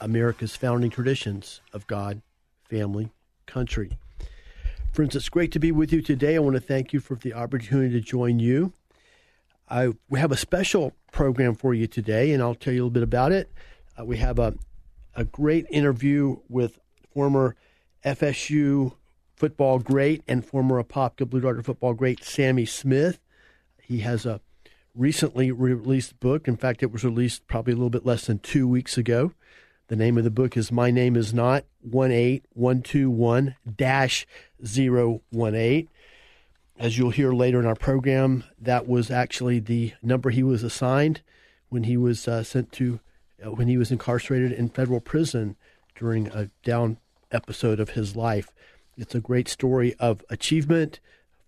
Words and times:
America's 0.00 0.56
founding 0.56 0.90
traditions 0.90 1.60
of 1.72 1.86
God, 1.86 2.22
family, 2.68 3.10
country. 3.46 3.98
Friends, 4.92 5.14
it's 5.14 5.28
great 5.28 5.52
to 5.52 5.58
be 5.58 5.72
with 5.72 5.92
you 5.92 6.00
today. 6.00 6.36
I 6.36 6.38
want 6.38 6.54
to 6.54 6.60
thank 6.60 6.92
you 6.92 7.00
for 7.00 7.16
the 7.16 7.34
opportunity 7.34 7.92
to 7.92 8.00
join 8.00 8.38
you. 8.38 8.72
I, 9.68 9.92
we 10.08 10.20
have 10.20 10.32
a 10.32 10.36
special 10.36 10.92
program 11.12 11.54
for 11.54 11.74
you 11.74 11.86
today, 11.86 12.32
and 12.32 12.42
I'll 12.42 12.54
tell 12.54 12.72
you 12.72 12.80
a 12.80 12.84
little 12.84 12.90
bit 12.90 13.02
about 13.02 13.32
it. 13.32 13.50
Uh, 13.98 14.04
we 14.04 14.16
have 14.18 14.38
a, 14.38 14.54
a 15.14 15.24
great 15.24 15.66
interview 15.70 16.36
with 16.48 16.78
former 17.12 17.56
FSU 18.04 18.94
football 19.34 19.78
great 19.78 20.22
and 20.26 20.44
former 20.44 20.82
Apopka 20.82 21.28
Blue 21.28 21.40
Darter 21.40 21.62
football 21.62 21.94
great 21.94 22.24
Sammy 22.24 22.64
Smith. 22.64 23.18
He 23.82 24.00
has 24.00 24.24
a 24.24 24.40
recently 24.94 25.52
released 25.52 26.18
book. 26.20 26.48
In 26.48 26.56
fact, 26.56 26.82
it 26.82 26.90
was 26.90 27.04
released 27.04 27.46
probably 27.46 27.72
a 27.72 27.76
little 27.76 27.90
bit 27.90 28.06
less 28.06 28.26
than 28.26 28.38
two 28.38 28.66
weeks 28.66 28.96
ago. 28.96 29.32
The 29.88 29.94
name 29.94 30.18
of 30.18 30.24
the 30.24 30.30
book 30.30 30.56
is 30.56 30.72
My 30.72 30.90
Name 30.90 31.14
Is 31.14 31.32
Not 31.32 31.64
18121 31.84 33.54
018. 35.32 35.88
As 36.76 36.98
you'll 36.98 37.10
hear 37.10 37.32
later 37.32 37.60
in 37.60 37.66
our 37.66 37.76
program, 37.76 38.42
that 38.60 38.88
was 38.88 39.12
actually 39.12 39.60
the 39.60 39.92
number 40.02 40.30
he 40.30 40.42
was 40.42 40.64
assigned 40.64 41.20
when 41.68 41.84
he 41.84 41.96
was 41.96 42.26
uh, 42.26 42.42
sent 42.42 42.72
to, 42.72 42.98
uh, 43.40 43.52
when 43.52 43.68
he 43.68 43.78
was 43.78 43.92
incarcerated 43.92 44.50
in 44.50 44.70
federal 44.70 44.98
prison 44.98 45.54
during 45.94 46.26
a 46.28 46.50
down 46.64 46.96
episode 47.30 47.78
of 47.78 47.90
his 47.90 48.16
life. 48.16 48.50
It's 48.96 49.14
a 49.14 49.20
great 49.20 49.46
story 49.46 49.94
of 50.00 50.24
achievement, 50.28 50.98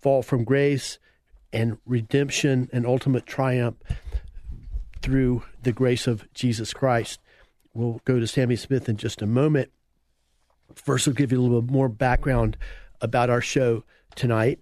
fall 0.00 0.23
from 0.23 0.45
grace, 0.45 1.00
and 1.52 1.78
redemption 1.84 2.70
and 2.73 2.86
ultimate 2.86 3.27
triumph 3.27 3.78
through 5.02 5.42
the 5.61 5.73
grace 5.73 6.06
of 6.06 6.33
Jesus 6.34 6.73
Christ. 6.73 7.19
We'll 7.74 8.00
go 8.05 8.19
to 8.19 8.27
Sammy 8.27 8.56
Smith 8.56 8.88
in 8.88 8.97
just 8.97 9.22
a 9.22 9.27
moment. 9.27 9.70
First, 10.74 11.06
we'll 11.06 11.14
give 11.14 11.33
you 11.33 11.41
a 11.41 11.42
little 11.42 11.62
bit 11.62 11.72
more 11.72 11.88
background 11.88 12.56
about 13.00 13.30
our 13.30 13.41
show 13.41 13.84
tonight. 14.14 14.61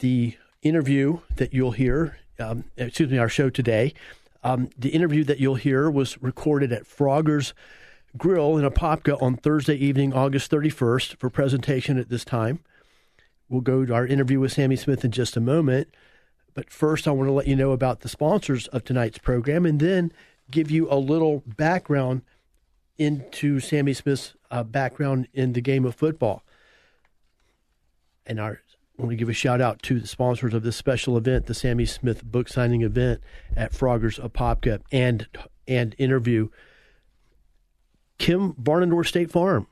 The 0.00 0.36
interview 0.62 1.20
that 1.36 1.52
you'll 1.52 1.72
hear, 1.72 2.18
um, 2.38 2.64
excuse 2.76 3.10
me, 3.10 3.18
our 3.18 3.28
show 3.28 3.50
today, 3.50 3.94
um, 4.42 4.68
the 4.76 4.90
interview 4.90 5.24
that 5.24 5.38
you'll 5.38 5.54
hear 5.54 5.90
was 5.90 6.20
recorded 6.22 6.72
at 6.72 6.86
Frogger's 6.86 7.54
Grill 8.16 8.56
in 8.58 8.68
Apopka 8.68 9.20
on 9.20 9.36
Thursday 9.36 9.74
evening, 9.74 10.12
August 10.12 10.50
31st, 10.50 11.16
for 11.16 11.30
presentation 11.30 11.98
at 11.98 12.10
this 12.10 12.24
time. 12.24 12.60
We'll 13.48 13.60
go 13.60 13.84
to 13.84 13.94
our 13.94 14.06
interview 14.06 14.40
with 14.40 14.52
Sammy 14.52 14.76
Smith 14.76 15.04
in 15.04 15.10
just 15.10 15.36
a 15.36 15.40
moment. 15.40 15.88
But 16.54 16.70
first, 16.70 17.08
I 17.08 17.10
want 17.10 17.28
to 17.28 17.32
let 17.32 17.48
you 17.48 17.56
know 17.56 17.72
about 17.72 18.00
the 18.00 18.08
sponsors 18.08 18.68
of 18.68 18.84
tonight's 18.84 19.18
program 19.18 19.66
and 19.66 19.80
then 19.80 20.12
give 20.50 20.70
you 20.70 20.90
a 20.90 20.96
little 20.96 21.42
background 21.46 22.22
into 22.98 23.60
Sammy 23.60 23.92
Smith's 23.92 24.34
uh, 24.50 24.62
background 24.62 25.28
in 25.32 25.52
the 25.52 25.60
game 25.60 25.84
of 25.84 25.94
football. 25.94 26.42
And 28.26 28.38
our, 28.38 28.60
I 28.98 29.02
want 29.02 29.10
to 29.10 29.16
give 29.16 29.28
a 29.28 29.34
shout 29.34 29.60
out 29.60 29.82
to 29.82 29.98
the 29.98 30.06
sponsors 30.06 30.54
of 30.54 30.62
this 30.62 30.76
special 30.76 31.16
event, 31.16 31.46
the 31.46 31.54
Sammy 31.54 31.86
Smith 31.86 32.24
book 32.24 32.48
signing 32.48 32.82
event 32.82 33.20
at 33.56 33.72
Frogger's 33.72 34.18
Apopka 34.18 34.80
and 34.92 35.26
and 35.66 35.94
interview. 35.98 36.48
Kim 38.18 38.52
Varnador 38.54 39.06
State 39.06 39.30
Farm. 39.30 39.66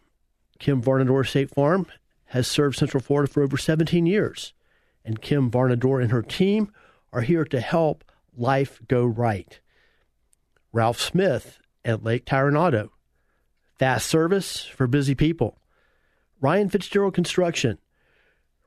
Kim 0.58 0.82
Varnador 0.82 1.26
State 1.26 1.50
Farm 1.50 1.86
has 2.26 2.48
served 2.48 2.76
Central 2.76 3.02
Florida 3.02 3.30
for 3.30 3.42
over 3.42 3.56
17 3.56 4.06
years, 4.06 4.52
and 5.04 5.20
Kim 5.20 5.50
Varnador 5.50 6.02
and 6.02 6.10
her 6.10 6.22
team 6.22 6.72
are 7.12 7.20
here 7.20 7.44
to 7.44 7.60
help 7.60 8.04
life 8.36 8.80
go 8.88 9.04
right. 9.04 9.60
Ralph 10.72 10.98
Smith 10.98 11.58
at 11.84 12.02
Lake 12.02 12.24
Tire 12.24 12.48
and 12.48 12.56
Auto. 12.56 12.92
Fast 13.78 14.06
service 14.06 14.64
for 14.64 14.86
busy 14.86 15.14
people. 15.14 15.58
Ryan 16.40 16.70
Fitzgerald 16.70 17.14
Construction. 17.14 17.78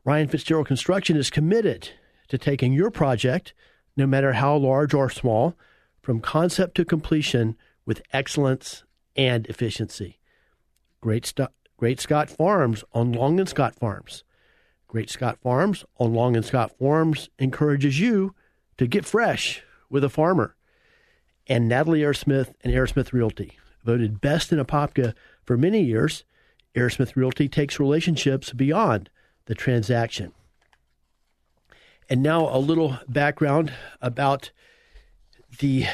Ryan 0.04 0.28
Fitzgerald 0.28 0.68
Construction 0.68 1.18
is 1.18 1.32
committed 1.32 1.90
to 2.28 2.38
taking 2.38 2.74
your 2.74 2.92
project, 2.92 3.54
no 3.98 4.06
matter 4.06 4.34
how 4.34 4.56
large 4.56 4.94
or 4.94 5.10
small, 5.10 5.56
from 6.02 6.22
concept 6.22 6.76
to 6.76 6.86
completion 6.86 7.58
with 7.86 8.04
excellence 8.14 8.84
and 9.16 9.48
efficiency. 9.48 10.20
Great, 11.02 11.26
St- 11.26 11.50
Great 11.78 12.00
Scott 12.00 12.30
Farms 12.30 12.84
on 12.94 13.12
Long 13.14 13.40
and 13.40 13.50
Scott 13.50 13.76
Farms. 13.76 14.24
Great 14.88 15.10
Scott 15.10 15.40
Farms 15.42 15.84
on 15.98 16.14
Long 16.14 16.36
and 16.36 16.46
Scott 16.46 16.72
Farms 16.78 17.30
encourages 17.40 18.00
you 18.00 18.36
to 18.78 18.86
get 18.86 19.06
fresh 19.06 19.64
with 19.90 20.04
a 20.04 20.10
farmer. 20.10 20.56
And 21.48 21.68
Natalie 21.68 22.02
Airsmith 22.02 22.54
and 22.64 22.74
Airsmith 22.74 23.14
Realty, 23.14 23.58
voted 23.84 24.20
best 24.20 24.52
in 24.52 24.60
Apopka 24.60 25.14
for 25.44 25.58
many 25.58 25.82
years. 25.82 26.24
Airsmith 26.76 27.16
Realty 27.16 27.48
takes 27.48 27.80
relationships 27.80 28.52
beyond 28.52 29.10
the 29.46 29.56
transaction. 29.56 30.34
And 32.10 32.22
now 32.22 32.48
a 32.54 32.58
little 32.58 33.00
background 33.08 33.74
about 34.02 34.52
the 35.60 35.86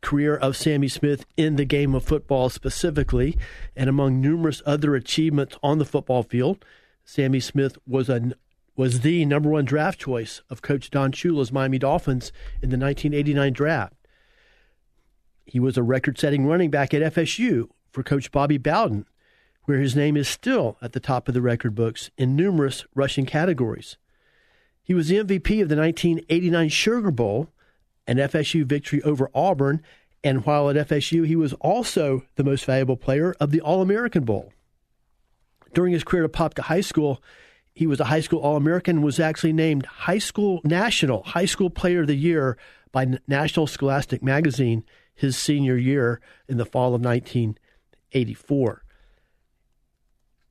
career 0.00 0.36
of 0.36 0.56
Sammy 0.56 0.88
Smith 0.88 1.24
in 1.36 1.56
the 1.56 1.64
game 1.64 1.94
of 1.94 2.04
football 2.04 2.48
specifically, 2.48 3.36
and 3.74 3.88
among 3.88 4.20
numerous 4.20 4.62
other 4.66 4.94
achievements 4.94 5.56
on 5.62 5.78
the 5.78 5.84
football 5.84 6.22
field, 6.22 6.64
Sammy 7.04 7.40
Smith 7.40 7.78
was 7.86 8.08
a 8.08 8.32
was 8.76 9.00
the 9.00 9.24
number 9.24 9.48
one 9.48 9.64
draft 9.64 9.98
choice 9.98 10.42
of 10.50 10.60
Coach 10.60 10.90
Don 10.90 11.10
Shula's 11.10 11.50
Miami 11.50 11.78
Dolphins 11.78 12.30
in 12.60 12.68
the 12.68 12.76
1989 12.76 13.52
draft. 13.54 13.94
He 15.46 15.60
was 15.60 15.78
a 15.78 15.82
record-setting 15.82 16.46
running 16.46 16.70
back 16.70 16.92
at 16.92 17.14
FSU 17.14 17.68
for 17.90 18.02
Coach 18.02 18.30
Bobby 18.30 18.58
Bowden, 18.58 19.06
where 19.64 19.78
his 19.78 19.96
name 19.96 20.16
is 20.16 20.28
still 20.28 20.76
at 20.82 20.92
the 20.92 21.00
top 21.00 21.28
of 21.28 21.34
the 21.34 21.42
record 21.42 21.74
books 21.74 22.10
in 22.18 22.36
numerous 22.36 22.84
rushing 22.94 23.26
categories. 23.26 23.96
He 24.82 24.94
was 24.94 25.08
the 25.08 25.16
MVP 25.16 25.62
of 25.62 25.68
the 25.68 25.76
1989 25.76 26.68
Sugar 26.68 27.10
Bowl 27.10 27.48
an 28.06 28.18
FSU 28.18 28.64
victory 28.64 29.02
over 29.02 29.30
Auburn. 29.34 29.82
And 30.22 30.44
while 30.44 30.70
at 30.70 30.88
FSU, 30.88 31.26
he 31.26 31.36
was 31.36 31.52
also 31.54 32.24
the 32.36 32.44
most 32.44 32.64
valuable 32.64 32.96
player 32.96 33.34
of 33.40 33.50
the 33.50 33.60
All 33.60 33.82
American 33.82 34.24
Bowl. 34.24 34.52
During 35.74 35.92
his 35.92 36.04
career 36.04 36.24
at 36.24 36.32
Apopka 36.32 36.60
High 36.60 36.80
School, 36.80 37.22
he 37.74 37.86
was 37.86 38.00
a 38.00 38.04
high 38.04 38.20
school 38.20 38.40
All 38.40 38.56
American 38.56 38.96
and 38.96 39.04
was 39.04 39.20
actually 39.20 39.52
named 39.52 39.86
High 39.86 40.18
School 40.18 40.60
National 40.64 41.22
High 41.22 41.44
School 41.44 41.68
Player 41.68 42.00
of 42.00 42.06
the 42.06 42.16
Year 42.16 42.56
by 42.92 43.18
National 43.28 43.66
Scholastic 43.66 44.22
Magazine 44.22 44.84
his 45.16 45.36
senior 45.36 45.76
year 45.76 46.20
in 46.48 46.56
the 46.56 46.64
fall 46.64 46.94
of 46.94 47.04
1984. 47.04 48.84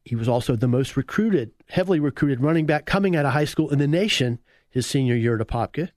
He 0.03 0.15
was 0.15 0.27
also 0.27 0.55
the 0.55 0.67
most 0.67 0.97
recruited, 0.97 1.51
heavily 1.69 2.01
recruited 2.01 2.41
running 2.41 2.65
back 2.65 2.85
coming 2.85 3.15
out 3.15 3.25
of 3.25 3.31
high 3.31 3.45
school 3.45 3.71
in 3.71 3.79
the 3.79 3.87
nation 3.87 4.39
his 4.69 4.85
senior 4.85 5.15
year 5.15 5.39
at 5.39 5.47
Apopka 5.47 5.89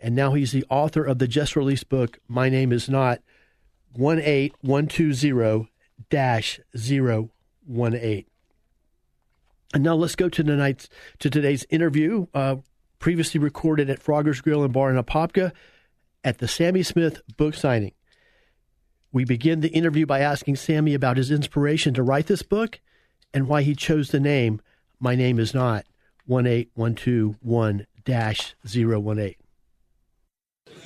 and 0.00 0.14
now 0.14 0.34
he's 0.34 0.52
the 0.52 0.64
author 0.70 1.02
of 1.04 1.18
the 1.18 1.26
just 1.26 1.56
released 1.56 1.88
book, 1.88 2.20
My 2.28 2.48
Name 2.48 2.70
Is 2.72 2.88
Not 2.88 3.20
18120 3.94 5.68
018. 6.10 8.24
And 9.74 9.84
now 9.84 9.94
let's 9.94 10.16
go 10.16 10.30
to 10.30 10.42
tonight's 10.42 10.88
to 11.18 11.28
today's 11.28 11.66
interview, 11.68 12.26
uh, 12.32 12.56
previously 12.98 13.38
recorded 13.40 13.90
at 13.90 14.00
Frogger's 14.00 14.40
Grill 14.40 14.64
and 14.64 14.72
Bar 14.72 14.90
in 14.90 14.96
Apopka 15.02 15.52
at 16.24 16.38
the 16.38 16.48
Sammy 16.48 16.82
Smith 16.82 17.20
book 17.36 17.52
signing. 17.54 17.92
We 19.10 19.24
begin 19.24 19.60
the 19.60 19.68
interview 19.68 20.04
by 20.04 20.20
asking 20.20 20.56
Sammy 20.56 20.92
about 20.92 21.16
his 21.16 21.30
inspiration 21.30 21.94
to 21.94 22.02
write 22.02 22.26
this 22.26 22.42
book 22.42 22.78
and 23.32 23.48
why 23.48 23.62
he 23.62 23.74
chose 23.74 24.10
the 24.10 24.20
name 24.20 24.60
My 25.00 25.14
Name 25.14 25.38
Is 25.38 25.54
Not 25.54 25.86
18121 26.26 27.86
018. 28.06 29.34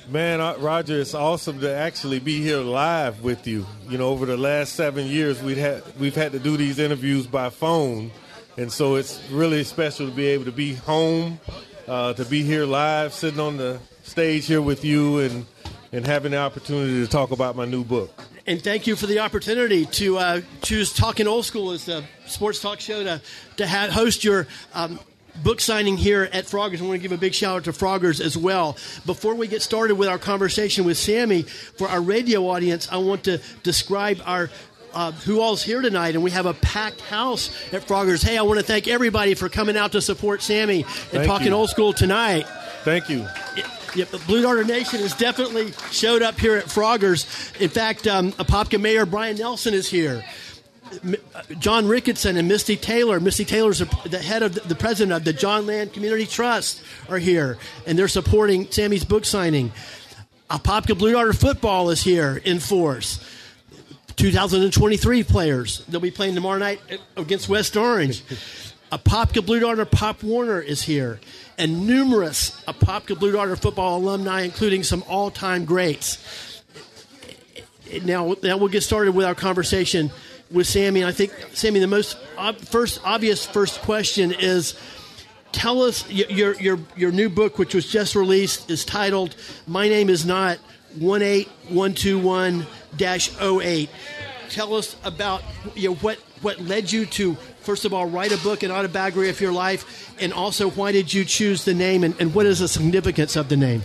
Man, 0.09 0.41
uh, 0.41 0.55
Roger, 0.59 0.99
it's 0.99 1.13
awesome 1.13 1.59
to 1.59 1.73
actually 1.73 2.19
be 2.19 2.41
here 2.41 2.59
live 2.59 3.23
with 3.23 3.45
you. 3.45 3.65
You 3.89 3.97
know, 3.97 4.07
over 4.09 4.25
the 4.25 4.37
last 4.37 4.73
seven 4.73 5.05
years, 5.07 5.41
we've 5.41 5.57
had 5.57 5.83
we've 5.99 6.15
had 6.15 6.31
to 6.31 6.39
do 6.39 6.55
these 6.55 6.79
interviews 6.79 7.27
by 7.27 7.49
phone, 7.49 8.11
and 8.57 8.71
so 8.71 8.95
it's 8.95 9.21
really 9.29 9.63
special 9.65 10.09
to 10.09 10.13
be 10.13 10.27
able 10.27 10.45
to 10.45 10.51
be 10.51 10.75
home, 10.75 11.39
uh, 11.87 12.13
to 12.13 12.25
be 12.25 12.43
here 12.43 12.65
live, 12.65 13.13
sitting 13.13 13.39
on 13.39 13.57
the 13.57 13.79
stage 14.03 14.45
here 14.45 14.61
with 14.61 14.85
you, 14.85 15.19
and 15.19 15.45
and 15.93 16.05
having 16.05 16.31
the 16.31 16.37
opportunity 16.37 17.05
to 17.05 17.07
talk 17.07 17.31
about 17.31 17.55
my 17.55 17.65
new 17.65 17.83
book. 17.83 18.11
And 18.47 18.61
thank 18.61 18.87
you 18.87 18.97
for 18.97 19.05
the 19.05 19.19
opportunity 19.19 19.85
to 19.85 20.17
uh, 20.17 20.41
choose 20.61 20.91
Talking 20.91 21.27
Old 21.27 21.45
School 21.45 21.71
as 21.71 21.85
the 21.85 22.03
sports 22.25 22.59
talk 22.59 22.81
show 22.81 23.03
to 23.03 23.21
to 23.57 23.67
have, 23.67 23.91
host 23.91 24.23
your 24.23 24.47
um, 24.73 24.99
book 25.43 25.61
signing 25.61 25.95
here 25.95 26.27
at 26.33 26.45
Froggers. 26.45 26.81
I 26.81 26.85
want 26.85 26.93
to 26.93 26.97
give 26.97 27.11
a 27.11 27.17
big 27.17 27.33
shout 27.33 27.57
out 27.57 27.63
to 27.65 27.71
Froggers 27.71 28.19
as 28.19 28.35
well. 28.35 28.75
Before 29.05 29.35
we 29.35 29.47
get 29.47 29.61
started 29.61 29.95
with 29.95 30.09
our 30.09 30.17
conversation 30.17 30.83
with 30.83 30.97
Sammy, 30.97 31.43
for 31.43 31.87
our 31.87 32.01
radio 32.01 32.49
audience, 32.49 32.89
I 32.91 32.97
want 32.97 33.23
to 33.25 33.39
describe 33.61 34.21
our 34.25 34.49
uh, 34.93 35.11
who 35.11 35.41
all's 35.41 35.63
here 35.63 35.81
tonight, 35.81 36.15
and 36.15 36.23
we 36.23 36.31
have 36.31 36.45
a 36.45 36.53
packed 36.55 37.01
house 37.01 37.49
at 37.71 37.87
Froggers. 37.87 38.23
Hey, 38.23 38.37
I 38.37 38.41
want 38.41 38.59
to 38.59 38.65
thank 38.65 38.87
everybody 38.87 39.35
for 39.35 39.47
coming 39.47 39.77
out 39.77 39.93
to 39.93 40.01
support 40.01 40.41
Sammy 40.41 40.83
and 40.83 40.85
Thank 41.11 41.27
talking 41.27 41.47
you. 41.47 41.53
old 41.53 41.69
school 41.69 41.93
tonight. 41.93 42.45
Thank 42.83 43.09
you. 43.09 43.25
Yep, 43.95 44.09
the 44.09 44.17
Blue 44.19 44.41
Darter 44.41 44.63
Nation 44.63 44.99
has 45.01 45.13
definitely 45.13 45.71
showed 45.91 46.23
up 46.23 46.39
here 46.39 46.55
at 46.55 46.65
Froggers. 46.65 47.25
In 47.61 47.69
fact, 47.69 48.07
um, 48.07 48.31
Apopka 48.33 48.81
Mayor 48.81 49.05
Brian 49.05 49.37
Nelson 49.37 49.73
is 49.73 49.87
here. 49.87 50.23
Uh, 50.91 51.41
John 51.59 51.85
Ricketson 51.85 52.37
and 52.37 52.47
Misty 52.47 52.75
Taylor. 52.75 53.19
Misty 53.19 53.45
Taylor's 53.45 53.79
the 53.79 54.09
the 54.09 54.19
head 54.19 54.43
of 54.43 54.55
the, 54.55 54.61
the 54.61 54.75
president 54.75 55.13
of 55.13 55.23
the 55.23 55.33
John 55.33 55.67
Land 55.67 55.93
Community 55.93 56.25
Trust 56.25 56.83
are 57.09 57.19
here, 57.19 57.57
and 57.85 57.97
they're 57.97 58.07
supporting 58.07 58.69
Sammy's 58.71 59.05
book 59.05 59.25
signing. 59.25 59.71
Apopka 60.49 60.97
Blue 60.97 61.11
Darter 61.11 61.33
football 61.33 61.89
is 61.89 62.03
here 62.03 62.41
in 62.43 62.59
force. 62.59 63.19
2023 64.15 65.23
players. 65.23 65.83
They'll 65.87 65.99
be 65.99 66.11
playing 66.11 66.35
tomorrow 66.35 66.59
night 66.59 66.79
against 67.17 67.49
West 67.49 67.75
Orange. 67.75 68.23
Apopka 68.91 69.43
Blue 69.43 69.59
Darter 69.59 69.85
Pop 69.85 70.21
Warner 70.21 70.61
is 70.61 70.83
here, 70.83 71.19
and 71.57 71.87
numerous 71.87 72.51
Apopka 72.65 73.17
Blue 73.17 73.31
Darter 73.31 73.55
football 73.55 73.97
alumni, 73.97 74.41
including 74.41 74.83
some 74.83 75.03
all-time 75.07 75.65
greats. 75.65 76.61
Now, 78.03 78.35
now 78.41 78.57
we'll 78.57 78.69
get 78.69 78.81
started 78.81 79.13
with 79.13 79.25
our 79.25 79.35
conversation 79.35 80.11
with 80.49 80.67
Sammy. 80.67 81.03
I 81.03 81.11
think 81.11 81.31
Sammy, 81.53 81.79
the 81.79 81.87
most 81.87 82.17
ob- 82.37 82.57
first 82.57 82.99
obvious 83.03 83.45
first 83.45 83.81
question 83.81 84.31
is. 84.31 84.75
Tell 85.51 85.83
us 85.83 86.09
your 86.09 86.55
your 86.55 86.79
your 86.97 87.11
new 87.11 87.29
book, 87.29 87.59
which 87.59 87.75
was 87.75 87.87
just 87.87 88.15
released, 88.15 88.71
is 88.71 88.83
titled 88.83 89.35
"My 89.67 89.87
Name 89.87 90.09
Is 90.09 90.25
Not 90.25 90.57
18121 90.99 92.65
08." 93.61 93.89
Tell 94.49 94.73
us 94.73 94.95
about 95.03 95.43
you 95.75 95.89
know, 95.89 95.95
what 95.97 96.17
what 96.43 96.59
led 96.59 96.91
you 96.91 97.05
to 97.07 97.37
first 97.63 97.85
of 97.85 97.93
all 97.93 98.05
write 98.05 98.31
a 98.31 98.37
book, 98.37 98.61
an 98.63 98.71
autobiography 98.71 99.29
of 99.29 99.41
your 99.41 99.53
life, 99.53 100.13
and 100.19 100.33
also 100.33 100.69
why 100.71 100.91
did 100.91 101.13
you 101.13 101.25
choose 101.25 101.65
the 101.65 101.73
name, 101.73 102.03
and, 102.03 102.15
and 102.19 102.35
what 102.35 102.45
is 102.45 102.59
the 102.59 102.67
significance 102.67 103.35
of 103.35 103.49
the 103.49 103.57
name? 103.57 103.81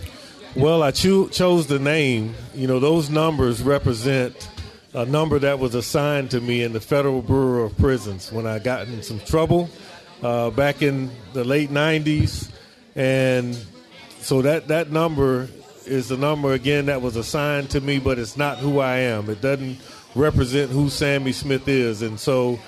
Well, 0.55 0.83
I 0.83 0.91
cho- 0.91 1.27
chose 1.27 1.67
the 1.67 1.79
name. 1.79 2.35
You 2.53 2.67
know, 2.67 2.79
those 2.79 3.09
numbers 3.09 3.61
represent 3.61 4.49
a 4.93 5.05
number 5.05 5.39
that 5.39 5.59
was 5.59 5.75
assigned 5.75 6.31
to 6.31 6.41
me 6.41 6.63
in 6.63 6.73
the 6.73 6.79
Federal 6.79 7.21
Bureau 7.21 7.65
of 7.65 7.77
Prisons 7.77 8.31
when 8.31 8.45
I 8.45 8.59
got 8.59 8.87
in 8.87 9.03
some 9.03 9.19
trouble 9.19 9.69
uh, 10.23 10.49
back 10.49 10.81
in 10.81 11.11
the 11.33 11.43
late 11.43 11.69
90s. 11.69 12.49
And 12.95 13.55
so 14.19 14.41
that, 14.41 14.67
that 14.69 14.91
number 14.91 15.47
is 15.85 16.09
the 16.09 16.17
number, 16.17 16.53
again, 16.53 16.87
that 16.87 17.01
was 17.01 17.15
assigned 17.15 17.69
to 17.71 17.81
me, 17.81 17.99
but 17.99 18.17
it's 18.17 18.35
not 18.35 18.57
who 18.57 18.79
I 18.79 18.97
am. 18.97 19.29
It 19.29 19.41
doesn't 19.41 19.77
represent 20.15 20.71
who 20.71 20.89
Sammy 20.89 21.31
Smith 21.31 21.67
is. 21.67 22.01
And 22.01 22.19
so 22.19 22.59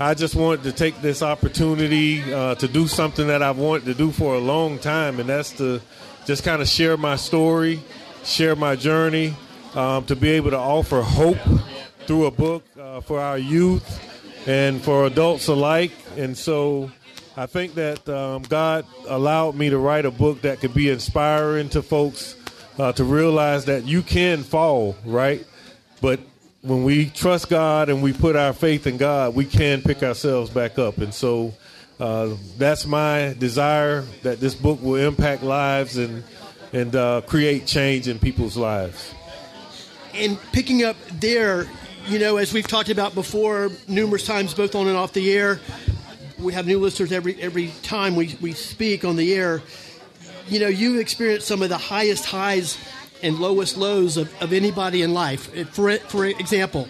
I 0.00 0.14
just 0.14 0.34
wanted 0.34 0.62
to 0.64 0.72
take 0.72 1.00
this 1.00 1.22
opportunity 1.22 2.22
uh, 2.32 2.54
to 2.56 2.68
do 2.68 2.86
something 2.86 3.26
that 3.28 3.42
I've 3.42 3.58
wanted 3.58 3.86
to 3.86 3.94
do 3.94 4.12
for 4.12 4.34
a 4.34 4.38
long 4.38 4.78
time, 4.78 5.18
and 5.18 5.28
that's 5.28 5.52
to 5.58 5.80
just 6.24 6.44
kind 6.44 6.62
of 6.62 6.68
share 6.68 6.96
my 6.96 7.16
story, 7.16 7.80
share 8.22 8.54
my 8.54 8.76
journey, 8.76 9.34
um, 9.74 10.04
to 10.04 10.14
be 10.14 10.30
able 10.30 10.50
to 10.50 10.58
offer 10.58 11.02
hope 11.02 11.38
through 12.06 12.26
a 12.26 12.30
book 12.30 12.64
uh, 12.80 13.00
for 13.00 13.20
our 13.20 13.38
youth 13.38 14.04
and 14.46 14.80
for 14.80 15.06
adults 15.06 15.48
alike. 15.48 15.92
And 16.16 16.36
so 16.36 16.90
I 17.36 17.46
think 17.46 17.74
that 17.74 18.08
um, 18.08 18.42
God 18.42 18.86
allowed 19.06 19.56
me 19.56 19.70
to 19.70 19.78
write 19.78 20.04
a 20.04 20.10
book 20.10 20.42
that 20.42 20.60
could 20.60 20.74
be 20.74 20.90
inspiring 20.90 21.68
to 21.70 21.82
folks 21.82 22.36
uh, 22.78 22.92
to 22.92 23.04
realize 23.04 23.64
that 23.64 23.84
you 23.84 24.02
can 24.02 24.42
fall, 24.42 24.96
right? 25.04 25.44
But 26.00 26.20
when 26.62 26.84
we 26.84 27.06
trust 27.06 27.48
God 27.48 27.88
and 27.88 28.02
we 28.02 28.12
put 28.12 28.36
our 28.36 28.52
faith 28.52 28.86
in 28.86 28.96
God, 28.96 29.34
we 29.34 29.44
can 29.44 29.80
pick 29.82 30.02
ourselves 30.02 30.50
back 30.50 30.78
up. 30.78 30.98
And 30.98 31.14
so 31.14 31.54
uh, 32.00 32.34
that's 32.56 32.86
my 32.86 33.34
desire 33.38 34.02
that 34.22 34.40
this 34.40 34.54
book 34.54 34.80
will 34.82 34.96
impact 34.96 35.42
lives 35.42 35.96
and 35.96 36.24
and 36.72 36.94
uh, 36.94 37.22
create 37.26 37.66
change 37.66 38.08
in 38.08 38.18
people's 38.18 38.56
lives. 38.56 39.14
and 40.14 40.38
picking 40.52 40.84
up 40.84 40.96
there, 41.20 41.66
you 42.06 42.18
know, 42.18 42.36
as 42.36 42.52
we've 42.52 42.66
talked 42.66 42.90
about 42.90 43.14
before 43.14 43.70
numerous 43.86 44.26
times, 44.26 44.52
both 44.52 44.74
on 44.74 44.86
and 44.88 44.96
off 44.96 45.12
the 45.12 45.32
air, 45.32 45.60
we 46.38 46.52
have 46.52 46.66
new 46.66 46.78
listeners 46.78 47.12
every 47.12 47.40
every 47.40 47.68
time 47.82 48.16
we, 48.16 48.36
we 48.40 48.52
speak 48.52 49.04
on 49.04 49.16
the 49.16 49.32
air. 49.34 49.62
You 50.48 50.60
know, 50.60 50.68
you've 50.68 51.00
experienced 51.00 51.46
some 51.46 51.62
of 51.62 51.68
the 51.68 51.78
highest 51.78 52.24
highs 52.26 52.78
and 53.22 53.38
lowest 53.38 53.76
lows 53.76 54.16
of, 54.16 54.32
of 54.42 54.52
anybody 54.52 55.02
in 55.02 55.14
life. 55.14 55.52
For 55.72 55.96
for 55.98 56.24
example, 56.24 56.88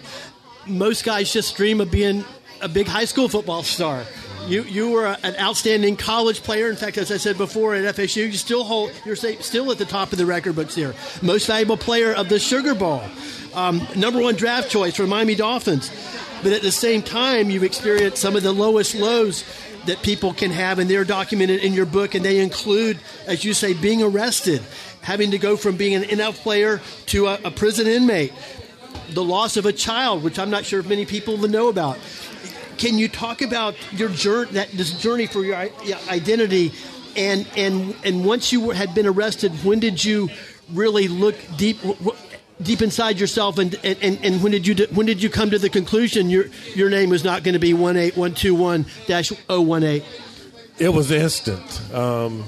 most 0.65 1.03
guys 1.03 1.31
just 1.31 1.55
dream 1.55 1.81
of 1.81 1.91
being 1.91 2.23
a 2.61 2.67
big 2.67 2.87
high 2.87 3.05
school 3.05 3.29
football 3.29 3.63
star. 3.63 4.03
You 4.47 4.63
you 4.63 4.91
were 4.91 5.17
an 5.23 5.35
outstanding 5.37 5.95
college 5.95 6.41
player. 6.43 6.69
In 6.69 6.75
fact, 6.75 6.97
as 6.97 7.11
I 7.11 7.17
said 7.17 7.37
before 7.37 7.75
at 7.75 7.95
FSU, 7.95 8.27
you 8.27 8.33
still 8.33 8.63
hold 8.63 8.91
you're 9.05 9.15
still 9.15 9.71
at 9.71 9.77
the 9.77 9.85
top 9.85 10.11
of 10.11 10.17
the 10.17 10.25
record 10.25 10.55
books 10.55 10.75
here. 10.75 10.93
Most 11.21 11.47
valuable 11.47 11.77
player 11.77 12.13
of 12.13 12.29
the 12.29 12.39
Sugar 12.39 12.75
Bowl, 12.75 13.01
um, 13.53 13.85
number 13.95 14.19
one 14.19 14.35
draft 14.35 14.69
choice 14.69 14.95
for 14.95 15.07
Miami 15.07 15.35
Dolphins. 15.35 15.91
But 16.41 16.53
at 16.53 16.61
the 16.61 16.71
same 16.71 17.01
time, 17.01 17.49
you've 17.49 17.63
experienced 17.63 18.21
some 18.21 18.37
of 18.37 18.43
the 18.43 18.53
lowest 18.53 18.95
lows 18.95 19.43
that 19.85 20.01
people 20.03 20.33
can 20.33 20.51
have, 20.51 20.79
and 20.79 20.89
they're 20.89 21.03
documented 21.03 21.61
in 21.63 21.73
your 21.73 21.85
book. 21.85 22.15
And 22.15 22.23
they 22.23 22.39
include, 22.39 22.97
as 23.27 23.43
you 23.43 23.53
say, 23.53 23.73
being 23.73 24.01
arrested, 24.01 24.61
having 25.01 25.31
to 25.31 25.37
go 25.37 25.57
from 25.57 25.77
being 25.77 25.95
an 25.95 26.03
NFL 26.03 26.35
player 26.35 26.81
to 27.07 27.27
a, 27.27 27.39
a 27.45 27.51
prison 27.51 27.87
inmate, 27.87 28.33
the 29.11 29.23
loss 29.23 29.57
of 29.57 29.65
a 29.65 29.73
child, 29.73 30.23
which 30.23 30.39
I'm 30.39 30.49
not 30.49 30.65
sure 30.65 30.79
if 30.79 30.87
many 30.87 31.05
people 31.05 31.33
even 31.35 31.51
know 31.51 31.69
about. 31.69 31.97
Can 32.77 32.97
you 32.97 33.07
talk 33.07 33.41
about 33.41 33.75
your 33.91 34.09
journey, 34.09 34.51
that 34.51 34.71
this 34.71 34.91
journey 34.91 35.27
for 35.27 35.43
your 35.43 35.55
identity, 36.09 36.71
and 37.17 37.45
and 37.57 37.93
and 38.05 38.23
once 38.23 38.53
you 38.53 38.61
were, 38.61 38.73
had 38.73 38.95
been 38.95 39.05
arrested, 39.05 39.51
when 39.65 39.79
did 39.79 40.03
you 40.03 40.29
really 40.71 41.07
look 41.07 41.35
deep? 41.57 41.77
Deep 42.61 42.81
inside 42.81 43.21
yourself, 43.21 43.57
and, 43.57 43.73
and, 43.85 44.19
and, 44.21 44.43
when 44.43 44.51
did 44.51 44.67
you 44.67 44.75
when 44.93 45.05
did 45.05 45.23
you 45.23 45.29
come 45.29 45.49
to 45.49 45.57
the 45.57 45.69
conclusion 45.69 46.29
your 46.29 46.47
your 46.75 46.89
name 46.89 47.09
was 47.09 47.23
not 47.23 47.41
going 47.41 47.53
to 47.53 47.59
be 47.59 47.73
one 47.73 47.95
eight 47.95 48.17
one 48.17 48.33
two 48.33 48.53
one 48.53 48.85
dash 49.07 49.31
018? 49.49 50.03
It 50.77 50.89
was 50.89 51.09
instant. 51.09 51.93
Um, 51.93 52.43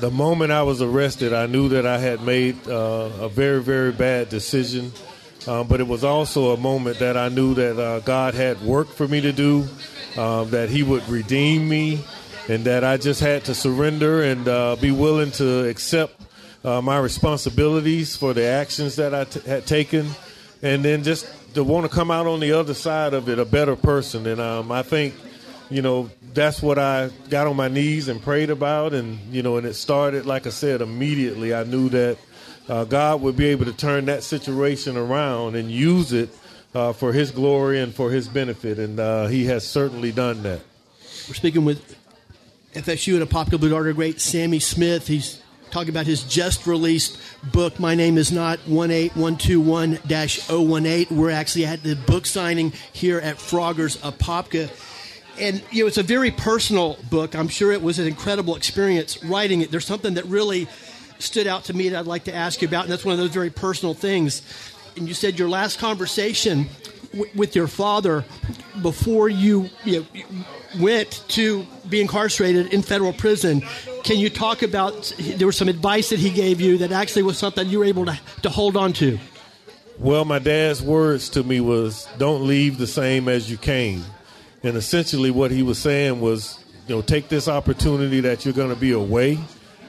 the 0.00 0.10
moment 0.10 0.52
I 0.52 0.62
was 0.62 0.80
arrested, 0.80 1.32
I 1.32 1.46
knew 1.46 1.68
that 1.70 1.86
I 1.86 1.98
had 1.98 2.22
made 2.22 2.68
uh, 2.68 3.10
a 3.20 3.28
very, 3.28 3.62
very 3.62 3.92
bad 3.92 4.28
decision. 4.28 4.92
Um, 5.46 5.66
but 5.66 5.80
it 5.80 5.86
was 5.86 6.04
also 6.04 6.52
a 6.52 6.56
moment 6.56 6.98
that 6.98 7.16
I 7.16 7.28
knew 7.28 7.54
that 7.54 7.78
uh, 7.78 8.00
God 8.00 8.34
had 8.34 8.60
work 8.60 8.88
for 8.88 9.08
me 9.08 9.20
to 9.22 9.32
do, 9.32 9.66
um, 10.16 10.50
that 10.50 10.68
He 10.68 10.82
would 10.82 11.08
redeem 11.08 11.68
me, 11.68 12.04
and 12.48 12.64
that 12.64 12.84
I 12.84 12.96
just 12.96 13.20
had 13.20 13.44
to 13.44 13.54
surrender 13.54 14.22
and 14.22 14.46
uh, 14.46 14.76
be 14.76 14.90
willing 14.90 15.30
to 15.32 15.68
accept 15.68 16.20
uh, 16.64 16.82
my 16.82 16.98
responsibilities 16.98 18.16
for 18.16 18.34
the 18.34 18.44
actions 18.44 18.96
that 18.96 19.14
I 19.14 19.24
t- 19.24 19.40
had 19.40 19.64
taken, 19.64 20.08
and 20.60 20.84
then 20.84 21.02
just 21.02 21.26
to 21.54 21.64
want 21.64 21.90
to 21.90 21.94
come 21.94 22.10
out 22.10 22.26
on 22.26 22.40
the 22.40 22.52
other 22.52 22.74
side 22.74 23.14
of 23.14 23.28
it 23.28 23.38
a 23.38 23.44
better 23.44 23.76
person. 23.76 24.26
And 24.26 24.40
um, 24.40 24.70
I 24.70 24.82
think 24.82 25.14
you 25.70 25.82
know 25.82 26.10
that's 26.34 26.62
what 26.62 26.78
I 26.78 27.10
got 27.28 27.46
on 27.46 27.56
my 27.56 27.68
knees 27.68 28.08
and 28.08 28.22
prayed 28.22 28.50
about, 28.50 28.92
and 28.94 29.18
you 29.32 29.42
know, 29.42 29.56
and 29.56 29.66
it 29.66 29.74
started 29.74 30.26
like 30.26 30.46
I 30.46 30.50
said 30.50 30.80
immediately. 30.80 31.54
I 31.54 31.64
knew 31.64 31.88
that 31.90 32.18
uh, 32.68 32.84
God 32.84 33.22
would 33.22 33.36
be 33.36 33.46
able 33.46 33.64
to 33.64 33.72
turn 33.72 34.06
that 34.06 34.22
situation 34.22 34.96
around 34.96 35.56
and 35.56 35.70
use 35.70 36.12
it 36.12 36.30
uh, 36.74 36.92
for 36.92 37.12
His 37.12 37.30
glory 37.30 37.80
and 37.80 37.94
for 37.94 38.10
His 38.10 38.28
benefit, 38.28 38.78
and 38.78 38.98
uh, 38.98 39.26
He 39.26 39.46
has 39.46 39.66
certainly 39.66 40.12
done 40.12 40.42
that. 40.42 40.60
We're 41.28 41.34
speaking 41.34 41.64
with 41.64 41.96
FSU 42.74 43.20
and 43.20 43.28
Apopka 43.28 43.58
Blue 43.58 43.70
Darter 43.70 43.92
great 43.92 44.20
Sammy 44.20 44.58
Smith. 44.60 45.06
He's 45.06 45.42
talking 45.70 45.90
about 45.90 46.06
his 46.06 46.22
just 46.22 46.66
released 46.66 47.18
book. 47.52 47.78
My 47.78 47.94
name 47.94 48.16
is 48.18 48.32
not 48.32 48.58
18121 48.66 49.98
018. 50.08 51.16
We're 51.16 51.30
actually 51.30 51.66
at 51.66 51.82
the 51.82 51.96
book 51.96 52.26
signing 52.26 52.72
here 52.92 53.18
at 53.18 53.38
Frogger's 53.38 53.96
Apopka. 53.98 54.70
And, 55.40 55.62
you 55.70 55.84
know, 55.84 55.88
it's 55.88 55.98
a 55.98 56.02
very 56.02 56.30
personal 56.30 56.98
book. 57.10 57.34
I'm 57.34 57.48
sure 57.48 57.72
it 57.72 57.82
was 57.82 57.98
an 57.98 58.06
incredible 58.06 58.56
experience 58.56 59.22
writing 59.24 59.60
it. 59.60 59.70
There's 59.70 59.86
something 59.86 60.14
that 60.14 60.24
really 60.26 60.68
stood 61.18 61.46
out 61.46 61.64
to 61.64 61.74
me 61.74 61.88
that 61.88 61.98
I'd 62.00 62.06
like 62.06 62.24
to 62.24 62.34
ask 62.34 62.62
you 62.62 62.68
about, 62.68 62.84
and 62.84 62.92
that's 62.92 63.04
one 63.04 63.12
of 63.12 63.18
those 63.18 63.30
very 63.30 63.50
personal 63.50 63.94
things. 63.94 64.42
And 64.96 65.08
you 65.08 65.14
said 65.14 65.38
your 65.38 65.48
last 65.48 65.78
conversation 65.78 66.66
w- 67.12 67.30
with 67.34 67.54
your 67.54 67.68
father 67.68 68.24
before 68.82 69.28
you, 69.28 69.70
you 69.84 70.00
know, 70.00 70.06
went 70.78 71.24
to 71.28 71.66
be 71.88 72.00
incarcerated 72.00 72.72
in 72.72 72.82
federal 72.82 73.12
prison. 73.12 73.62
Can 74.04 74.18
you 74.18 74.30
talk 74.30 74.62
about 74.62 75.12
there 75.18 75.46
was 75.46 75.56
some 75.56 75.68
advice 75.68 76.10
that 76.10 76.18
he 76.18 76.30
gave 76.30 76.60
you 76.60 76.78
that 76.78 76.92
actually 76.92 77.22
was 77.22 77.38
something 77.38 77.68
you 77.68 77.78
were 77.78 77.84
able 77.84 78.06
to, 78.06 78.18
to 78.42 78.50
hold 78.50 78.76
on 78.76 78.92
to? 78.94 79.18
Well, 79.98 80.24
my 80.24 80.38
dad's 80.38 80.80
words 80.80 81.28
to 81.30 81.42
me 81.42 81.60
was, 81.60 82.06
"Don't 82.18 82.46
leave 82.46 82.78
the 82.78 82.86
same 82.86 83.28
as 83.28 83.50
you 83.50 83.56
came," 83.56 84.04
and 84.62 84.76
essentially 84.76 85.30
what 85.30 85.50
he 85.50 85.62
was 85.62 85.78
saying 85.78 86.20
was, 86.20 86.58
you 86.86 86.94
know, 86.94 87.02
take 87.02 87.28
this 87.28 87.48
opportunity 87.48 88.20
that 88.20 88.44
you're 88.44 88.54
going 88.54 88.74
to 88.74 88.80
be 88.80 88.92
away, 88.92 89.38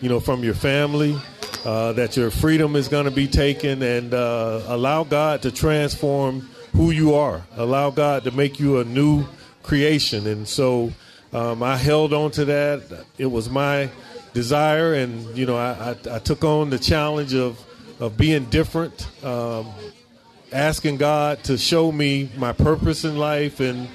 you 0.02 0.10
know, 0.10 0.20
from 0.20 0.44
your 0.44 0.54
family, 0.54 1.18
uh, 1.66 1.94
that 1.94 2.16
your 2.16 2.30
freedom 2.30 2.76
is 2.76 2.88
going 2.88 3.06
to 3.06 3.12
be 3.12 3.28
taken, 3.28 3.82
and 3.82 4.14
uh, 4.14 4.62
allow 4.68 5.04
God 5.04 5.42
to 5.44 5.52
transform 5.52 6.50
who 6.74 6.92
you 6.92 7.14
are. 7.16 7.44
Allow 7.56 7.90
God 7.90 8.24
to 8.26 8.32
make 8.32 8.60
you 8.60 8.80
a 8.80 8.84
new 8.84 9.26
creation, 9.64 10.28
and 10.28 10.48
so 10.48 10.92
um, 11.34 11.64
I 11.64 11.78
held 11.78 12.14
on 12.14 12.32
to 12.32 12.46
that. 12.46 13.06
It 13.18 13.28
was 13.28 13.50
my 13.50 13.90
desire, 14.34 14.94
and 14.94 15.38
you 15.38 15.46
know, 15.46 15.58
I, 15.58 15.92
I, 15.92 16.16
I 16.16 16.20
took 16.20 16.44
on 16.44 16.70
the 16.70 16.80
challenge 16.80 17.34
of 17.34 17.60
of 18.00 18.18
being 18.18 18.46
different. 18.46 19.08
Um, 19.24 19.68
asking 20.52 20.98
God 20.98 21.44
to 21.44 21.58
show 21.58 21.92
me 21.92 22.30
my 22.38 22.54
purpose 22.54 23.04
in 23.04 23.18
life 23.18 23.60
and 23.60 23.88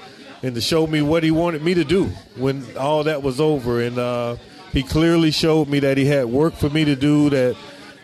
and 0.43 0.55
to 0.55 0.61
show 0.61 0.85
me 0.87 1.01
what 1.01 1.23
He 1.23 1.31
wanted 1.31 1.63
me 1.63 1.73
to 1.73 1.83
do 1.83 2.05
when 2.35 2.65
all 2.77 3.03
that 3.03 3.23
was 3.23 3.39
over. 3.39 3.81
And 3.81 3.97
uh, 3.97 4.37
He 4.71 4.83
clearly 4.83 5.31
showed 5.31 5.67
me 5.67 5.79
that 5.79 5.97
He 5.97 6.05
had 6.05 6.25
work 6.25 6.55
for 6.55 6.69
me 6.69 6.85
to 6.85 6.95
do. 6.95 7.29
That 7.29 7.55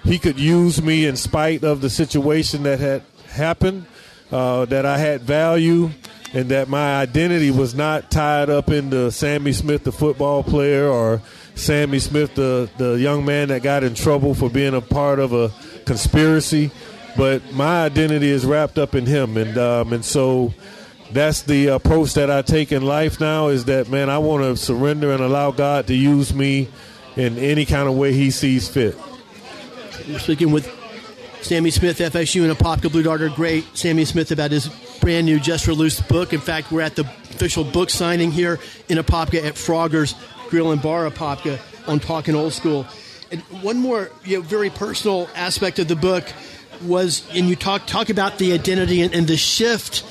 He 0.03 0.19
could 0.19 0.39
use 0.39 0.81
me 0.81 1.05
in 1.05 1.15
spite 1.15 1.63
of 1.63 1.81
the 1.81 1.89
situation 1.89 2.63
that 2.63 2.79
had 2.79 3.03
happened. 3.29 3.85
Uh, 4.31 4.65
that 4.65 4.85
I 4.85 4.97
had 4.97 5.21
value. 5.21 5.89
And 6.33 6.49
that 6.49 6.69
my 6.69 7.01
identity 7.01 7.51
was 7.51 7.75
not 7.75 8.09
tied 8.09 8.49
up 8.49 8.69
into 8.69 9.11
Sammy 9.11 9.51
Smith, 9.51 9.83
the 9.83 9.91
football 9.91 10.43
player, 10.43 10.87
or 10.87 11.21
Sammy 11.55 11.99
Smith, 11.99 12.35
the, 12.35 12.69
the 12.77 12.93
young 12.93 13.25
man 13.25 13.49
that 13.49 13.63
got 13.63 13.83
in 13.83 13.95
trouble 13.95 14.33
for 14.33 14.49
being 14.49 14.73
a 14.73 14.79
part 14.79 15.19
of 15.19 15.33
a 15.33 15.51
conspiracy 15.83 16.71
but 17.17 17.51
my 17.53 17.83
identity 17.83 18.29
is 18.29 18.45
wrapped 18.45 18.77
up 18.77 18.95
in 18.95 19.05
him, 19.05 19.37
and 19.37 19.57
um, 19.57 19.93
and 19.93 20.03
so 20.03 20.53
that's 21.13 21.41
the 21.43 21.67
approach 21.67 22.13
that 22.13 22.29
I 22.29 22.41
take 22.41 22.71
in 22.71 22.83
life 22.83 23.19
now. 23.19 23.47
Is 23.47 23.65
that 23.65 23.89
man, 23.89 24.09
I 24.09 24.17
want 24.17 24.43
to 24.43 24.55
surrender 24.57 25.11
and 25.11 25.21
allow 25.21 25.51
God 25.51 25.87
to 25.87 25.95
use 25.95 26.33
me 26.33 26.69
in 27.15 27.37
any 27.37 27.65
kind 27.65 27.87
of 27.87 27.95
way 27.95 28.13
He 28.13 28.31
sees 28.31 28.69
fit. 28.69 28.95
We're 30.07 30.19
speaking 30.19 30.51
with 30.51 30.69
Sammy 31.41 31.71
Smith, 31.71 31.97
FSU, 31.99 32.47
and 32.47 32.57
Apopka 32.57 32.91
Blue 32.91 33.03
Darter 33.03 33.29
great 33.29 33.65
Sammy 33.75 34.05
Smith 34.05 34.31
about 34.31 34.51
his 34.51 34.67
brand 34.99 35.25
new, 35.25 35.39
just 35.39 35.67
released 35.67 36.07
book. 36.07 36.33
In 36.33 36.39
fact, 36.39 36.71
we're 36.71 36.81
at 36.81 36.95
the 36.95 37.01
official 37.01 37.63
book 37.63 37.89
signing 37.89 38.31
here 38.31 38.59
in 38.89 38.97
Apopka 38.97 39.43
at 39.43 39.57
Frogger's 39.57 40.15
Grill 40.49 40.71
and 40.71 40.81
Bar 40.81 41.09
Apopka 41.09 41.59
on 41.87 41.99
Talking 41.99 42.35
Old 42.35 42.53
School. 42.53 42.85
And 43.31 43.41
one 43.63 43.77
more 43.77 44.11
you 44.23 44.37
know, 44.37 44.41
very 44.41 44.69
personal 44.69 45.29
aspect 45.35 45.79
of 45.79 45.87
the 45.87 45.95
book 45.95 46.31
was, 46.83 47.27
and 47.33 47.49
you 47.49 47.55
talk 47.55 47.87
talk 47.87 48.09
about 48.09 48.37
the 48.37 48.53
identity 48.53 49.01
and, 49.01 49.13
and 49.13 49.27
the 49.27 49.37
shift 49.37 50.03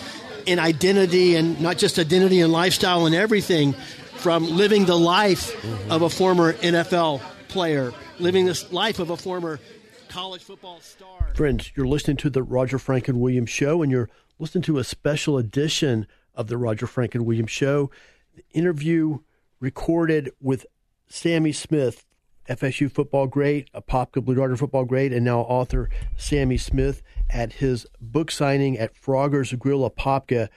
in 0.50 0.59
identity, 0.59 1.37
and 1.37 1.61
not 1.61 1.78
just 1.78 1.99
identity 1.99 2.40
and 2.40 2.52
lifestyle 2.52 3.07
and 3.07 3.14
everything, 3.14 3.73
from 4.16 4.45
living 4.45 4.85
the 4.85 4.99
life 4.99 5.54
mm-hmm. 5.54 5.92
of 5.92 6.02
a 6.02 6.11
former 6.11 6.54
NFL 6.54 7.21
player, 7.49 7.92
living 8.19 8.47
this 8.47 8.73
life 8.73 8.99
of 8.99 9.11
a 9.11 9.16
former 9.16 9.61
college 10.09 10.42
football 10.42 10.80
star. 10.80 11.30
Friends, 11.35 11.71
you're 11.76 11.87
listening 11.87 12.16
to 12.19 12.30
the 12.30 12.42
Roger 12.42 12.78
Franklin 12.78 13.21
Williams 13.21 13.50
Show, 13.50 13.80
and 13.80 13.92
you're 13.92 14.11
listening 14.40 14.62
to 14.62 14.78
a 14.78 14.85
special 14.85 15.38
edition 15.38 16.09
of 16.35 16.49
the 16.49 16.59
Roger 16.59 16.88
Franklin 16.88 17.25
Williams 17.25 17.52
Show. 17.52 17.90
The 18.35 18.45
interview 18.52 19.21
recorded 19.61 20.30
with 20.40 20.66
Sammy 21.09 21.52
Smith, 21.52 22.04
FSU 22.50 22.90
football 22.90 23.28
great, 23.28 23.73
Apopka 23.73 24.25
Blue 24.25 24.35
Darter 24.35 24.57
football 24.57 24.85
great, 24.85 25.12
and 25.12 25.25
now 25.25 25.40
author 25.40 25.88
Sammy 26.16 26.57
Smith 26.57 27.00
at 27.30 27.54
his 27.54 27.87
book 28.00 28.33
signing 28.33 28.76
at 28.76 28.97
Frogger's 28.97 29.52
Grill 29.52 29.88
Apopka 29.88 30.49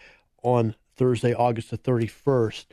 on 0.41 0.73
Thursday, 0.95 1.35
August 1.35 1.69
the 1.69 1.77
31st. 1.77 2.65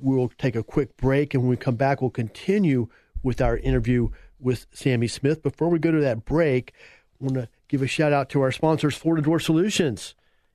We'll 0.00 0.30
take 0.38 0.56
a 0.56 0.62
quick 0.62 0.96
break, 0.96 1.34
and 1.34 1.42
when 1.42 1.50
we 1.50 1.56
come 1.58 1.76
back, 1.76 2.00
we'll 2.00 2.10
continue 2.10 2.88
with 3.22 3.42
our 3.42 3.58
interview 3.58 4.08
with 4.40 4.66
Sammy 4.72 5.08
Smith. 5.08 5.42
Before 5.42 5.68
we 5.68 5.78
go 5.78 5.90
to 5.90 6.00
that 6.00 6.24
break, 6.24 6.72
I 7.20 7.24
want 7.24 7.34
to 7.34 7.48
give 7.68 7.82
a 7.82 7.86
shout 7.86 8.12
out 8.12 8.30
to 8.30 8.40
our 8.40 8.52
sponsors, 8.52 8.96
Florida 8.96 9.22
Door 9.22 9.40
Solutions, 9.40 10.14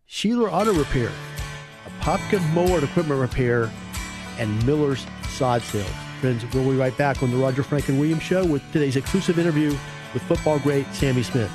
Sheeler 0.10 0.52
Auto 0.52 0.74
Repair, 0.74 1.12
Apopka 1.86 2.42
Mower 2.52 2.84
Equipment 2.84 3.22
Repair, 3.22 3.72
and 4.40 4.66
Miller's 4.66 5.06
Sod 5.30 5.62
Sales. 5.62 6.11
Friends, 6.22 6.46
we'll 6.54 6.70
be 6.70 6.78
right 6.78 6.96
back 7.00 7.24
on 7.24 7.32
the 7.32 7.38
Roger 7.38 7.64
Franklin 7.64 7.98
Williams 7.98 8.22
Show 8.22 8.46
with 8.46 8.62
today's 8.72 8.96
exclusive 8.96 9.40
interview 9.40 9.76
with 10.14 10.22
football 10.22 10.60
great 10.60 10.86
Sammy 10.94 11.24
Smith. 11.24 11.50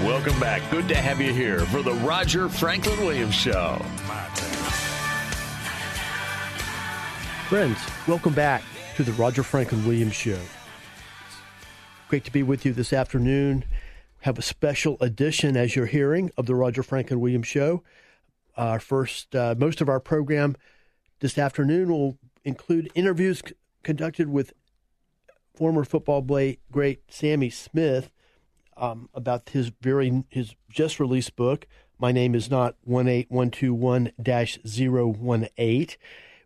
Welcome 0.00 0.40
back. 0.40 0.62
Good 0.70 0.88
to 0.88 0.96
have 0.96 1.20
you 1.20 1.34
here 1.34 1.66
for 1.66 1.82
the 1.82 1.92
Roger 1.92 2.48
Franklin 2.48 2.98
Williams 3.00 3.34
Show. 3.34 3.76
Friends, 7.50 7.78
welcome 8.08 8.32
back 8.32 8.62
to 8.96 9.02
the 9.02 9.12
Roger 9.12 9.42
Franklin 9.42 9.86
Williams 9.86 10.14
Show. 10.14 10.38
Great 12.08 12.24
to 12.24 12.32
be 12.32 12.42
with 12.42 12.64
you 12.64 12.72
this 12.72 12.94
afternoon 12.94 13.66
have 14.22 14.38
a 14.38 14.42
special 14.42 14.96
edition, 15.00 15.56
as 15.56 15.74
you're 15.74 15.86
hearing, 15.86 16.30
of 16.36 16.46
the 16.46 16.54
Roger 16.54 16.82
Franklin 16.82 17.20
Williams 17.20 17.48
Show. 17.48 17.82
Our 18.56 18.78
first, 18.78 19.34
uh, 19.34 19.56
most 19.58 19.80
of 19.80 19.88
our 19.88 19.98
program 19.98 20.56
this 21.18 21.36
afternoon 21.38 21.90
will 21.90 22.18
include 22.44 22.90
interviews 22.94 23.42
c- 23.44 23.54
conducted 23.82 24.28
with 24.28 24.52
former 25.54 25.84
football 25.84 26.24
great 26.70 27.02
Sammy 27.08 27.50
Smith 27.50 28.12
um, 28.76 29.08
about 29.12 29.48
his 29.50 29.72
very 29.80 30.24
his 30.30 30.54
just 30.70 31.00
released 31.00 31.34
book. 31.34 31.66
My 31.98 32.12
name 32.12 32.36
is 32.36 32.48
not 32.48 32.76
one 32.84 33.08
eight 33.08 33.28
one 33.28 33.50
two 33.50 33.74
one 33.74 34.12
dash 34.22 34.58
zero 34.66 35.08
one 35.08 35.48
eight. 35.58 35.98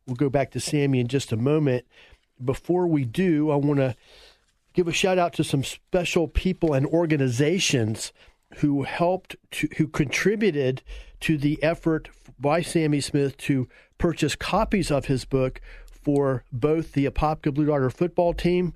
We'll 0.06 0.16
go 0.16 0.30
back 0.30 0.50
to 0.52 0.60
Sammy 0.60 1.00
in 1.00 1.08
just 1.08 1.30
a 1.30 1.36
moment. 1.36 1.84
Before 2.42 2.86
we 2.86 3.04
do, 3.04 3.50
I 3.50 3.56
want 3.56 3.80
to 3.80 3.96
give 4.76 4.86
a 4.86 4.92
shout 4.92 5.18
out 5.18 5.32
to 5.32 5.42
some 5.42 5.64
special 5.64 6.28
people 6.28 6.74
and 6.74 6.86
organizations 6.86 8.12
who 8.58 8.82
helped 8.82 9.34
to, 9.50 9.68
who 9.78 9.88
contributed 9.88 10.82
to 11.18 11.38
the 11.38 11.60
effort 11.62 12.10
by 12.38 12.60
Sammy 12.60 13.00
Smith 13.00 13.38
to 13.38 13.68
purchase 13.96 14.36
copies 14.36 14.90
of 14.90 15.06
his 15.06 15.24
book 15.24 15.62
for 15.86 16.44
both 16.52 16.92
the 16.92 17.06
Apopka 17.06 17.52
Blue 17.52 17.64
Darter 17.64 17.90
football 17.90 18.34
team 18.34 18.74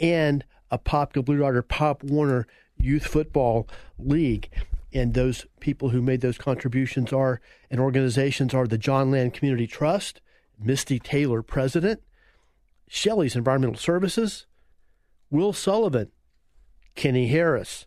and 0.00 0.44
Apopka 0.72 1.24
Blue 1.24 1.38
Darter 1.38 1.62
Pop 1.62 2.02
Warner 2.02 2.48
Youth 2.76 3.06
Football 3.06 3.68
League. 4.00 4.50
And 4.92 5.14
those 5.14 5.46
people 5.60 5.90
who 5.90 6.02
made 6.02 6.22
those 6.22 6.38
contributions 6.38 7.12
are 7.12 7.40
and 7.70 7.80
organizations 7.80 8.52
are 8.52 8.66
the 8.66 8.78
John 8.78 9.12
Land 9.12 9.32
Community 9.34 9.68
Trust, 9.68 10.20
Misty 10.58 10.98
Taylor, 10.98 11.42
President, 11.42 12.02
Shelley's 12.88 13.36
Environmental 13.36 13.78
Services, 13.78 14.46
Will 15.30 15.52
Sullivan, 15.52 16.10
Kenny 16.94 17.28
Harris, 17.28 17.86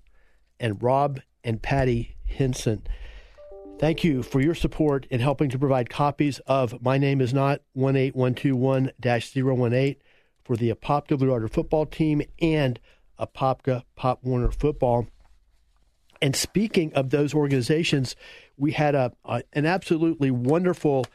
and 0.60 0.81
Rob 0.81 1.22
and 1.43 1.62
Patty 1.62 2.17
Henson. 2.27 2.84
Thank 3.79 4.03
you 4.03 4.24
for 4.24 4.41
your 4.41 4.55
support 4.55 5.08
in 5.10 5.22
helping 5.22 5.50
to 5.51 5.60
provide 5.60 5.89
copies 5.89 6.39
of 6.39 6.81
My 6.81 6.98
Name 6.98 7.22
Is 7.22 7.34
Not 7.34 7.62
18121 7.75 8.91
018 9.01 9.96
for 10.43 10.58
the 10.58 10.69
Apopka 10.69 11.17
Blue 11.17 11.29
Darter 11.29 11.48
football 11.48 11.86
team 11.86 12.22
and 12.41 12.77
Apopka 13.17 13.84
Pop 13.96 14.24
Warner 14.24 14.51
football. 14.51 15.08
And 16.22 16.36
speaking 16.36 16.91
of 16.93 17.12
those 17.12 17.34
organizations, 17.34 18.17
we 18.58 18.74
had 18.74 18.96
a, 18.96 19.13
a 19.24 19.43
an 19.53 19.65
absolutely 19.65 20.31
wonderful 20.31 21.05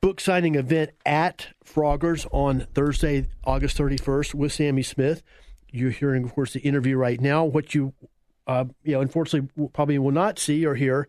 book 0.00 0.20
signing 0.20 0.54
event 0.54 0.90
at 1.04 1.48
Frogger's 1.62 2.26
on 2.32 2.66
Thursday, 2.74 3.28
August 3.44 3.76
31st 3.76 4.34
with 4.34 4.52
Sammy 4.52 4.82
Smith. 4.82 5.22
You're 5.70 5.90
hearing, 5.90 6.24
of 6.24 6.34
course, 6.34 6.54
the 6.54 6.60
interview 6.60 6.96
right 6.96 7.20
now. 7.20 7.44
What 7.44 7.74
you, 7.74 7.92
uh, 8.46 8.64
you 8.82 8.92
know, 8.92 9.02
unfortunately, 9.02 9.68
probably 9.72 9.98
will 9.98 10.10
not 10.10 10.38
see 10.38 10.64
or 10.64 10.74
hear 10.74 11.06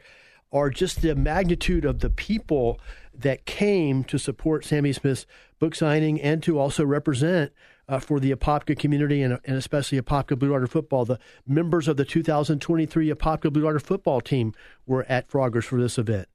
are 0.52 0.70
just 0.70 1.02
the 1.02 1.16
magnitude 1.16 1.86
of 1.86 2.00
the 2.00 2.10
people 2.10 2.80
that 3.14 3.46
came 3.46 4.04
to 4.04 4.18
support 4.18 4.66
Sammy 4.66 4.92
Smith's 4.92 5.26
book 5.60 5.74
signing 5.74 6.20
and 6.20 6.44
to 6.44 6.60
also 6.60 6.84
represent 6.84 7.54
uh, 7.88 8.00
for 8.00 8.20
the 8.20 8.34
Apopka 8.34 8.78
community 8.78 9.22
and, 9.22 9.40
and 9.46 9.56
especially 9.56 10.00
Apopka 10.00 10.38
Blue 10.38 10.50
Darter 10.50 10.68
football. 10.68 11.06
The 11.06 11.20
members 11.48 11.88
of 11.88 11.96
the 11.96 12.06
2023 12.06 13.10
Apopka 13.10 13.52
Blue 13.54 13.64
Darter 13.64 13.80
football 13.80 14.20
team 14.20 14.54
were 14.86 15.06
at 15.08 15.30
Froggers 15.30 15.64
for 15.64 15.80
this 15.80 15.98
event. 15.98 16.28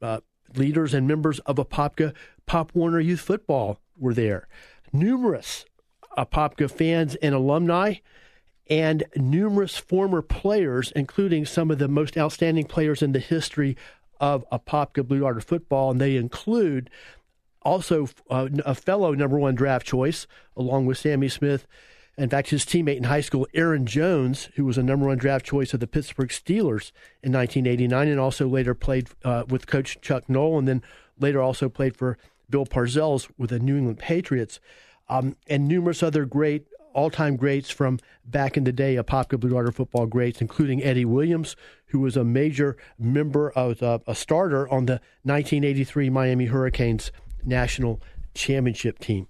Uh, 0.00 0.20
leaders 0.56 0.94
and 0.94 1.06
members 1.06 1.38
of 1.40 1.56
Apopka 1.56 2.14
Pop 2.46 2.74
Warner 2.74 3.00
Youth 3.00 3.20
Football 3.20 3.80
were 3.96 4.14
there. 4.14 4.48
Numerous 4.92 5.64
Apopka 6.16 6.70
fans 6.70 7.14
and 7.16 7.34
alumni 7.34 7.94
and 8.68 9.04
numerous 9.16 9.78
former 9.78 10.22
players, 10.22 10.92
including 10.94 11.46
some 11.46 11.70
of 11.70 11.78
the 11.78 11.88
most 11.88 12.18
outstanding 12.18 12.66
players 12.66 13.02
in 13.02 13.12
the 13.12 13.18
history 13.18 13.76
of 14.20 14.44
Apopka 14.50 15.06
Blue 15.06 15.20
Darter 15.20 15.40
football, 15.40 15.90
and 15.90 16.00
they 16.00 16.16
include 16.16 16.90
also 17.62 18.08
uh, 18.30 18.48
a 18.64 18.74
fellow 18.74 19.12
number 19.14 19.38
one 19.38 19.54
draft 19.54 19.86
choice, 19.86 20.26
along 20.56 20.86
with 20.86 20.98
Sammy 20.98 21.28
Smith. 21.28 21.66
In 22.18 22.28
fact, 22.28 22.50
his 22.50 22.64
teammate 22.64 22.96
in 22.96 23.04
high 23.04 23.20
school, 23.20 23.46
Aaron 23.54 23.86
Jones, 23.86 24.48
who 24.56 24.64
was 24.64 24.76
a 24.76 24.82
number 24.82 25.06
one 25.06 25.18
draft 25.18 25.46
choice 25.46 25.72
of 25.72 25.78
the 25.78 25.86
Pittsburgh 25.86 26.30
Steelers 26.30 26.90
in 27.22 27.32
1989, 27.32 28.08
and 28.08 28.18
also 28.18 28.48
later 28.48 28.74
played 28.74 29.08
uh, 29.24 29.44
with 29.48 29.68
Coach 29.68 30.00
Chuck 30.00 30.28
Noll, 30.28 30.58
and 30.58 30.66
then 30.66 30.82
later 31.20 31.40
also 31.40 31.68
played 31.68 31.96
for 31.96 32.18
Bill 32.50 32.66
Parcells 32.66 33.30
with 33.38 33.50
the 33.50 33.60
New 33.60 33.76
England 33.76 34.00
Patriots, 34.00 34.58
um, 35.08 35.36
and 35.46 35.68
numerous 35.68 36.02
other 36.02 36.24
great 36.24 36.66
all-time 36.92 37.36
greats 37.36 37.70
from 37.70 38.00
back 38.24 38.56
in 38.56 38.64
the 38.64 38.72
day, 38.72 38.96
Apopka 38.96 39.38
Blue 39.38 39.50
Darter 39.50 39.70
football 39.70 40.06
greats, 40.06 40.40
including 40.40 40.82
Eddie 40.82 41.04
Williams, 41.04 41.54
who 41.86 42.00
was 42.00 42.16
a 42.16 42.24
major 42.24 42.76
member 42.98 43.50
of 43.52 43.80
a 43.80 44.14
starter 44.14 44.68
on 44.68 44.86
the 44.86 45.00
1983 45.22 46.10
Miami 46.10 46.46
Hurricanes 46.46 47.12
national 47.44 48.02
championship 48.34 48.98
team. 48.98 49.28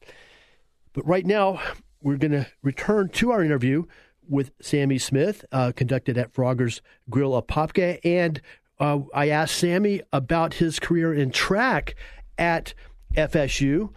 But 0.95 1.07
right 1.07 1.27
now, 1.27 1.61
we're 2.03 2.17
going 2.17 2.33
to 2.33 2.47
return 2.63 3.09
to 3.11 3.31
our 3.31 3.43
interview 3.43 3.85
with 4.29 4.51
Sammy 4.61 4.99
Smith, 4.99 5.45
uh, 5.53 5.73
conducted 5.75 6.19
at 6.19 6.33
Frogger's 6.33 6.83
Grill 7.09 7.41
Apopka. 7.41 7.99
And 8.05 8.41
uh, 8.79 9.01
I 9.15 9.29
asked 9.29 9.57
Sammy 9.57 10.03
about 10.13 10.55
his 10.55 10.79
career 10.79 11.15
in 11.15 11.31
track 11.31 11.95
at 12.37 12.75
FSU 13.15 13.91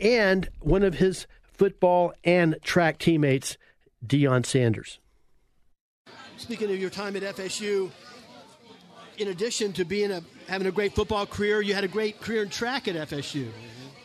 and 0.00 0.48
one 0.60 0.82
of 0.82 0.94
his 0.94 1.26
football 1.42 2.12
and 2.24 2.56
track 2.62 2.98
teammates, 2.98 3.56
Deion 4.06 4.46
Sanders. 4.46 4.98
Speaking 6.36 6.70
of 6.70 6.78
your 6.78 6.90
time 6.90 7.16
at 7.16 7.22
FSU, 7.22 7.90
in 9.18 9.28
addition 9.28 9.72
to 9.74 9.84
being 9.84 10.10
a 10.10 10.22
having 10.48 10.66
a 10.66 10.72
great 10.72 10.94
football 10.94 11.26
career, 11.26 11.60
you 11.60 11.74
had 11.74 11.84
a 11.84 11.88
great 11.88 12.20
career 12.20 12.42
in 12.42 12.48
track 12.48 12.88
at 12.88 12.96
FSU. 13.08 13.48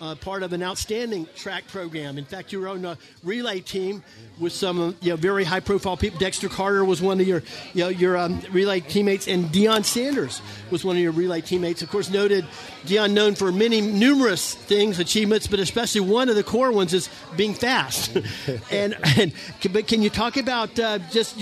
Uh, 0.01 0.13
part 0.13 0.43
of 0.43 0.51
an 0.51 0.61
outstanding 0.61 1.25
track 1.35 1.65
program. 1.69 2.17
In 2.17 2.25
fact, 2.25 2.51
you 2.51 2.59
were 2.59 2.67
on 2.67 2.83
a 2.83 2.97
relay 3.23 3.61
team 3.61 4.03
with 4.37 4.51
some 4.51 4.93
you 4.99 5.11
know, 5.11 5.15
very 5.15 5.45
high 5.45 5.61
profile 5.61 5.95
people. 5.95 6.19
Dexter 6.19 6.49
Carter 6.49 6.83
was 6.83 7.01
one 7.01 7.21
of 7.21 7.27
your 7.27 7.41
you 7.73 7.85
know, 7.85 7.87
your 7.87 8.17
um, 8.17 8.41
relay 8.51 8.81
teammates, 8.81 9.25
and 9.29 9.45
Deion 9.45 9.85
Sanders 9.85 10.41
was 10.69 10.83
one 10.83 10.97
of 10.97 11.01
your 11.01 11.13
relay 11.13 11.39
teammates. 11.39 11.81
Of 11.81 11.89
course, 11.89 12.09
noted 12.09 12.45
Deion 12.85 13.13
known 13.13 13.35
for 13.35 13.53
many 13.53 13.79
numerous 13.79 14.53
things, 14.53 14.99
achievements, 14.99 15.47
but 15.47 15.61
especially 15.61 16.01
one 16.01 16.27
of 16.27 16.35
the 16.35 16.43
core 16.43 16.73
ones 16.73 16.93
is 16.93 17.09
being 17.37 17.53
fast. 17.53 18.17
and, 18.71 18.97
and 19.17 19.31
but 19.71 19.87
can 19.87 20.01
you 20.01 20.09
talk 20.09 20.35
about 20.35 20.77
uh, 20.77 20.99
just 21.09 21.39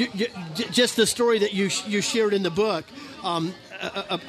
just 0.71 0.95
the 0.95 1.07
story 1.07 1.39
that 1.39 1.53
you 1.53 1.71
you 1.87 2.01
shared 2.01 2.33
in 2.33 2.43
the 2.43 2.51
book? 2.51 2.85
Um, 3.23 3.55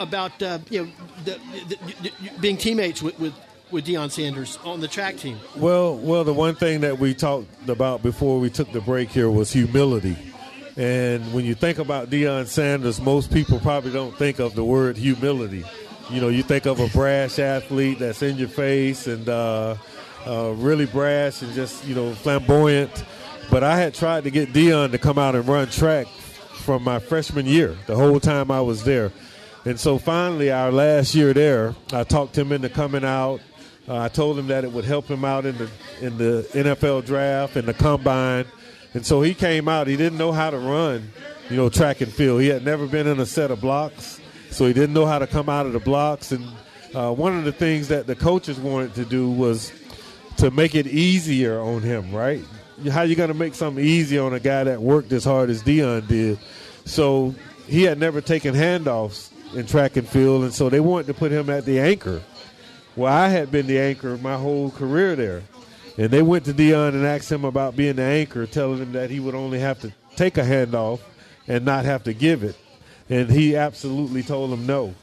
about 0.01 0.43
uh, 0.43 0.59
you 0.71 0.85
know 0.85 0.91
the, 1.25 1.39
the, 1.69 1.77
the, 2.03 2.31
being 2.41 2.57
teammates 2.57 3.03
with, 3.03 3.19
with 3.21 3.35
with 3.71 3.87
Deion 3.87 4.11
Sanders 4.11 4.59
on 4.65 4.81
the 4.81 4.89
track 4.89 5.17
team? 5.17 5.39
Well, 5.57 5.97
well, 5.97 6.25
the 6.25 6.33
one 6.33 6.55
thing 6.55 6.81
that 6.83 6.99
we 6.99 7.15
talked 7.15 7.69
about 7.69 8.03
before 8.03 8.39
we 8.39 8.51
took 8.51 8.71
the 8.73 8.81
break 8.81 9.11
here 9.11 9.31
was 9.31 9.53
humility. 9.53 10.17
And 10.77 11.33
when 11.33 11.45
you 11.45 11.55
think 11.55 11.79
about 11.79 12.11
Deion 12.11 12.47
Sanders, 12.47 13.01
most 13.01 13.33
people 13.33 13.61
probably 13.61 13.93
don't 13.93 14.17
think 14.17 14.41
of 14.41 14.55
the 14.55 14.65
word 14.65 14.97
humility. 14.97 15.65
You 16.11 16.21
know, 16.21 16.29
you 16.29 16.43
think 16.43 16.67
of 16.67 16.81
a 16.81 16.89
brash 16.89 17.39
athlete 17.39 18.01
that's 18.01 18.23
in 18.23 18.37
your 18.37 18.49
face 18.49 19.07
and 19.07 19.29
uh, 19.29 19.77
uh, 20.27 20.53
really 20.57 20.87
brash 20.87 21.43
and 21.43 21.53
just 21.55 21.85
you 21.87 21.95
know 21.95 22.13
flamboyant. 22.15 23.05
But 23.51 23.63
I 23.63 23.79
had 23.79 23.95
tried 23.95 24.25
to 24.25 24.31
get 24.31 24.53
Deion 24.53 24.91
to 24.91 24.99
come 24.99 25.19
out 25.19 25.35
and 25.35 25.47
run 25.47 25.69
track 25.69 26.07
from 26.09 26.83
my 26.83 26.99
freshman 26.99 27.47
year, 27.47 27.77
the 27.87 27.95
whole 27.95 28.19
time 28.19 28.51
I 28.51 28.61
was 28.61 28.85
there. 28.85 29.13
And 29.65 29.79
so 29.79 29.99
finally, 29.99 30.51
our 30.51 30.73
last 30.73 31.15
year 31.15 31.33
there, 31.33 31.75
I 31.93 32.05
talked 32.05 32.37
him 32.37 32.53
into 32.53 32.69
coming 32.69 33.05
out. 33.05 33.41
Uh, 33.87 33.99
I 33.99 34.09
told 34.09 34.39
him 34.39 34.47
that 34.47 34.65
it 34.65 34.73
would 34.73 34.85
help 34.85 35.07
him 35.07 35.25
out 35.25 35.45
in 35.45 35.59
the 35.59 35.71
in 36.01 36.17
the 36.17 36.49
NFL 36.53 37.05
draft 37.05 37.57
and 37.57 37.69
the 37.69 37.75
combine. 37.75 38.47
And 38.95 39.05
so 39.05 39.21
he 39.23 39.35
came 39.35 39.69
out. 39.69 39.87
He 39.87 39.97
didn't 39.97 40.19
know 40.19 40.33
how 40.33 40.51
to 40.51 40.59
run, 40.59 41.11
you 41.51 41.57
know, 41.57 41.69
track 41.69 42.01
and 42.01 42.13
field. 42.13 42.41
He 42.41 42.49
had 42.49 42.65
never 42.65 42.87
been 42.87 43.07
in 43.07 43.21
a 43.21 43.27
set 43.27 43.51
of 43.51 43.61
blocks, 43.61 44.21
so 44.51 44.67
he 44.67 44.73
didn't 44.73 44.95
know 44.95 45.05
how 45.05 45.19
to 45.19 45.27
come 45.27 45.49
out 45.49 45.67
of 45.67 45.73
the 45.73 45.81
blocks. 45.81 46.33
And 46.33 46.47
uh, 46.95 47.13
one 47.13 47.37
of 47.37 47.45
the 47.45 47.53
things 47.53 47.89
that 47.89 48.07
the 48.07 48.15
coaches 48.15 48.59
wanted 48.59 48.95
to 48.95 49.05
do 49.05 49.31
was 49.31 49.73
to 50.37 50.51
make 50.51 50.75
it 50.75 50.87
easier 50.87 51.61
on 51.61 51.83
him, 51.83 52.13
right? 52.13 52.43
How 52.91 53.03
you 53.03 53.15
to 53.15 53.35
make 53.35 53.55
something 53.55 53.85
easy 53.85 54.19
on 54.19 54.33
a 54.33 54.41
guy 54.41 54.65
that 54.65 54.81
worked 54.81 55.13
as 55.13 55.25
hard 55.25 55.51
as 55.51 55.63
Deion 55.63 56.07
did? 56.09 56.39
So 56.85 57.35
he 57.67 57.83
had 57.83 57.99
never 57.99 58.21
taken 58.21 58.55
handoffs 58.55 59.31
in 59.55 59.67
track 59.67 59.97
and 59.97 60.09
field, 60.09 60.45
and 60.45 60.53
so 60.53 60.69
they 60.69 60.81
wanted 60.81 61.07
to 61.09 61.15
put 61.15 61.33
him 61.33 61.51
at 61.51 61.65
the 61.65 61.81
anchor. 61.81 62.23
Well, 62.97 63.13
I 63.13 63.29
had 63.29 63.51
been 63.51 63.67
the 63.67 63.79
anchor 63.79 64.17
my 64.19 64.37
whole 64.37 64.71
career 64.71 65.17
there. 65.17 65.43
And 65.97 66.11
they 66.11 66.23
went 66.23 66.45
to 66.47 66.53
Deion 66.53 66.91
and 66.91 67.07
asked 67.07 67.31
him 67.31 67.45
about 67.45 67.77
being 67.77 67.97
the 67.97 68.03
anchor, 68.03 68.47
telling 68.47 68.79
him 68.79 68.93
that 68.93 69.11
he 69.11 69.21
would 69.21 69.35
only 69.35 69.61
have 69.61 69.81
to 69.81 69.93
take 70.17 70.39
a 70.39 70.43
handoff 70.43 71.01
and 71.47 71.65
not 71.65 71.85
have 71.85 72.05
to 72.05 72.13
give 72.13 72.43
it. 72.43 72.57
And 73.09 73.31
he 73.31 73.57
absolutely 73.57 74.23
told 74.23 74.53
him 74.53 74.67
no. 74.67 74.95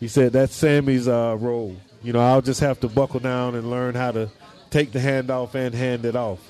He 0.00 0.08
said, 0.08 0.32
That's 0.32 0.54
Sammy's 0.54 1.06
uh, 1.06 1.36
role. 1.38 1.76
You 2.02 2.12
know, 2.12 2.20
I'll 2.20 2.42
just 2.42 2.60
have 2.60 2.80
to 2.80 2.88
buckle 2.88 3.20
down 3.20 3.54
and 3.54 3.70
learn 3.70 3.94
how 3.94 4.12
to 4.12 4.30
take 4.70 4.92
the 4.92 4.98
handoff 4.98 5.54
and 5.54 5.74
hand 5.74 6.04
it 6.04 6.16
off. 6.16 6.40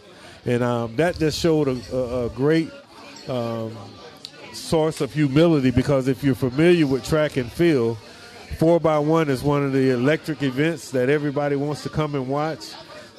And 0.46 0.62
um, 0.62 0.96
that 0.96 1.18
just 1.18 1.38
showed 1.38 1.68
a, 1.68 1.96
a, 1.96 2.26
a 2.26 2.30
great 2.30 2.70
um, 3.28 3.76
source 4.52 5.00
of 5.00 5.12
humility 5.12 5.70
because 5.70 6.08
if 6.08 6.24
you're 6.24 6.34
familiar 6.34 6.86
with 6.86 7.04
track 7.04 7.36
and 7.36 7.50
field, 7.50 7.98
four 8.54 8.80
by 8.80 8.98
one 8.98 9.28
is 9.28 9.42
one 9.42 9.64
of 9.64 9.72
the 9.72 9.90
electric 9.90 10.42
events 10.42 10.90
that 10.92 11.08
everybody 11.08 11.56
wants 11.56 11.82
to 11.82 11.88
come 11.88 12.14
and 12.14 12.28
watch, 12.28 12.72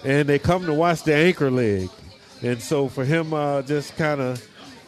and 0.04 0.28
they 0.28 0.40
come 0.40 0.66
to 0.66 0.74
watch 0.74 1.04
the 1.04 1.14
anchor 1.14 1.52
leg. 1.52 1.90
And 2.42 2.62
so 2.62 2.90
for 2.90 3.06
him, 3.06 3.34
uh, 3.34 3.62
just 3.62 3.96
kind 3.98 4.22
of, 4.22 4.48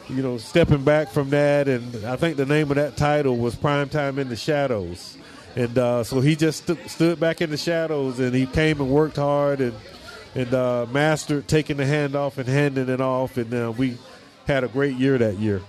you 0.09 0.21
know, 0.21 0.37
stepping 0.37 0.83
back 0.83 1.09
from 1.09 1.29
that, 1.31 1.67
and 1.67 2.05
I 2.05 2.15
think 2.15 2.37
the 2.37 2.45
name 2.45 2.69
of 2.71 2.75
that 2.75 2.97
title 2.97 3.37
was 3.37 3.55
Prime 3.55 3.89
Time 3.89 4.19
in 4.19 4.29
the 4.29 4.35
Shadows. 4.35 5.17
And 5.55 5.77
uh, 5.77 6.03
so 6.03 6.19
he 6.19 6.35
just 6.35 6.67
st- 6.67 6.89
stood 6.89 7.19
back 7.19 7.41
in 7.41 7.49
the 7.49 7.57
shadows, 7.57 8.19
and 8.19 8.33
he 8.33 8.45
came 8.45 8.79
and 8.79 8.89
worked 8.89 9.15
hard 9.15 9.61
and 9.61 9.73
and 10.35 10.53
uh, 10.53 10.85
mastered 10.91 11.47
taking 11.47 11.77
the 11.77 11.85
hand 11.85 12.15
off 12.15 12.37
and 12.37 12.47
handing 12.47 12.89
it 12.89 13.01
off, 13.01 13.37
and 13.37 13.51
uh, 13.53 13.73
we 13.75 13.97
had 14.45 14.63
a 14.63 14.67
great 14.67 14.95
year 14.95 15.17
that 15.17 15.39
year 15.39 15.61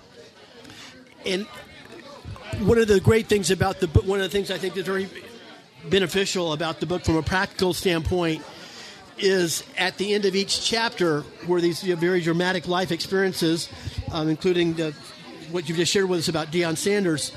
and 1.28 1.46
one 2.56 2.78
of 2.78 2.88
the 2.88 3.00
great 3.00 3.26
things 3.26 3.50
about 3.50 3.80
the 3.80 3.88
book, 3.88 4.04
one 4.04 4.20
of 4.20 4.24
the 4.24 4.36
things 4.36 4.50
I 4.50 4.58
think 4.58 4.76
is 4.76 4.84
very 4.84 5.08
beneficial 5.88 6.52
about 6.52 6.80
the 6.80 6.86
book 6.86 7.04
from 7.04 7.16
a 7.16 7.22
practical 7.22 7.72
standpoint 7.72 8.42
is 9.18 9.64
at 9.76 9.96
the 9.98 10.14
end 10.14 10.24
of 10.24 10.34
each 10.34 10.64
chapter 10.64 11.22
where 11.46 11.60
these 11.60 11.82
you 11.82 11.94
know, 11.94 12.00
very 12.00 12.20
dramatic 12.20 12.68
life 12.68 12.92
experiences, 12.92 13.68
um, 14.12 14.28
including 14.28 14.74
the, 14.74 14.92
what 15.50 15.68
you've 15.68 15.78
just 15.78 15.92
shared 15.92 16.08
with 16.08 16.20
us 16.20 16.28
about 16.28 16.48
Deion 16.48 16.76
Sanders, 16.76 17.32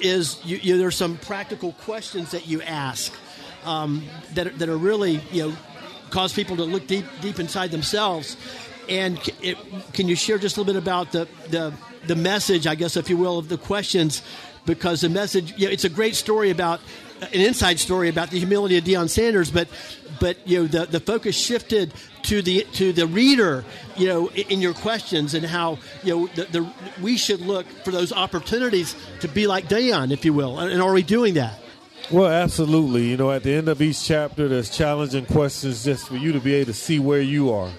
is 0.00 0.42
you, 0.44 0.56
you, 0.58 0.78
there's 0.78 0.96
some 0.96 1.16
practical 1.18 1.72
questions 1.72 2.30
that 2.30 2.46
you 2.46 2.62
ask 2.62 3.12
um, 3.64 4.04
that, 4.34 4.58
that 4.58 4.68
are 4.68 4.76
really 4.76 5.20
you 5.32 5.48
know 5.48 5.56
cause 6.10 6.32
people 6.32 6.56
to 6.56 6.64
look 6.64 6.86
deep 6.86 7.04
deep 7.20 7.38
inside 7.38 7.70
themselves. 7.70 8.36
And 8.88 9.18
it, 9.42 9.58
can 9.92 10.08
you 10.08 10.16
share 10.16 10.38
just 10.38 10.56
a 10.56 10.60
little 10.60 10.72
bit 10.72 10.82
about 10.82 11.12
the 11.12 11.28
the 11.50 11.72
the 12.06 12.16
message, 12.16 12.66
I 12.66 12.74
guess, 12.74 12.96
if 12.96 13.10
you 13.10 13.16
will, 13.16 13.38
of 13.38 13.48
the 13.48 13.58
questions, 13.58 14.22
because 14.64 15.00
the 15.02 15.08
message, 15.08 15.52
you 15.56 15.66
know, 15.66 15.72
it's 15.72 15.84
a 15.84 15.90
great 15.90 16.14
story 16.14 16.50
about 16.50 16.80
an 17.20 17.40
inside 17.40 17.80
story 17.80 18.08
about 18.08 18.30
the 18.30 18.38
humility 18.38 18.78
of 18.78 18.84
Deion 18.84 19.08
Sanders, 19.08 19.50
but 19.50 19.68
but 20.20 20.36
you 20.46 20.60
know 20.60 20.66
the, 20.66 20.86
the 20.86 21.00
focus 21.00 21.36
shifted 21.36 21.92
to 22.22 22.42
the 22.42 22.66
to 22.74 22.92
the 22.92 23.06
reader, 23.06 23.64
you 23.96 24.08
know, 24.08 24.28
in, 24.28 24.48
in 24.48 24.60
your 24.60 24.74
questions 24.74 25.34
and 25.34 25.44
how 25.44 25.78
you 26.02 26.14
know 26.14 26.26
the, 26.28 26.44
the, 26.44 26.72
we 27.00 27.16
should 27.16 27.40
look 27.40 27.66
for 27.84 27.90
those 27.90 28.12
opportunities 28.12 28.94
to 29.20 29.28
be 29.28 29.46
like 29.46 29.68
Deion, 29.68 30.12
if 30.12 30.24
you 30.24 30.32
will, 30.32 30.58
and 30.58 30.80
are 30.80 30.92
we 30.92 31.02
doing 31.02 31.34
that? 31.34 31.58
Well, 32.10 32.28
absolutely. 32.30 33.08
You 33.08 33.16
know, 33.18 33.30
at 33.30 33.42
the 33.42 33.52
end 33.52 33.68
of 33.68 33.82
each 33.82 34.02
chapter, 34.02 34.48
there's 34.48 34.70
challenging 34.70 35.26
questions 35.26 35.84
just 35.84 36.08
for 36.08 36.16
you 36.16 36.32
to 36.32 36.40
be 36.40 36.54
able 36.54 36.66
to 36.66 36.74
see 36.74 36.98
where 36.98 37.20
you 37.20 37.52
are. 37.52 37.70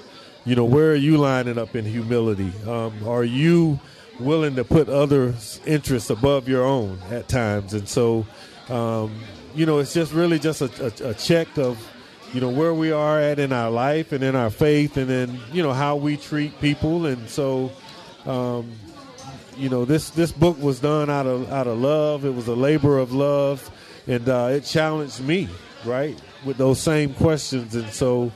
You 0.45 0.55
know, 0.55 0.65
where 0.65 0.91
are 0.91 0.95
you 0.95 1.17
lining 1.17 1.57
up 1.57 1.75
in 1.75 1.85
humility? 1.85 2.51
Um, 2.67 3.07
are 3.07 3.23
you 3.23 3.79
willing 4.19 4.55
to 4.55 4.63
put 4.63 4.89
others' 4.89 5.61
interests 5.65 6.09
above 6.09 6.49
your 6.49 6.65
own 6.65 6.99
at 7.09 7.29
times. 7.29 7.73
And 7.73 7.87
so 7.87 8.25
um, 8.69 9.19
you 9.55 9.65
know, 9.65 9.79
it's 9.79 9.93
just 9.93 10.13
really 10.13 10.39
just 10.39 10.61
a, 10.61 10.93
a, 11.05 11.09
a 11.09 11.13
check 11.15 11.57
of 11.57 11.79
you 12.33 12.39
know 12.39 12.49
where 12.49 12.73
we 12.73 12.91
are 12.91 13.19
at 13.19 13.39
in 13.39 13.51
our 13.51 13.71
life 13.71 14.11
and 14.11 14.23
in 14.23 14.35
our 14.35 14.51
faith, 14.51 14.97
and 14.97 15.09
then 15.09 15.39
you 15.51 15.63
know 15.63 15.73
how 15.73 15.95
we 15.95 16.17
treat 16.17 16.59
people, 16.61 17.05
and 17.05 17.29
so. 17.29 17.71
Um, 18.25 18.71
you 19.57 19.67
know 19.67 19.83
this 19.83 20.11
this 20.11 20.31
book 20.31 20.57
was 20.61 20.79
done 20.79 21.09
out 21.09 21.25
of 21.25 21.51
out 21.51 21.67
of 21.67 21.79
love. 21.79 22.23
It 22.23 22.33
was 22.33 22.47
a 22.47 22.55
labor 22.55 22.97
of 22.97 23.11
love, 23.11 23.69
and 24.07 24.27
uh, 24.29 24.49
it 24.51 24.63
challenged 24.63 25.19
me 25.19 25.49
right 25.83 26.17
with 26.45 26.55
those 26.55 26.79
same 26.79 27.13
questions. 27.13 27.75
And 27.75 27.89
so 27.89 28.31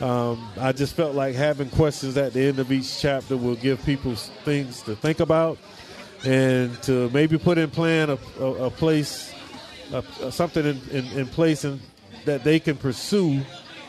um, 0.00 0.48
I 0.58 0.72
just 0.72 0.94
felt 0.94 1.14
like 1.14 1.34
having 1.34 1.70
questions 1.70 2.16
at 2.16 2.32
the 2.32 2.40
end 2.40 2.58
of 2.58 2.70
each 2.70 3.00
chapter 3.00 3.36
will 3.36 3.56
give 3.56 3.84
people 3.84 4.14
things 4.14 4.82
to 4.82 4.94
think 4.94 5.20
about 5.20 5.58
and 6.24 6.80
to 6.82 7.10
maybe 7.10 7.38
put 7.38 7.58
in 7.58 7.70
plan 7.70 8.10
a, 8.10 8.18
a, 8.40 8.66
a 8.66 8.70
place, 8.70 9.32
a, 9.92 10.30
something 10.30 10.64
in, 10.64 10.80
in, 10.90 11.04
in 11.18 11.26
place 11.26 11.64
in, 11.64 11.80
that 12.24 12.44
they 12.44 12.60
can 12.60 12.76
pursue 12.76 13.40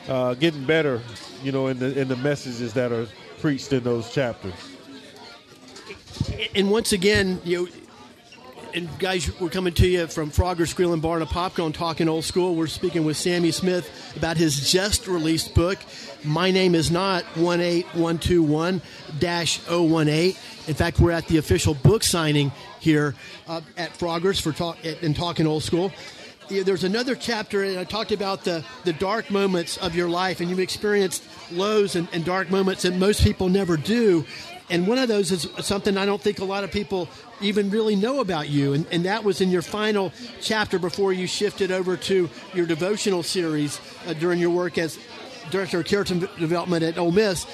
uh, 0.08 0.34
getting 0.36 0.66
better, 0.66 1.02
you 1.44 1.52
know, 1.52 1.68
in 1.68 1.78
the 1.78 2.00
in 2.00 2.08
the 2.08 2.16
messages 2.18 2.74
that 2.74 2.92
are 2.92 3.08
preached 3.40 3.72
in 3.74 3.84
those 3.84 4.12
chapters. 4.12 4.54
And 6.56 6.72
once 6.72 6.92
again, 6.92 7.40
you 7.44 7.66
know, 7.66 7.72
and 8.74 9.00
guys, 9.00 9.30
we're 9.40 9.50
coming 9.50 9.74
to 9.74 9.88
you 9.88 10.08
from 10.08 10.30
Frogger's 10.30 10.74
Grill 10.74 10.94
and 10.94 11.02
Bar 11.02 11.20
and 11.20 11.28
Apopka, 11.28 11.74
talking 11.74 12.08
old 12.08 12.24
school. 12.24 12.56
We're 12.56 12.68
speaking 12.68 13.04
with 13.04 13.18
Sammy 13.18 13.52
Smith 13.52 14.16
about 14.16 14.38
his 14.38 14.72
just 14.72 15.08
released 15.08 15.56
book. 15.56 15.78
My 16.24 16.52
name 16.52 16.76
is 16.76 16.92
not 16.92 17.24
18121 17.36 18.82
018. 19.20 20.36
In 20.68 20.74
fact, 20.74 21.00
we're 21.00 21.12
at 21.12 21.28
the 21.28 21.38
official 21.38 21.74
book 21.74 22.04
signing 22.04 22.52
here 22.80 23.16
uh, 23.48 23.62
at 23.78 23.96
Frogger's 23.96 24.40
for 24.40 24.52
talk 24.52 24.78
and 24.84 25.16
talking 25.16 25.48
old 25.48 25.64
school. 25.64 25.92
There's 26.50 26.84
another 26.84 27.16
chapter, 27.16 27.64
and 27.64 27.78
I 27.78 27.84
talked 27.84 28.12
about 28.12 28.44
the, 28.44 28.64
the 28.84 28.94
dark 28.94 29.30
moments 29.30 29.78
of 29.78 29.96
your 29.96 30.10
life, 30.10 30.40
and 30.42 30.50
you've 30.50 30.60
experienced 30.60 31.24
lows 31.52 31.96
and, 31.96 32.08
and 32.12 32.26
dark 32.26 32.50
moments 32.50 32.82
that 32.84 32.96
most 32.96 33.24
people 33.24 33.50
never 33.50 33.78
do. 33.78 34.26
And 34.70 34.88
one 34.88 35.00
of 35.00 35.08
those 35.08 35.32
is 35.32 35.48
something 35.66 35.98
I 35.98 36.06
don't 36.06 36.22
think 36.22 36.40
a 36.40 36.46
lot 36.46 36.64
of 36.64 36.72
people 36.72 37.10
even 37.42 37.70
really 37.72 37.96
know 37.96 38.20
about 38.20 38.50
you. 38.50 38.74
And, 38.74 38.86
and 38.92 39.06
that 39.06 39.24
was 39.24 39.42
in 39.42 39.50
your 39.50 39.62
final 39.62 40.12
chapter 40.42 40.78
before 40.78 41.12
you 41.12 41.26
shifted 41.26 41.72
over 41.72 41.98
to 41.98 42.30
your 42.54 42.66
devotional 42.66 43.24
series 43.24 43.80
uh, 44.06 44.14
during 44.14 44.40
your 44.40 44.52
work 44.52 44.78
as 44.78 45.00
Director 45.50 45.80
of 45.80 45.86
Character 45.86 46.16
Development 46.38 46.84
at 46.84 46.98
Ole 46.98 47.12
Miss. 47.12 47.48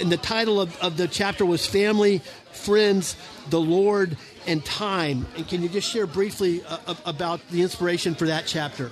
And 0.00 0.10
the 0.10 0.16
title 0.16 0.60
of, 0.60 0.76
of 0.80 0.96
the 0.96 1.06
chapter 1.06 1.44
was 1.44 1.66
Family, 1.66 2.22
Friends, 2.52 3.16
the 3.50 3.60
Lord, 3.60 4.16
and 4.46 4.64
Time. 4.64 5.26
And 5.36 5.46
can 5.46 5.62
you 5.62 5.68
just 5.68 5.90
share 5.90 6.06
briefly 6.06 6.64
uh, 6.64 6.94
about 7.04 7.46
the 7.50 7.62
inspiration 7.62 8.14
for 8.14 8.26
that 8.26 8.46
chapter? 8.46 8.90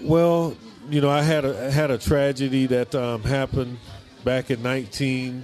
Well, 0.00 0.56
you 0.88 1.02
know, 1.02 1.10
I 1.10 1.22
had 1.22 1.44
a 1.44 1.70
had 1.70 1.90
a 1.90 1.98
tragedy 1.98 2.66
that 2.66 2.94
um, 2.94 3.22
happened 3.22 3.78
back 4.24 4.50
in 4.50 4.60
19- 4.60 5.42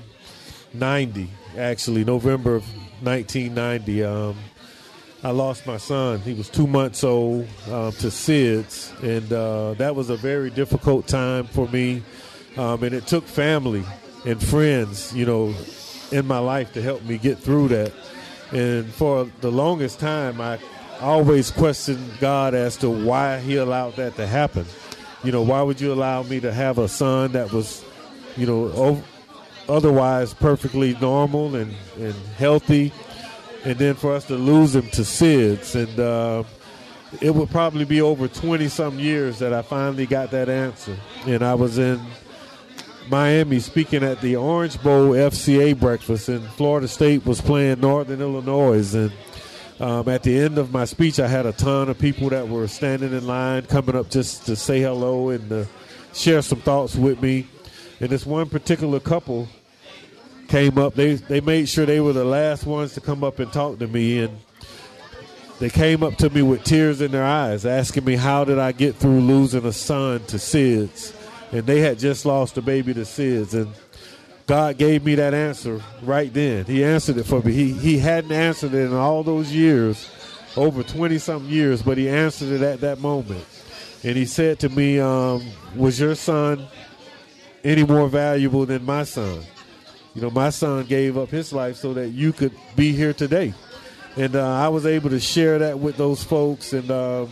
90, 0.73 1.29
actually, 1.57 2.05
November 2.05 2.57
of 2.57 2.65
1990. 3.03 4.05
Um, 4.05 4.37
I 5.23 5.31
lost 5.31 5.67
my 5.67 5.77
son. 5.77 6.21
He 6.21 6.33
was 6.33 6.49
two 6.49 6.67
months 6.67 7.05
old 7.05 7.47
um, 7.67 7.93
to 7.93 8.07
SIDS, 8.07 8.91
and 9.03 9.33
uh, 9.33 9.75
that 9.75 9.95
was 9.95 10.09
a 10.09 10.17
very 10.17 10.49
difficult 10.49 11.07
time 11.07 11.47
for 11.47 11.69
me. 11.69 12.03
Um, 12.57 12.83
and 12.83 12.95
it 12.95 13.07
took 13.07 13.27
family 13.27 13.85
and 14.25 14.43
friends, 14.43 15.15
you 15.15 15.27
know, 15.27 15.55
in 16.11 16.27
my 16.27 16.39
life 16.39 16.73
to 16.73 16.83
help 16.83 17.03
me 17.03 17.19
get 17.19 17.39
through 17.39 17.69
that. 17.69 17.93
And 18.53 18.87
for 18.93 19.29
the 19.41 19.51
longest 19.51 20.01
time, 20.01 20.41
I 20.41 20.59
always 21.01 21.51
questioned 21.51 22.11
God 22.19 22.55
as 22.55 22.77
to 22.79 22.91
why 22.91 23.41
He 23.41 23.57
allowed 23.57 23.97
that 23.97 24.17
to 24.17 24.27
happen. 24.27 24.67
You 25.23 25.33
know, 25.33 25.43
why 25.43 25.63
would 25.63 25.81
you 25.81 25.93
allow 25.93 26.23
me 26.23 26.41
to 26.41 26.53
have 26.53 26.79
a 26.79 26.89
son 26.89 27.33
that 27.33 27.53
was, 27.53 27.85
you 28.37 28.47
know, 28.47 29.03
otherwise 29.71 30.35
perfectly 30.35 30.97
normal 31.01 31.55
and, 31.55 31.75
and 31.99 32.15
healthy, 32.37 32.93
and 33.65 33.79
then 33.79 33.95
for 33.95 34.13
us 34.15 34.25
to 34.27 34.35
lose 34.35 34.75
him 34.75 34.89
to 34.91 35.03
SIDS. 35.03 35.75
And 35.77 36.01
uh, 36.01 36.45
it 37.21 37.35
would 37.35 37.51
probably 37.51 37.85
be 37.85 38.01
over 38.01 38.29
20 38.29 38.69
some 38.69 38.99
years 38.99 39.39
that 39.39 39.53
I 39.53 39.63
finally 39.63 40.07
got 40.07 40.31
that 40.33 40.49
answer. 40.49 40.97
And 41.27 41.43
I 41.43 41.55
was 41.55 41.79
in 41.79 42.01
Miami 43.09 43.61
speaking 43.61 44.03
at 44.03 44.21
the 44.21 44.37
Orange 44.37 44.81
Bowl 44.83 45.11
FCA 45.11 45.79
breakfast, 45.79 46.29
and 46.29 46.45
Florida 46.51 46.89
State 46.89 47.25
was 47.25 47.41
playing 47.41 47.81
Northern 47.81 48.21
Illinois. 48.21 48.95
And 48.95 49.13
um, 49.79 50.09
at 50.09 50.23
the 50.23 50.39
end 50.39 50.59
of 50.59 50.73
my 50.73 50.85
speech, 50.85 51.21
I 51.21 51.29
had 51.29 51.47
a 51.47 51.53
ton 51.53 51.89
of 51.89 51.99
people 51.99 52.29
that 52.31 52.49
were 52.49 52.69
standing 52.69 53.13
in 53.13 53.27
line, 53.27 53.63
coming 53.67 53.97
up 53.97 54.11
just 54.11 54.47
to 54.47 54.57
say 54.57 54.81
hello 54.81 55.31
and 55.31 55.67
share 56.13 56.43
some 56.43 56.61
thoughts 56.61 56.97
with 56.97 57.23
me. 57.23 57.47
And 58.01 58.09
this 58.09 58.25
one 58.25 58.49
particular 58.49 58.99
couple 58.99 59.49
came 60.51 60.79
up. 60.79 60.95
They 60.95 61.15
they 61.15 61.41
made 61.41 61.69
sure 61.69 61.87
they 61.87 62.01
were 62.01 62.13
the 62.13 62.25
last 62.25 62.67
ones 62.67 62.95
to 62.95 63.01
come 63.01 63.25
up 63.25 63.39
and 63.39 63.51
talk 63.53 63.79
to 63.79 63.87
me, 63.87 64.19
and 64.19 64.37
they 65.61 65.71
came 65.71 66.03
up 66.03 66.17
to 66.17 66.29
me 66.29 66.43
with 66.43 66.65
tears 66.65 67.01
in 67.01 67.13
their 67.13 67.25
eyes, 67.25 67.65
asking 67.65 68.05
me 68.05 68.17
how 68.17 68.45
did 68.45 68.59
I 68.59 68.73
get 68.73 68.97
through 68.97 69.21
losing 69.21 69.65
a 69.65 69.73
son 69.73 70.25
to 70.27 70.37
SIDS, 70.37 71.15
and 71.53 71.65
they 71.65 71.81
had 71.81 71.99
just 71.99 72.27
lost 72.27 72.59
a 72.59 72.63
baby 72.63 72.93
to 72.95 73.05
SIDS, 73.05 73.55
and 73.55 73.73
God 74.47 74.77
gave 74.77 75.05
me 75.05 75.15
that 75.15 75.33
answer 75.33 75.81
right 76.03 76.33
then. 76.33 76.65
He 76.65 76.85
answered 76.85 77.17
it 77.17 77.25
for 77.25 77.41
me. 77.41 77.53
He 77.53 77.73
he 77.73 77.99
hadn't 77.99 78.33
answered 78.33 78.75
it 78.75 78.87
in 78.87 78.95
all 78.95 79.23
those 79.23 79.53
years, 79.53 80.11
over 80.57 80.83
twenty 80.83 81.19
something 81.19 81.51
years, 81.51 81.81
but 81.81 81.97
he 81.97 82.09
answered 82.09 82.51
it 82.51 82.63
at 82.63 82.81
that 82.81 82.99
moment, 82.99 83.45
and 84.03 84.17
he 84.17 84.25
said 84.27 84.59
to 84.61 84.69
me, 84.69 84.99
um, 84.99 85.47
"Was 85.77 86.01
your 86.01 86.17
son?" 86.17 86.67
any 87.63 87.85
more 87.85 88.09
valuable 88.09 88.65
than 88.65 88.83
my 88.83 89.05
son 89.05 89.45
you 90.21 90.27
know, 90.27 90.33
my 90.33 90.51
son 90.51 90.85
gave 90.85 91.17
up 91.17 91.31
his 91.31 91.51
life 91.51 91.77
so 91.77 91.95
that 91.95 92.09
you 92.09 92.35
could 92.35 92.53
be 92.77 92.93
here 92.93 93.15
today. 93.15 93.55
And 94.17 94.37
uh, 94.37 94.47
I 94.47 94.69
was 94.69 94.85
able 94.85 95.09
to 95.09 95.19
share 95.19 95.59
that 95.61 95.79
with 95.79 95.97
those 95.97 96.23
folks 96.23 96.75
and 96.75 96.91
um, 96.91 97.31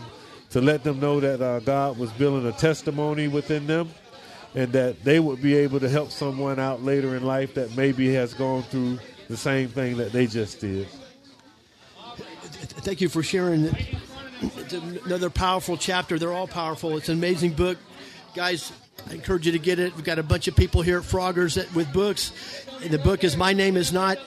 to 0.49 0.59
let 0.59 0.83
them 0.83 0.99
know 0.99 1.19
that 1.19 1.39
uh, 1.39 1.59
God 1.59 1.99
was 1.99 2.11
building 2.13 2.49
a 2.49 2.51
testimony 2.51 3.27
within 3.27 3.67
them 3.67 3.91
and 4.55 4.71
that 4.73 5.03
they 5.03 5.19
would 5.19 5.39
be 5.39 5.53
able 5.53 5.79
to 5.81 5.87
help 5.87 6.09
someone 6.09 6.59
out 6.59 6.81
later 6.81 7.15
in 7.15 7.23
life 7.23 7.53
that 7.53 7.77
maybe 7.77 8.11
has 8.15 8.33
gone 8.33 8.63
through 8.63 8.97
the 9.27 9.37
same 9.37 9.69
thing 9.69 9.97
that 9.97 10.11
they 10.11 10.25
just 10.25 10.59
did. 10.59 10.87
Thank 12.81 13.01
you 13.01 13.09
for 13.09 13.21
sharing. 13.21 13.65
It's 14.41 14.73
another 14.73 15.29
powerful 15.29 15.77
chapter. 15.77 16.17
They're 16.17 16.33
all 16.33 16.47
powerful. 16.47 16.97
It's 16.97 17.09
an 17.09 17.19
amazing 17.19 17.53
book. 17.53 17.77
Guys, 18.33 18.71
I 19.09 19.13
encourage 19.13 19.47
you 19.47 19.53
to 19.53 19.59
get 19.59 19.79
it. 19.79 19.95
We've 19.95 20.05
got 20.05 20.19
a 20.19 20.23
bunch 20.23 20.47
of 20.47 20.55
people 20.55 20.83
here 20.83 20.99
at 20.99 21.03
Froggers 21.03 21.55
that, 21.55 21.73
with 21.73 21.91
books. 21.91 22.31
The 22.87 22.99
book 22.99 23.23
is 23.23 23.35
My 23.35 23.53
Name 23.53 23.75
Is 23.75 23.91
Not 23.91 24.19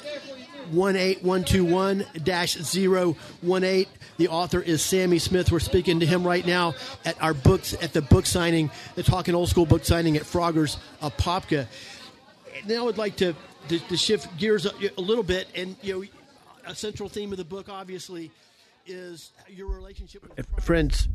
18121 0.73 2.05
018. 2.16 3.87
The 4.16 4.29
author 4.29 4.61
is 4.61 4.83
Sammy 4.83 5.21
Smith. 5.21 5.53
We're 5.53 5.61
speaking 5.61 6.01
to 6.01 6.07
him 6.07 6.27
right 6.27 6.45
now 6.45 6.75
at 7.05 7.21
our 7.23 7.33
books, 7.33 7.75
at 7.81 7.92
the 7.92 8.03
book 8.03 8.27
signing, 8.27 8.73
the 8.97 9.05
Talking 9.05 9.37
Old 9.37 9.49
School 9.49 9.66
book 9.66 9.85
signing 9.85 10.16
at 10.16 10.25
Froggers 10.25 10.79
Apopka. 11.01 11.68
Now 12.66 12.83
I 12.83 12.83
would 12.83 12.99
like 12.99 13.14
to, 13.16 13.37
to, 13.68 13.79
to 13.79 13.97
shift 13.97 14.37
gears 14.37 14.66
a, 14.66 14.73
a 14.99 15.01
little 15.01 15.25
bit. 15.25 15.47
And, 15.55 15.77
you 15.83 16.01
know, 16.01 16.05
a 16.66 16.75
central 16.75 17.09
theme 17.09 17.31
of 17.31 17.38
the 17.38 17.45
book, 17.45 17.68
obviously, 17.68 18.33
is 18.85 19.31
your 19.49 19.68
relationship 19.68 20.25
with 20.25 20.45
friends 20.61 21.07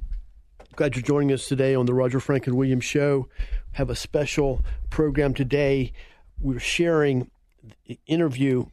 Glad 0.76 0.96
you're 0.96 1.04
joining 1.04 1.32
us 1.32 1.48
today 1.48 1.74
on 1.74 1.86
the 1.86 1.94
Roger 1.94 2.20
Franklin 2.20 2.56
Williams 2.56 2.86
Show. 2.86 3.28
Have 3.74 3.90
a 3.90 3.96
special 3.96 4.62
program 4.90 5.34
today. 5.34 5.92
We're 6.40 6.60
sharing 6.60 7.32
the 7.86 8.00
interview 8.06 8.66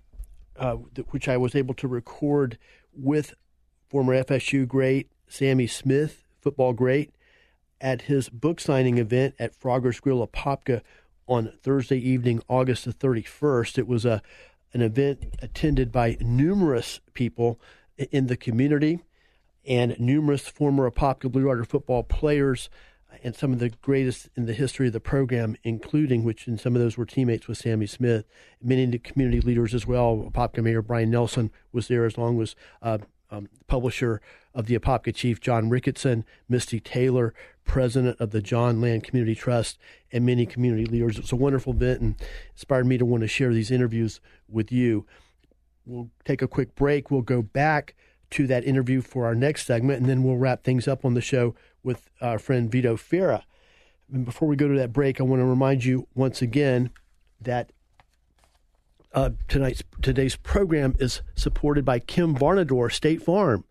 uh, 0.56 0.74
which 1.10 1.28
I 1.28 1.36
was 1.36 1.54
able 1.54 1.74
to 1.74 1.88
record 1.88 2.58
with 2.92 3.34
former 3.88 4.14
FSU 4.22 4.68
great 4.68 5.10
Sammy 5.26 5.66
Smith, 5.66 6.24
football 6.40 6.72
great, 6.72 7.12
at 7.80 8.02
his 8.02 8.28
book 8.28 8.60
signing 8.60 8.98
event 8.98 9.34
at 9.38 9.54
Frogger's 9.54 10.00
Grill 10.00 10.26
Apopka 10.26 10.82
on 11.26 11.52
Thursday 11.62 11.98
evening, 11.98 12.42
August 12.48 12.84
the 12.84 12.92
31st. 12.92 13.78
It 13.78 13.88
was 13.88 14.04
a 14.04 14.22
an 14.72 14.82
event 14.82 15.36
attended 15.40 15.92
by 15.92 16.16
numerous 16.20 17.00
people 17.14 17.60
in 17.96 18.26
the 18.26 18.36
community 18.36 19.00
and 19.66 19.98
numerous 19.98 20.46
former 20.46 20.90
Apopka 20.90 21.30
Blue 21.30 21.44
Darter 21.44 21.64
football 21.64 22.02
players 22.02 22.68
and 23.22 23.34
some 23.34 23.52
of 23.52 23.58
the 23.58 23.70
greatest 23.70 24.28
in 24.36 24.46
the 24.46 24.52
history 24.52 24.88
of 24.88 24.92
the 24.92 25.00
program, 25.00 25.56
including 25.62 26.24
which 26.24 26.48
in 26.48 26.58
some 26.58 26.74
of 26.74 26.82
those 26.82 26.96
were 26.96 27.06
teammates 27.06 27.46
with 27.46 27.58
Sammy 27.58 27.86
Smith, 27.86 28.24
many 28.62 28.98
community 28.98 29.40
leaders 29.40 29.74
as 29.74 29.86
well. 29.86 30.28
Apopka 30.30 30.62
Mayor 30.62 30.82
Brian 30.82 31.10
Nelson 31.10 31.50
was 31.72 31.88
there, 31.88 32.04
as 32.04 32.18
long 32.18 32.40
as 32.40 32.56
uh, 32.82 32.98
um, 33.30 33.48
publisher 33.66 34.20
of 34.54 34.66
the 34.66 34.78
Apopka 34.78 35.14
Chief 35.14 35.40
John 35.40 35.70
Ricketson, 35.70 36.24
Misty 36.48 36.80
Taylor, 36.80 37.34
president 37.64 38.20
of 38.20 38.30
the 38.30 38.42
John 38.42 38.80
Land 38.80 39.04
Community 39.04 39.34
Trust, 39.34 39.78
and 40.12 40.26
many 40.26 40.46
community 40.46 40.86
leaders. 40.86 41.16
It 41.16 41.22
was 41.22 41.32
a 41.32 41.36
wonderful 41.36 41.72
event 41.72 42.00
and 42.00 42.14
inspired 42.52 42.86
me 42.86 42.98
to 42.98 43.04
want 43.04 43.22
to 43.22 43.28
share 43.28 43.52
these 43.52 43.70
interviews 43.70 44.20
with 44.48 44.70
you. 44.70 45.06
We'll 45.86 46.10
take 46.24 46.42
a 46.42 46.48
quick 46.48 46.74
break. 46.74 47.10
We'll 47.10 47.22
go 47.22 47.42
back 47.42 47.94
to 48.30 48.46
that 48.46 48.64
interview 48.64 49.00
for 49.00 49.26
our 49.26 49.34
next 49.34 49.66
segment, 49.66 50.00
and 50.00 50.08
then 50.08 50.22
we'll 50.22 50.36
wrap 50.36 50.64
things 50.64 50.88
up 50.88 51.04
on 51.04 51.14
the 51.14 51.20
show 51.20 51.54
with 51.82 52.10
our 52.20 52.38
friend 52.38 52.70
Vito 52.70 52.96
Fira. 52.96 53.42
And 54.12 54.24
before 54.24 54.48
we 54.48 54.56
go 54.56 54.68
to 54.68 54.78
that 54.78 54.92
break, 54.92 55.20
I 55.20 55.24
want 55.24 55.40
to 55.40 55.46
remind 55.46 55.84
you 55.84 56.06
once 56.14 56.42
again 56.42 56.90
that 57.40 57.70
uh, 59.12 59.30
tonight's 59.48 59.82
today's 60.02 60.36
program 60.36 60.94
is 60.98 61.22
supported 61.36 61.84
by 61.84 61.98
Kim 62.00 62.34
Varnador 62.34 62.92
State 62.92 63.22
Farm, 63.22 63.64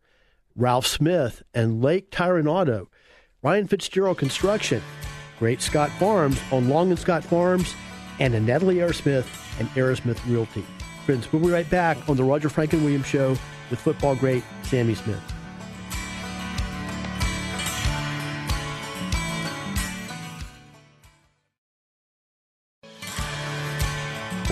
Ralph 0.56 0.88
Smith, 0.88 1.44
and 1.54 1.82
Lake 1.82 2.10
Tire 2.12 2.39
Auto, 2.48 2.89
Ryan 3.42 3.68
Fitzgerald 3.68 4.18
Construction, 4.18 4.82
Great 5.39 5.62
Scott 5.62 5.89
Farms 6.00 6.39
on 6.52 6.70
Long 6.70 6.92
and 6.92 7.00
Scott 7.00 7.24
Farms, 7.24 7.76
and 8.20 8.46
Natalie 8.46 8.76
Airosmith 8.76 9.28
and 9.60 9.68
Aerosmith 9.70 10.26
Realty. 10.30 10.63
Friends, 11.06 11.32
we'll 11.34 11.42
be 11.42 11.50
right 11.50 11.70
back 11.70 11.98
on 12.08 12.16
the 12.16 12.24
Roger 12.24 12.48
Franklin 12.48 12.82
Williams 12.82 13.08
Show 13.08 13.36
with 13.70 13.80
football 13.80 14.16
great 14.16 14.42
Sammy 14.62 14.96
Smith. 14.96 15.22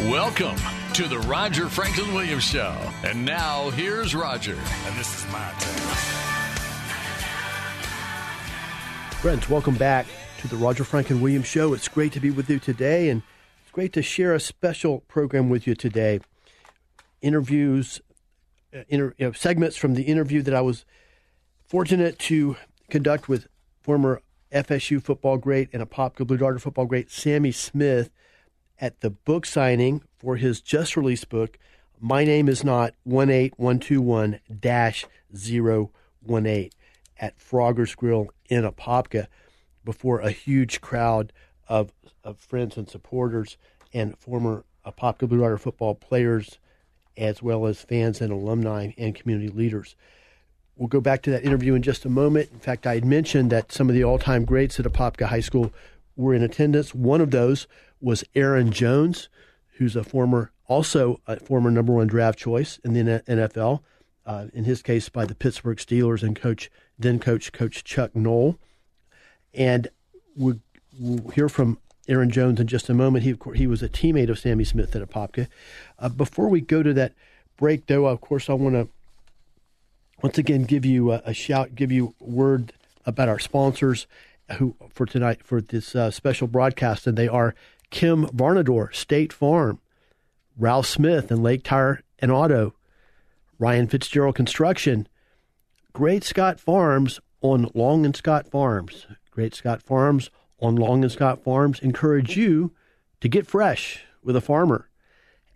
Welcome 0.10 0.58
to 0.96 1.08
the 1.08 1.20
Roger 1.20 1.70
Franklin 1.70 2.14
Williams 2.14 2.44
Show. 2.44 2.76
And 3.06 3.24
now 3.24 3.70
here's 3.70 4.14
Roger. 4.14 4.58
And 4.86 5.00
this 5.00 5.24
is 5.24 5.32
my 5.32 5.54
turn. 5.58 5.78
Friends, 9.22 9.50
welcome 9.50 9.76
back 9.76 10.06
to 10.40 10.50
the 10.50 10.58
Roger 10.58 10.84
Franklin 10.84 11.22
Williams 11.22 11.48
Show. 11.48 11.74
It's 11.74 11.88
great 11.88 12.12
to 12.12 12.20
be 12.20 12.30
with 12.30 12.50
you 12.50 12.60
today, 12.60 13.08
and 13.10 13.22
it's 13.62 13.72
great 13.72 13.94
to 13.94 14.02
share 14.02 14.34
a 14.34 14.40
special 14.42 15.00
program 15.08 15.48
with 15.48 15.66
you 15.66 15.76
today. 15.76 16.20
Interviews, 17.22 18.02
uh, 18.76 18.84
inter, 18.90 19.14
you 19.18 19.28
know, 19.28 19.32
segments 19.32 19.78
from 19.78 19.94
the 19.94 20.04
interview 20.04 20.42
that 20.42 20.54
I 20.54 20.62
was 20.62 20.86
fortunate 21.64 22.20
to 22.20 22.58
conduct 22.90 23.30
with 23.30 23.48
former 23.82 24.22
FSU 24.52 25.02
football 25.02 25.38
great 25.38 25.70
and 25.74 25.82
a 25.82 25.86
Apopka 25.86 26.28
Blue 26.28 26.38
Darter 26.38 26.60
football 26.60 26.86
great 26.86 27.10
Sammy 27.10 27.52
Smith 27.52 28.12
at 28.80 29.00
the 29.02 29.10
book 29.10 29.46
signing 29.46 30.02
for 30.18 30.36
his 30.36 30.60
just 30.62 30.98
released 30.98 31.30
book, 31.30 31.58
My 32.00 32.26
Name 32.26 32.50
Is 32.50 32.64
Not 32.64 32.94
18121 33.06 34.40
018 36.28 36.70
at 37.20 37.40
Frogger's 37.40 37.96
Grill 37.96 38.30
in 38.50 38.64
Apopka 38.64 39.28
before 39.86 40.20
a 40.20 40.32
huge 40.32 40.82
crowd 40.82 41.32
of, 41.70 41.94
of 42.24 42.38
friends 42.40 42.76
and 42.78 42.90
supporters 42.90 43.58
and 43.94 44.18
former 44.18 44.66
Apopka 44.86 45.30
Blue 45.30 45.40
Darter 45.40 45.58
football 45.58 45.96
players, 45.96 46.60
as 47.22 47.42
well 47.42 47.68
as 47.68 47.82
fans 47.82 48.20
and 48.20 48.34
alumni 48.34 48.92
and 48.98 49.16
community 49.16 49.50
leaders. 49.50 49.96
We'll 50.76 50.88
go 50.88 51.00
back 51.00 51.22
to 51.24 51.32
that 51.32 51.44
interview 51.44 51.76
in 51.76 51.84
just 51.84 52.06
a 52.06 52.10
moment. 52.10 52.50
In 52.52 52.60
fact, 52.60 52.88
I 52.88 52.96
had 52.96 53.06
mentioned 53.06 53.52
that 53.52 53.72
some 53.72 53.88
of 53.88 53.96
the 53.96 54.04
all 54.04 54.18
time 54.18 54.44
greats 54.44 54.80
at 54.80 54.86
Apopka 54.86 55.28
High 55.28 55.42
School 55.42 55.72
were 56.16 56.34
in 56.34 56.42
attendance. 56.42 56.96
One 56.96 57.22
of 57.22 57.32
those 57.32 57.68
was 58.02 58.24
Aaron 58.34 58.72
Jones, 58.72 59.30
who's 59.78 59.96
a 59.96 60.04
former, 60.04 60.52
also 60.68 61.22
a 61.28 61.40
former 61.40 61.70
number 61.70 61.94
one 61.94 62.08
draft 62.08 62.40
choice 62.40 62.80
in 62.84 62.94
the 62.94 63.24
NFL. 63.28 63.82
Uh, 64.26 64.48
in 64.54 64.64
his 64.64 64.82
case, 64.82 65.10
by 65.10 65.26
the 65.26 65.36
Pittsburgh 65.36 65.78
Steelers 65.78 66.24
and 66.24 66.36
coach 66.36 66.70
then 66.98 67.20
coach 67.20 67.52
Coach 67.52 67.84
Chuck 67.84 68.16
Noll. 68.16 68.58
And 69.54 69.88
we'll, 70.36 70.60
we'll, 71.00 71.30
hear 71.32 71.50
from 71.50 71.78
Aaron 72.08 72.30
Jones 72.30 72.60
in 72.60 72.68
just 72.68 72.90
a 72.90 72.94
moment. 72.94 73.24
He 73.24 73.32
of 73.32 73.40
course, 73.40 73.58
he 73.58 73.68
was 73.68 73.84
a 73.84 73.90
teammate 73.90 74.30
of 74.30 74.40
Sammy 74.40 74.64
Smith 74.64 74.96
at 74.96 75.08
Apopka. 75.08 75.48
Uh, 76.00 76.10
before 76.10 76.50
we 76.50 76.62
go 76.62 76.84
to 76.84 76.94
that 76.94 77.14
break, 77.58 77.88
though, 77.88 78.08
of 78.08 78.22
course, 78.22 78.50
I 78.50 78.54
want 78.54 78.76
to 78.76 78.90
once 80.22 80.38
again 80.38 80.64
give 80.64 80.86
you 80.86 81.12
a, 81.12 81.22
a, 81.26 81.34
shout, 81.34 81.76
give 81.76 81.92
you 81.92 82.14
word 82.20 82.74
about 83.06 83.30
our 83.30 83.40
sponsors 83.40 84.08
who 84.58 84.76
for 84.90 85.06
tonight 85.06 85.42
for 85.44 85.62
this 85.62 85.96
uh, 85.96 86.12
special 86.12 86.48
broadcast, 86.48 87.08
and 87.08 87.18
they 87.18 87.28
are 87.28 87.56
Kim 87.90 88.26
Varnador, 88.28 88.94
State 88.94 89.34
Farm, 89.34 89.80
Ralph 90.58 90.88
Smith 90.88 91.32
and 91.32 91.44
Lake 91.44 91.64
Tire 91.64 92.02
and 92.20 92.32
Auto, 92.32 92.74
Ryan 93.60 93.88
Fitzgerald 93.88 94.36
Construction, 94.36 95.08
Great 95.94 96.24
Scott 96.24 96.60
Farms 96.60 97.20
on 97.42 97.70
Long 97.74 98.06
and 98.06 98.16
Scott 98.16 98.50
Farms. 98.50 99.08
Great 99.32 99.56
Scott 99.56 99.82
Farms 99.82 100.30
on 100.62 100.76
Long 100.76 101.04
and 101.04 101.12
Scott 101.12 101.44
Farms 101.44 101.80
encourage 101.80 102.38
you 102.38 102.72
to 103.20 103.28
get 103.28 103.48
fresh 103.48 104.04
with 104.24 104.36
a 104.36 104.42
farmer. 104.42 104.90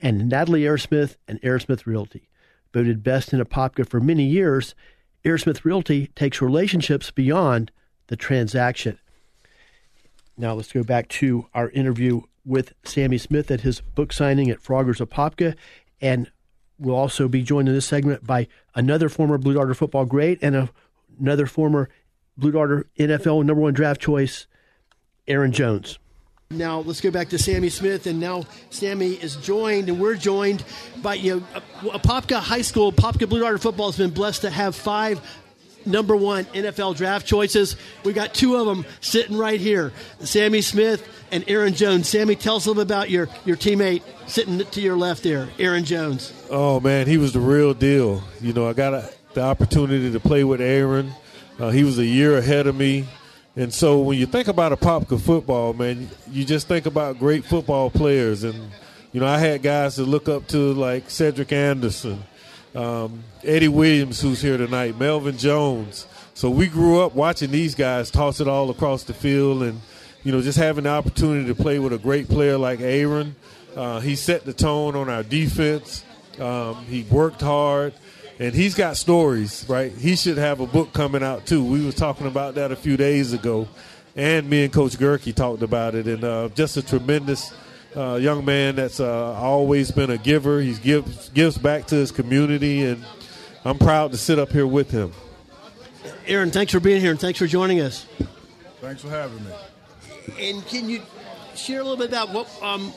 And 0.02 0.30
Natalie 0.30 0.64
Airosmith 0.64 1.18
and 1.28 1.42
Airosmith 1.42 1.86
Realty. 1.86 2.30
Voted 2.74 3.04
best 3.04 3.32
in 3.32 3.40
Apopka 3.40 3.88
for 3.88 4.00
many 4.00 4.24
years, 4.24 4.76
Airosmith 5.24 5.64
Realty 5.64 6.08
takes 6.08 6.42
relationships 6.42 7.10
beyond 7.12 7.72
the 8.08 8.16
transaction. 8.16 9.00
Now 10.38 10.54
let's 10.54 10.72
go 10.72 10.84
back 10.84 11.08
to 11.10 11.48
our 11.54 11.70
interview 11.70 12.22
with 12.46 12.74
Sammy 12.84 13.18
Smith 13.18 13.50
at 13.50 13.62
his 13.62 13.82
book 13.82 14.14
signing 14.14 14.50
at 14.50 14.62
Frogger's 14.62 15.00
Apopka. 15.00 15.56
And 16.02 16.30
we'll 16.78 16.96
also 16.96 17.28
be 17.28 17.42
joined 17.42 17.68
in 17.68 17.74
this 17.74 17.86
segment 17.86 18.26
by 18.26 18.48
another 18.76 19.10
former 19.10 19.38
Blue 19.38 19.54
Darter 19.54 19.74
football 19.74 20.06
great 20.06 20.40
and 20.42 20.56
a, 20.56 20.70
another 21.20 21.48
former 21.48 21.90
Blue 22.38 22.52
Darter 22.52 22.88
NFL 23.00 23.46
number 23.46 23.62
one 23.62 23.74
draft 23.74 24.02
choice, 24.02 24.48
Aaron 25.28 25.52
Jones. 25.52 26.00
Now 26.52 26.80
let's 26.80 27.02
go 27.02 27.10
back 27.10 27.30
to 27.30 27.40
Sammy 27.40 27.70
Smith, 27.70 28.06
and 28.06 28.20
now 28.20 28.44
Sammy 28.70 29.14
is 29.14 29.36
joined, 29.38 29.90
and 29.90 30.00
we're 30.00 30.16
joined 30.16 30.64
by 31.02 31.16
you 31.16 31.38
know, 31.38 31.90
Apopka 31.90 32.40
High 32.40 32.62
School. 32.62 32.92
Apopka 32.92 33.28
Blue 33.28 33.40
Darter 33.40 33.58
football 33.58 33.88
has 33.88 33.98
been 33.98 34.12
blessed 34.12 34.42
to 34.44 34.52
have 34.52 34.76
five 34.76 35.20
number 35.86 36.16
one 36.16 36.46
NFL 36.46 36.96
draft 36.98 37.26
choices. 37.26 37.76
We 38.04 38.14
got 38.14 38.34
two 38.34 38.56
of 38.56 38.66
them 38.68 38.86
sitting 39.02 39.38
right 39.38 39.60
here 39.60 39.92
Sammy 40.20 40.62
Smith 40.62 41.08
and 41.32 41.44
Aaron 41.48 41.74
Jones. 41.74 42.08
Sammy, 42.08 42.36
tell 42.36 42.58
us 42.58 42.66
a 42.66 42.70
little 42.70 42.84
bit 42.84 42.92
about 42.92 43.10
your, 43.10 43.28
your 43.46 43.58
teammate 43.58 44.04
sitting 44.28 44.60
to 44.60 44.82
your 44.82 44.98
left 44.98 45.24
there, 45.24 45.50
Aaron 45.60 45.86
Jones. 45.86 46.32
Oh, 46.50 46.80
man, 46.80 47.08
he 47.08 47.18
was 47.18 47.34
the 47.34 47.40
real 47.40 47.74
deal. 47.74 48.24
You 48.42 48.54
know, 48.54 48.68
I 48.68 48.74
got 48.74 48.94
a, 48.94 49.12
the 49.34 49.42
opportunity 49.42 50.12
to 50.12 50.20
play 50.20 50.44
with 50.44 50.62
Aaron. 50.62 51.12
Uh, 51.60 51.70
he 51.70 51.84
was 51.84 51.98
a 51.98 52.06
year 52.06 52.38
ahead 52.38 52.68
of 52.68 52.76
me. 52.76 53.08
And 53.56 53.74
so 53.74 54.00
when 54.00 54.18
you 54.18 54.26
think 54.26 54.48
about 54.48 54.78
Apopka 54.78 55.20
football, 55.20 55.74
man, 55.74 56.10
you 56.30 56.44
just 56.44 56.68
think 56.68 56.86
about 56.86 57.20
great 57.20 57.46
football 57.46 57.90
players. 57.90 58.44
And, 58.44 58.70
you 59.14 59.22
know, 59.22 59.28
I 59.28 59.38
had 59.38 59.62
guys 59.62 59.96
to 59.96 60.04
look 60.04 60.28
up 60.28 60.48
to 60.50 60.74
like 60.74 61.10
Cedric 61.10 61.52
Anderson 61.54 62.24
um, 62.76 63.24
Eddie 63.44 63.70
Williams, 63.70 64.22
who's 64.22 64.42
here 64.42 64.58
tonight, 64.58 65.00
Melvin 65.00 65.38
Jones. 65.38 66.08
So 66.34 66.50
we 66.50 66.68
grew 66.68 67.00
up 67.00 67.16
watching 67.16 67.52
these 67.52 67.74
guys 67.74 68.12
toss 68.12 68.42
it 68.42 68.48
all 68.48 68.70
across 68.70 69.04
the 69.04 69.14
field, 69.14 69.64
and 69.64 69.80
you 70.24 70.32
know, 70.32 70.42
just 70.42 70.58
having 70.58 70.84
the 70.84 70.90
opportunity 70.90 71.48
to 71.48 71.56
play 71.56 71.80
with 71.80 71.94
a 71.94 71.98
great 71.98 72.28
player 72.28 72.58
like 72.58 72.82
Aaron. 72.82 73.36
Uh, 73.76 74.00
he 74.00 74.16
set 74.16 74.46
the 74.46 74.54
tone 74.54 74.96
on 74.96 75.10
our 75.10 75.24
defense. 75.24 76.04
Um, 76.40 76.76
he 76.86 77.04
worked 77.04 77.42
hard, 77.42 77.94
and 78.40 78.54
he's 78.54 78.76
got 78.76 78.98
stories. 78.98 79.66
Right, 79.68 79.92
he 79.92 80.16
should 80.16 80.38
have 80.38 80.60
a 80.60 80.68
book 80.68 80.94
coming 80.94 81.24
out 81.24 81.46
too. 81.46 81.64
We 81.64 81.86
were 81.86 81.92
talking 81.92 82.28
about 82.28 82.56
that 82.56 82.72
a 82.72 82.76
few 82.76 82.98
days 82.98 83.34
ago, 83.34 83.68
and 84.16 84.50
me 84.50 84.66
and 84.66 84.74
Coach 84.74 84.98
Gerke 84.98 85.34
talked 85.34 85.62
about 85.62 85.96
it, 85.96 86.08
and 86.08 86.24
uh, 86.24 86.50
just 86.50 86.78
a 86.78 86.82
tremendous 86.82 87.54
uh, 87.96 88.16
young 88.16 88.44
man 88.44 88.76
that's 88.76 89.00
uh, 89.00 89.34
always 89.34 89.92
been 89.92 90.10
a 90.10 90.18
giver. 90.18 90.60
He 90.60 90.74
gives 90.74 91.30
gives 91.30 91.58
back 91.58 91.88
to 91.88 91.96
his 91.96 92.12
community, 92.12 92.84
and 92.84 93.04
I'm 93.64 93.78
proud 93.78 94.12
to 94.12 94.18
sit 94.18 94.38
up 94.40 94.52
here 94.52 94.68
with 94.68 94.92
him. 94.92 95.12
Aaron, 96.28 96.52
thanks 96.52 96.72
for 96.72 96.80
being 96.80 97.02
here 97.02 97.12
and 97.12 97.20
thanks 97.20 97.38
for 97.38 97.48
joining 97.48 97.82
us. 97.82 98.06
Thanks 98.82 99.02
for 99.02 99.10
having 99.10 99.44
me. 99.46 99.52
And 100.40 100.66
can 100.68 100.90
you 100.90 101.02
share 101.56 101.82
a 101.82 101.84
little 101.84 101.98
bit 101.98 102.10
about 102.10 102.30
what? 102.30 102.48
Um, 102.62 102.92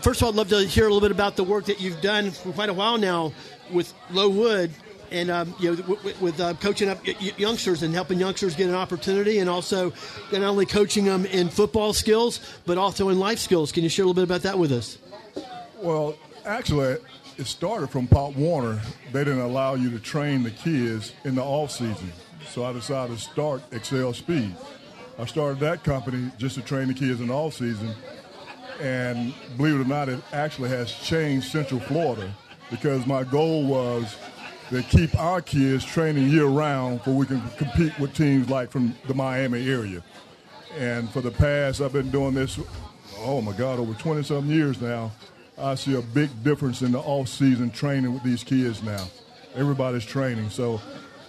first 0.00 0.20
of 0.20 0.26
all, 0.26 0.32
I'd 0.32 0.36
love 0.36 0.48
to 0.48 0.60
hear 0.60 0.84
a 0.84 0.88
little 0.88 1.00
bit 1.00 1.10
about 1.10 1.36
the 1.36 1.44
work 1.44 1.64
that 1.66 1.80
you've 1.80 2.00
done 2.00 2.30
for 2.30 2.52
quite 2.52 2.68
a 2.68 2.72
while 2.72 2.98
now 2.98 3.32
with 3.72 3.92
Low 4.10 4.28
Wood 4.28 4.70
and 5.12 5.30
um, 5.30 5.54
you 5.60 5.76
know, 5.76 5.96
with, 6.02 6.20
with 6.20 6.40
uh, 6.40 6.54
coaching 6.54 6.88
up 6.88 6.98
youngsters 7.38 7.82
and 7.82 7.94
helping 7.94 8.18
youngsters 8.18 8.56
get 8.56 8.68
an 8.68 8.74
opportunity, 8.74 9.38
and 9.38 9.48
also 9.48 9.92
not 10.32 10.42
only 10.42 10.66
coaching 10.66 11.04
them 11.04 11.26
in 11.26 11.48
football 11.48 11.92
skills, 11.92 12.40
but 12.66 12.78
also 12.78 13.10
in 13.10 13.18
life 13.18 13.38
skills. 13.38 13.70
Can 13.72 13.82
you 13.82 13.88
share 13.88 14.04
a 14.04 14.08
little 14.08 14.20
bit 14.20 14.24
about 14.24 14.42
that 14.42 14.58
with 14.58 14.72
us? 14.72 14.98
Well, 15.80 16.16
actually, 16.44 16.96
it 17.36 17.46
started 17.46 17.90
from 17.90 18.06
Pop 18.06 18.34
Warner. 18.34 18.80
They 19.12 19.24
didn't 19.24 19.40
allow 19.40 19.74
you 19.74 19.90
to 19.90 19.98
train 20.00 20.42
the 20.42 20.50
kids 20.50 21.12
in 21.24 21.34
the 21.34 21.42
off 21.42 21.70
season, 21.70 22.12
so 22.48 22.64
I 22.64 22.72
decided 22.72 23.16
to 23.16 23.22
start 23.22 23.62
Excel 23.70 24.12
Speed. 24.14 24.54
I 25.18 25.26
started 25.26 25.60
that 25.60 25.84
company 25.84 26.30
just 26.38 26.54
to 26.54 26.62
train 26.62 26.88
the 26.88 26.94
kids 26.94 27.20
in 27.20 27.28
the 27.28 27.34
off 27.34 27.54
season, 27.54 27.94
and 28.80 29.34
believe 29.56 29.74
it 29.74 29.82
or 29.82 29.84
not, 29.84 30.08
it 30.08 30.20
actually 30.32 30.70
has 30.70 30.90
changed 30.92 31.50
Central 31.52 31.80
Florida 31.80 32.32
because 32.72 33.06
my 33.06 33.22
goal 33.22 33.64
was 33.64 34.16
to 34.70 34.82
keep 34.84 35.14
our 35.20 35.42
kids 35.42 35.84
training 35.84 36.28
year 36.30 36.46
round 36.46 37.02
so 37.04 37.12
we 37.12 37.26
can 37.26 37.40
compete 37.58 37.96
with 37.98 38.14
teams 38.14 38.48
like 38.48 38.70
from 38.70 38.96
the 39.06 39.14
Miami 39.14 39.68
area. 39.68 40.02
And 40.78 41.08
for 41.10 41.20
the 41.20 41.30
past, 41.30 41.82
I've 41.82 41.92
been 41.92 42.10
doing 42.10 42.32
this, 42.32 42.58
oh 43.18 43.42
my 43.42 43.52
God, 43.52 43.78
over 43.78 43.92
20 43.92 44.22
something 44.22 44.50
years 44.50 44.80
now. 44.80 45.12
I 45.58 45.74
see 45.74 45.94
a 45.94 46.00
big 46.00 46.30
difference 46.42 46.80
in 46.80 46.92
the 46.92 47.00
off 47.00 47.28
season 47.28 47.70
training 47.70 48.14
with 48.14 48.22
these 48.22 48.42
kids 48.42 48.82
now. 48.82 49.06
Everybody's 49.54 50.06
training. 50.06 50.48
So 50.48 50.80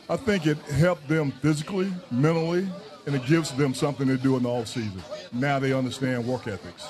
I 0.10 0.16
think 0.16 0.48
it 0.48 0.58
helped 0.60 1.10
them 1.10 1.32
physically, 1.32 1.92
mentally, 2.10 2.66
and 3.06 3.14
it 3.14 3.26
gives 3.26 3.52
them 3.52 3.74
something 3.74 4.08
to 4.08 4.16
do 4.16 4.38
in 4.38 4.44
the 4.44 4.50
off 4.50 4.70
season. 4.70 5.04
Now 5.34 5.60
they 5.60 5.74
understand 5.74 6.26
work 6.26 6.48
ethics. 6.48 6.88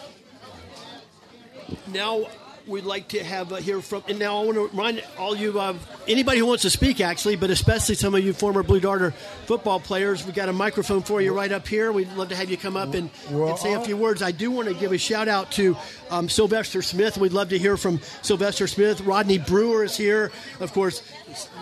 Now 1.88 2.28
we'd 2.67 2.86
like 2.86 3.10
to 3.10 3.23
have 3.23 3.52
uh, 3.52 3.58
hear 3.58 3.82
from. 3.82 4.04
And 4.08 4.19
now 4.19 4.41
I 4.41 4.45
want 4.45 4.56
to 4.56 4.67
remind 4.67 5.04
all 5.17 5.36
you, 5.36 5.60
uh, 5.60 5.76
anybody 6.08 6.39
who 6.39 6.45
wants 6.45 6.63
to 6.63 6.69
speak, 6.69 7.02
actually, 7.02 7.36
but 7.36 7.49
especially 7.49 7.95
some 7.95 8.15
of 8.15 8.23
you 8.23 8.34
former 8.34 8.63
Blue 8.63 8.80
Darter 8.80 9.12
football 9.45 9.80
players. 9.80 10.26
We've 10.26 10.36
got 10.36 10.49
a 10.49 10.54
microphone 10.54 11.02
for 11.02 11.21
you 11.21 11.34
right 11.34 11.52
up 11.52 11.67
here. 11.67 11.91
We'd 11.91 12.12
love 12.13 12.30
to 12.30 12.36
have 12.36 12.49
you 12.49 12.58
come 12.58 12.78
up 12.78 12.93
and, 12.93 13.10
and 13.30 13.58
say 13.58 13.73
a 13.73 13.82
few 13.82 13.97
words. 13.97 14.21
I 14.21 14.32
do 14.32 14.52
want 14.52 14.67
to 14.67 14.73
give 14.73 14.91
a 14.91 14.97
shout 14.97 15.28
out 15.28 15.52
to 15.54 15.76
um, 16.10 16.30
Sylvester 16.30 16.82
Smith. 16.82 17.17
We'd 17.17 17.34
love 17.34 17.49
to 17.49 17.58
hear 17.58 17.78
from 17.78 17.99
Sylvester 18.21 18.67
Smith. 18.67 19.02
Rodney 19.02 19.38
Brewer 19.38 19.84
is 19.84 19.97
here. 19.97 20.32
Of 20.60 20.73
course, 20.73 21.04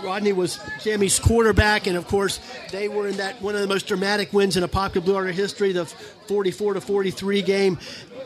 Rodney 0.03 0.33
was 0.33 0.59
Sammy's 0.79 1.19
quarterback, 1.19 1.87
and 1.87 1.97
of 1.97 2.07
course, 2.07 2.39
they 2.71 2.87
were 2.87 3.07
in 3.07 3.17
that 3.17 3.41
one 3.41 3.55
of 3.55 3.61
the 3.61 3.67
most 3.67 3.87
dramatic 3.87 4.33
wins 4.33 4.57
in 4.57 4.63
Apopka 4.63 5.03
Blue 5.03 5.13
Darter 5.13 5.31
history, 5.31 5.71
the 5.71 5.85
44 5.85 6.75
to 6.75 6.81
43 6.81 7.41
game 7.41 7.79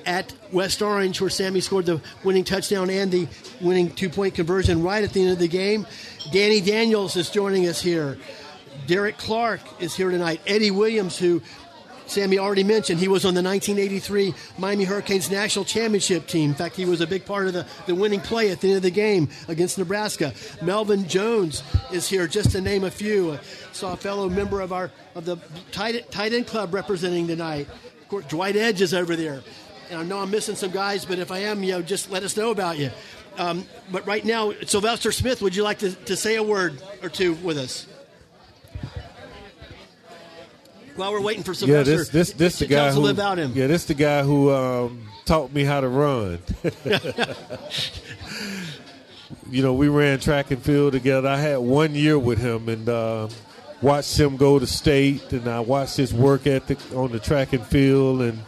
at 0.05 0.33
West 0.51 0.81
Orange, 0.81 1.19
where 1.19 1.29
Sammy 1.29 1.61
scored 1.61 1.85
the 1.85 2.01
winning 2.23 2.43
touchdown 2.43 2.64
and 2.71 3.11
the 3.11 3.27
winning 3.61 3.91
two 3.91 4.09
point 4.09 4.35
conversion 4.35 4.83
right 4.83 5.03
at 5.03 5.13
the 5.13 5.21
end 5.21 5.31
of 5.31 5.39
the 5.39 5.47
game. 5.47 5.85
Danny 6.31 6.61
Daniels 6.61 7.15
is 7.15 7.29
joining 7.29 7.67
us 7.67 7.81
here. 7.81 8.17
Derek 8.87 9.17
Clark 9.17 9.61
is 9.79 9.95
here 9.95 10.11
tonight. 10.11 10.41
Eddie 10.45 10.71
Williams, 10.71 11.17
who 11.17 11.41
Sammy 12.07 12.37
already 12.37 12.63
mentioned, 12.63 12.99
he 12.99 13.07
was 13.07 13.25
on 13.25 13.33
the 13.33 13.41
1983 13.41 14.33
Miami 14.57 14.83
Hurricanes 14.83 15.31
national 15.31 15.65
championship 15.65 16.27
team. 16.27 16.51
In 16.51 16.55
fact, 16.55 16.75
he 16.75 16.85
was 16.85 17.01
a 17.01 17.07
big 17.07 17.25
part 17.25 17.47
of 17.47 17.53
the, 17.53 17.65
the 17.87 17.95
winning 17.95 18.19
play 18.19 18.51
at 18.51 18.61
the 18.61 18.69
end 18.69 18.77
of 18.77 18.83
the 18.83 18.91
game 18.91 19.29
against 19.47 19.77
Nebraska. 19.77 20.33
Melvin 20.61 21.07
Jones 21.07 21.63
is 21.91 22.07
here, 22.07 22.27
just 22.27 22.51
to 22.51 22.61
name 22.61 22.83
a 22.83 22.91
few. 22.91 23.31
Uh, 23.31 23.37
saw 23.71 23.93
a 23.93 23.97
fellow 23.97 24.29
member 24.29 24.61
of 24.61 24.71
our 24.71 24.91
of 25.15 25.25
the 25.25 25.37
tight, 25.71 26.11
tight 26.11 26.33
end 26.33 26.47
club 26.47 26.73
representing 26.73 27.27
tonight. 27.27 27.67
Of 28.01 28.09
course, 28.09 28.25
Dwight 28.25 28.55
Edge 28.55 28.81
is 28.81 28.93
over 28.93 29.15
there. 29.15 29.41
And 29.89 29.99
I 29.99 30.03
know 30.03 30.19
I'm 30.19 30.31
missing 30.31 30.55
some 30.55 30.71
guys, 30.71 31.05
but 31.05 31.19
if 31.19 31.31
I 31.31 31.39
am, 31.39 31.63
you 31.63 31.73
know, 31.73 31.81
just 31.81 32.09
let 32.09 32.23
us 32.23 32.35
know 32.35 32.51
about 32.51 32.77
you. 32.77 32.91
Um, 33.37 33.65
but 33.91 34.05
right 34.07 34.23
now, 34.23 34.53
Sylvester 34.65 35.11
Smith, 35.11 35.41
would 35.41 35.55
you 35.55 35.63
like 35.63 35.79
to, 35.79 35.91
to 35.91 36.15
say 36.15 36.35
a 36.35 36.43
word 36.43 36.81
or 37.03 37.09
two 37.09 37.33
with 37.35 37.57
us? 37.57 37.87
While 40.95 41.11
we're 41.11 41.21
waiting 41.21 41.43
for 41.43 41.51
Yeah, 41.51 41.83
Sylvester, 41.83 41.97
this 41.97 42.09
this 42.09 42.31
this 42.33 42.59
the 42.59 42.67
guy 42.67 42.91
who 42.91 43.07
about 43.07 43.37
him. 43.37 43.51
yeah 43.53 43.67
this 43.67 43.83
the 43.83 43.93
guy 43.93 44.23
who 44.23 44.49
um, 44.49 45.09
taught 45.25 45.51
me 45.51 45.65
how 45.65 45.81
to 45.81 45.89
run. 45.89 46.39
you 49.49 49.61
know, 49.61 49.73
we 49.73 49.89
ran 49.89 50.19
track 50.19 50.51
and 50.51 50.61
field 50.61 50.93
together. 50.93 51.27
I 51.27 51.37
had 51.37 51.57
one 51.57 51.95
year 51.95 52.17
with 52.17 52.39
him 52.39 52.69
and 52.69 52.87
uh, 52.87 53.27
watched 53.81 54.17
him 54.17 54.37
go 54.37 54.57
to 54.57 54.65
state, 54.67 55.33
and 55.33 55.47
I 55.47 55.59
watched 55.59 55.97
his 55.97 56.13
work 56.13 56.47
ethic 56.47 56.77
on 56.95 57.11
the 57.11 57.19
track 57.19 57.51
and 57.53 57.65
field, 57.65 58.21
and 58.21 58.39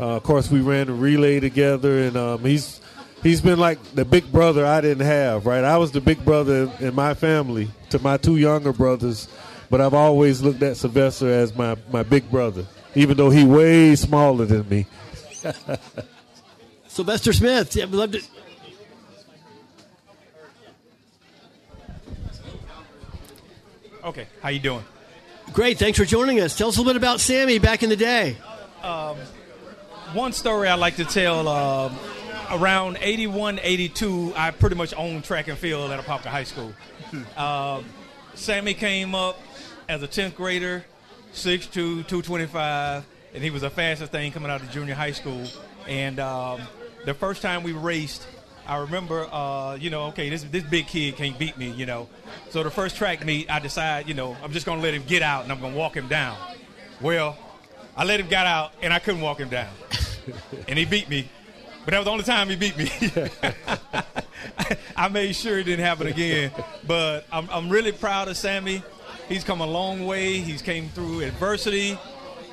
uh, 0.00 0.16
of 0.16 0.22
course 0.22 0.50
we 0.50 0.60
ran 0.60 0.88
a 0.88 0.92
relay 0.92 1.40
together. 1.40 2.00
And 2.00 2.16
um, 2.16 2.40
he's 2.40 2.80
he's 3.22 3.40
been 3.40 3.58
like 3.58 3.82
the 3.94 4.04
big 4.04 4.32
brother 4.32 4.64
I 4.64 4.80
didn't 4.80 5.06
have. 5.06 5.46
Right, 5.46 5.62
I 5.62 5.76
was 5.76 5.92
the 5.92 6.00
big 6.00 6.24
brother 6.24 6.72
in 6.80 6.94
my 6.94 7.14
family 7.14 7.68
to 7.90 7.98
my 7.98 8.16
two 8.16 8.36
younger 8.36 8.72
brothers, 8.72 9.28
but 9.68 9.80
I've 9.80 9.94
always 9.94 10.40
looked 10.40 10.62
at 10.62 10.76
Sylvester 10.76 11.30
as 11.30 11.54
my 11.54 11.76
my 11.92 12.02
big 12.02 12.30
brother, 12.30 12.66
even 12.94 13.16
though 13.16 13.30
he 13.30 13.44
way 13.44 13.94
smaller 13.94 14.46
than 14.46 14.68
me. 14.68 14.86
Sylvester 16.88 17.32
Smith, 17.32 17.76
yeah, 17.76 17.84
we'd 17.84 17.94
love 17.94 18.12
to. 18.12 18.22
Okay, 24.02 24.26
how 24.40 24.48
you 24.48 24.60
doing? 24.60 24.82
Great, 25.52 25.78
thanks 25.78 25.98
for 25.98 26.06
joining 26.06 26.40
us. 26.40 26.56
Tell 26.56 26.68
us 26.68 26.76
a 26.76 26.80
little 26.80 26.94
bit 26.94 26.96
about 26.96 27.20
Sammy 27.20 27.58
back 27.58 27.82
in 27.82 27.90
the 27.90 27.96
day. 27.96 28.36
One 30.12 30.32
story 30.32 30.68
I 30.68 30.74
like 30.74 30.96
to 30.96 31.04
tell. 31.04 31.46
Uh, 31.46 31.92
around 32.50 32.98
81, 33.00 33.60
82, 33.62 34.32
I 34.36 34.50
pretty 34.50 34.74
much 34.74 34.92
owned 34.96 35.22
track 35.24 35.46
and 35.46 35.56
field 35.56 35.92
at 35.92 36.04
Apopka 36.04 36.26
High 36.26 36.44
School. 36.44 36.74
Uh, 37.36 37.82
Sammy 38.34 38.74
came 38.74 39.14
up 39.14 39.40
as 39.88 40.02
a 40.02 40.08
10th 40.08 40.34
grader, 40.34 40.84
6'2", 41.32 41.70
225, 41.72 43.04
and 43.34 43.44
he 43.44 43.50
was 43.50 43.62
the 43.62 43.70
fastest 43.70 44.10
thing 44.10 44.32
coming 44.32 44.50
out 44.50 44.60
of 44.60 44.70
junior 44.70 44.94
high 44.94 45.12
school. 45.12 45.46
And 45.86 46.18
um, 46.18 46.60
the 47.04 47.14
first 47.14 47.40
time 47.40 47.62
we 47.62 47.72
raced, 47.72 48.26
I 48.66 48.78
remember, 48.78 49.28
uh, 49.30 49.76
you 49.76 49.90
know, 49.90 50.06
okay, 50.06 50.28
this 50.28 50.42
this 50.44 50.64
big 50.64 50.86
kid 50.86 51.16
can't 51.16 51.38
beat 51.38 51.56
me, 51.56 51.70
you 51.70 51.86
know. 51.86 52.08
So 52.50 52.62
the 52.62 52.70
first 52.70 52.96
track 52.96 53.24
meet, 53.24 53.50
I 53.50 53.58
decide, 53.58 54.08
you 54.08 54.14
know, 54.14 54.36
I'm 54.42 54.52
just 54.52 54.66
gonna 54.66 54.82
let 54.82 54.94
him 54.94 55.04
get 55.06 55.22
out 55.22 55.44
and 55.44 55.52
I'm 55.52 55.60
gonna 55.60 55.76
walk 55.76 55.96
him 55.96 56.08
down. 56.08 56.36
Well, 57.00 57.36
I 57.96 58.04
let 58.04 58.20
him 58.20 58.28
get 58.28 58.46
out 58.46 58.72
and 58.82 58.92
I 58.92 58.98
couldn't 58.98 59.20
walk 59.20 59.38
him 59.38 59.48
down, 59.48 59.72
and 60.68 60.78
he 60.78 60.84
beat 60.84 61.08
me. 61.08 61.28
But 61.84 61.92
that 61.92 61.98
was 61.98 62.04
the 62.04 62.10
only 62.10 62.24
time 62.24 62.48
he 62.48 62.56
beat 62.56 62.76
me. 62.76 62.90
I 64.96 65.08
made 65.08 65.34
sure 65.34 65.58
it 65.58 65.64
didn't 65.64 65.84
happen 65.84 66.06
again. 66.06 66.50
But 66.86 67.26
I'm, 67.32 67.48
I'm 67.50 67.70
really 67.70 67.92
proud 67.92 68.28
of 68.28 68.36
Sammy. 68.36 68.82
He's 69.28 69.44
come 69.44 69.60
a 69.60 69.66
long 69.66 70.06
way. 70.06 70.38
He's 70.38 70.60
came 70.60 70.88
through 70.88 71.22
adversity, 71.22 71.98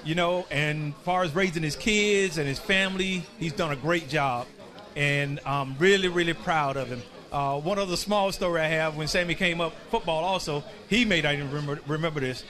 you 0.04 0.16
know, 0.16 0.46
and 0.52 0.94
as 0.94 1.04
far 1.04 1.24
as 1.24 1.36
raising 1.36 1.64
his 1.64 1.76
kids 1.76 2.38
and 2.38 2.48
his 2.48 2.60
family, 2.60 3.26
he's 3.40 3.54
done 3.54 3.72
a 3.72 3.76
great 3.76 4.08
job. 4.08 4.48
And 4.96 5.40
I'm 5.46 5.78
really, 5.78 6.08
really 6.08 6.34
proud 6.34 6.78
of 6.78 6.88
him. 6.88 7.02
Uh, 7.32 7.60
one 7.60 7.78
other 7.78 7.98
small 7.98 8.32
story 8.32 8.62
I 8.62 8.68
have 8.68 8.96
when 8.96 9.08
Sammy 9.08 9.36
came 9.36 9.60
up 9.60 9.74
football 9.92 10.24
also, 10.24 10.64
he 10.88 11.04
may 11.04 11.22
not 11.22 11.34
even 11.34 11.52
remember, 11.52 11.82
remember 11.88 12.20
this. 12.20 12.44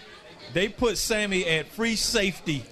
They 0.53 0.69
put 0.69 0.97
Sammy 0.97 1.45
at 1.45 1.67
free 1.69 1.95
safety 1.95 2.63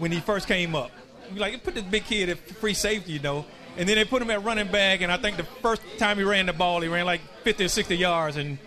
when 0.00 0.10
he 0.10 0.18
first 0.20 0.48
came 0.48 0.74
up. 0.74 0.90
Like, 1.36 1.62
put 1.62 1.74
this 1.74 1.84
big 1.84 2.04
kid 2.04 2.28
at 2.28 2.38
free 2.38 2.74
safety, 2.74 3.12
you 3.12 3.20
know. 3.20 3.44
And 3.76 3.88
then 3.88 3.96
they 3.96 4.04
put 4.04 4.20
him 4.20 4.30
at 4.30 4.42
running 4.42 4.66
back, 4.72 5.00
and 5.00 5.12
I 5.12 5.16
think 5.16 5.36
the 5.36 5.44
first 5.44 5.80
time 5.98 6.18
he 6.18 6.24
ran 6.24 6.46
the 6.46 6.52
ball, 6.52 6.80
he 6.80 6.88
ran 6.88 7.06
like 7.06 7.20
50 7.44 7.64
or 7.64 7.68
60 7.68 7.96
yards, 7.96 8.36
and 8.36 8.58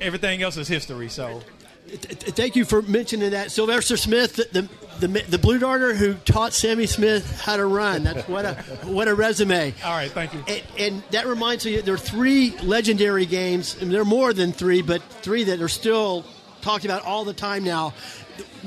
everything 0.00 0.42
else 0.42 0.56
is 0.56 0.68
history. 0.68 1.08
So, 1.08 1.40
Th- 1.88 2.00
th- 2.02 2.34
Thank 2.34 2.54
you 2.54 2.64
for 2.66 2.82
mentioning 2.82 3.30
that. 3.30 3.50
Sylvester 3.50 3.96
Smith, 3.96 4.36
the, 4.36 4.68
the, 5.00 5.06
the, 5.06 5.22
the 5.22 5.38
Blue 5.38 5.58
Darter 5.58 5.94
who 5.94 6.14
taught 6.14 6.52
Sammy 6.52 6.84
Smith 6.86 7.40
how 7.40 7.56
to 7.56 7.64
run. 7.64 8.04
That's 8.04 8.28
what 8.28 8.44
a, 8.44 8.54
what 8.84 9.08
a 9.08 9.14
resume. 9.14 9.72
all 9.82 9.92
right, 9.96 10.10
thank 10.10 10.34
you. 10.34 10.44
And, 10.46 10.62
and 10.78 11.02
that 11.12 11.26
reminds 11.26 11.64
me, 11.64 11.80
there 11.80 11.94
are 11.94 11.98
three 11.98 12.54
legendary 12.62 13.24
games, 13.26 13.74
and 13.80 13.90
there 13.90 14.02
are 14.02 14.04
more 14.04 14.32
than 14.34 14.52
three, 14.52 14.82
but 14.82 15.02
three 15.02 15.44
that 15.44 15.60
are 15.62 15.68
still 15.68 16.24
talked 16.60 16.84
about 16.84 17.04
all 17.04 17.24
the 17.24 17.32
time 17.32 17.64
now. 17.64 17.94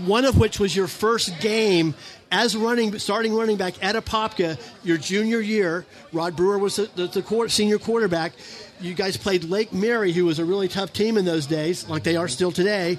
One 0.06 0.26
of 0.26 0.38
which 0.38 0.60
was 0.60 0.76
your 0.76 0.88
first 0.88 1.40
game 1.40 1.96
as 2.32 2.56
running, 2.56 2.98
starting 2.98 3.34
running 3.34 3.58
back 3.58 3.84
at 3.84 3.96
Apopka, 3.96 4.60
your 4.84 4.98
junior 4.98 5.40
year. 5.42 5.86
Rod 6.14 6.36
Brewer 6.36 6.58
was 6.58 6.78
the, 6.78 6.90
the, 6.96 7.08
the 7.08 7.22
court, 7.22 7.52
senior 7.52 7.78
quarterback. 7.78 8.34
You 8.80 8.94
guys 8.94 9.18
played 9.18 9.44
Lake 9.44 9.74
Mary, 9.74 10.12
who 10.12 10.26
was 10.26 10.40
a 10.40 10.46
really 10.46 10.68
tough 10.68 10.92
team 10.94 11.18
in 11.18 11.26
those 11.26 11.46
days, 11.46 11.88
like 11.88 12.04
they 12.04 12.16
are 12.16 12.28
still 12.28 12.52
today. 12.52 12.98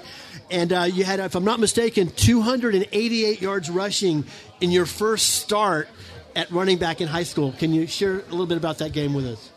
And 0.49 0.71
uh, 0.71 0.83
you 0.83 1.03
had, 1.03 1.19
if 1.19 1.35
I'm 1.35 1.43
not 1.43 1.59
mistaken, 1.59 2.09
288 2.09 3.41
yards 3.41 3.69
rushing 3.69 4.23
in 4.61 4.71
your 4.71 4.85
first 4.85 5.31
start 5.31 5.89
at 6.35 6.49
running 6.51 6.77
back 6.77 7.01
in 7.01 7.07
high 7.07 7.23
school. 7.23 7.53
Can 7.53 7.73
you 7.73 7.87
share 7.87 8.19
a 8.19 8.31
little 8.31 8.45
bit 8.45 8.57
about 8.57 8.77
that 8.77 8.93
game 8.93 9.13
with 9.13 9.25
us? 9.25 9.49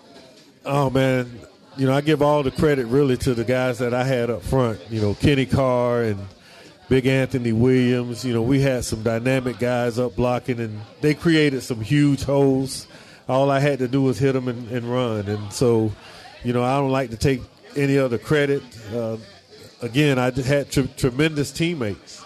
Oh 0.64 0.90
man, 0.90 1.30
you 1.76 1.86
know 1.86 1.94
I 1.94 2.00
give 2.00 2.22
all 2.22 2.42
the 2.42 2.50
credit 2.50 2.86
really 2.86 3.16
to 3.18 3.34
the 3.34 3.44
guys 3.44 3.78
that 3.78 3.94
I 3.94 4.02
had 4.02 4.30
up 4.30 4.42
front. 4.42 4.80
You 4.90 5.00
know 5.00 5.14
Kenny 5.14 5.46
Carr 5.46 6.02
and 6.02 6.18
Big 6.88 7.06
Anthony 7.06 7.52
Williams. 7.52 8.24
You 8.24 8.34
know 8.34 8.42
we 8.42 8.60
had 8.60 8.84
some 8.84 9.02
dynamic 9.02 9.58
guys 9.58 9.98
up 9.98 10.16
blocking, 10.16 10.60
and 10.60 10.80
they 11.00 11.14
created 11.14 11.62
some 11.62 11.80
huge 11.80 12.22
holes. 12.22 12.86
All 13.28 13.50
I 13.50 13.58
had 13.58 13.80
to 13.80 13.88
do 13.88 14.02
was 14.02 14.18
hit 14.18 14.32
them 14.32 14.48
and, 14.48 14.68
and 14.70 14.90
run, 14.90 15.26
and 15.26 15.52
so 15.52 15.92
you 16.44 16.52
know 16.52 16.62
I 16.62 16.76
don't 16.78 16.92
like 16.92 17.10
to 17.10 17.16
take 17.16 17.42
any 17.76 17.98
other 17.98 18.18
credit. 18.18 18.62
Uh, 18.94 19.16
again, 19.82 20.18
I 20.18 20.30
had 20.30 20.70
tr- 20.70 20.82
tremendous 20.96 21.50
teammates, 21.50 22.24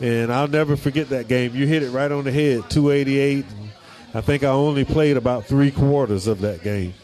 and 0.00 0.32
I'll 0.32 0.48
never 0.48 0.76
forget 0.76 1.10
that 1.10 1.28
game. 1.28 1.54
You 1.54 1.66
hit 1.66 1.82
it 1.82 1.90
right 1.90 2.10
on 2.10 2.24
the 2.24 2.32
head, 2.32 2.68
288. 2.70 3.44
And 3.44 3.70
I 4.14 4.20
think 4.20 4.42
I 4.42 4.48
only 4.48 4.84
played 4.84 5.16
about 5.16 5.46
three 5.46 5.70
quarters 5.70 6.26
of 6.26 6.40
that 6.40 6.62
game. 6.62 6.94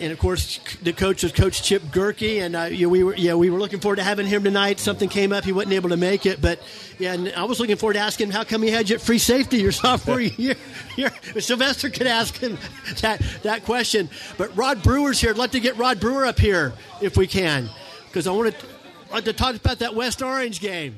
And 0.00 0.12
of 0.12 0.18
course, 0.18 0.58
the 0.82 0.92
coach 0.92 1.22
was 1.22 1.32
Coach 1.32 1.62
Chip 1.62 1.82
Gerke, 1.84 2.40
and 2.40 2.56
uh, 2.56 2.64
yeah, 2.64 2.86
we 2.86 3.02
were 3.02 3.14
yeah 3.14 3.34
we 3.34 3.50
were 3.50 3.58
looking 3.58 3.80
forward 3.80 3.96
to 3.96 4.02
having 4.02 4.26
him 4.26 4.42
tonight. 4.42 4.80
Something 4.80 5.08
came 5.08 5.32
up; 5.32 5.44
he 5.44 5.52
wasn't 5.52 5.74
able 5.74 5.90
to 5.90 5.96
make 5.96 6.26
it, 6.26 6.40
but 6.40 6.60
yeah, 6.98 7.12
and 7.14 7.32
I 7.36 7.44
was 7.44 7.60
looking 7.60 7.76
forward 7.76 7.94
to 7.94 8.00
asking 8.00 8.28
him 8.28 8.32
how 8.32 8.44
come 8.44 8.62
he 8.62 8.70
had 8.70 8.88
you 8.88 8.96
at 8.96 9.02
free 9.02 9.18
safety 9.18 9.58
your 9.58 9.72
sophomore 9.72 10.20
year. 10.20 10.56
year. 10.96 11.10
Sylvester 11.38 11.90
could 11.90 12.06
ask 12.06 12.36
him 12.36 12.58
that 13.00 13.22
that 13.42 13.64
question, 13.64 14.10
but 14.36 14.54
Rod 14.56 14.82
Brewer's 14.82 15.20
here. 15.20 15.30
I'd 15.30 15.36
love 15.36 15.52
to 15.52 15.60
get 15.60 15.76
Rod 15.76 16.00
Brewer 16.00 16.26
up 16.26 16.38
here 16.38 16.72
if 17.00 17.16
we 17.16 17.26
can, 17.26 17.68
because 18.06 18.26
I 18.26 18.32
want 18.32 18.58
to 18.58 18.66
like 19.12 19.24
to 19.24 19.32
talk 19.32 19.54
about 19.54 19.78
that 19.78 19.94
West 19.94 20.22
Orange 20.22 20.60
game. 20.60 20.96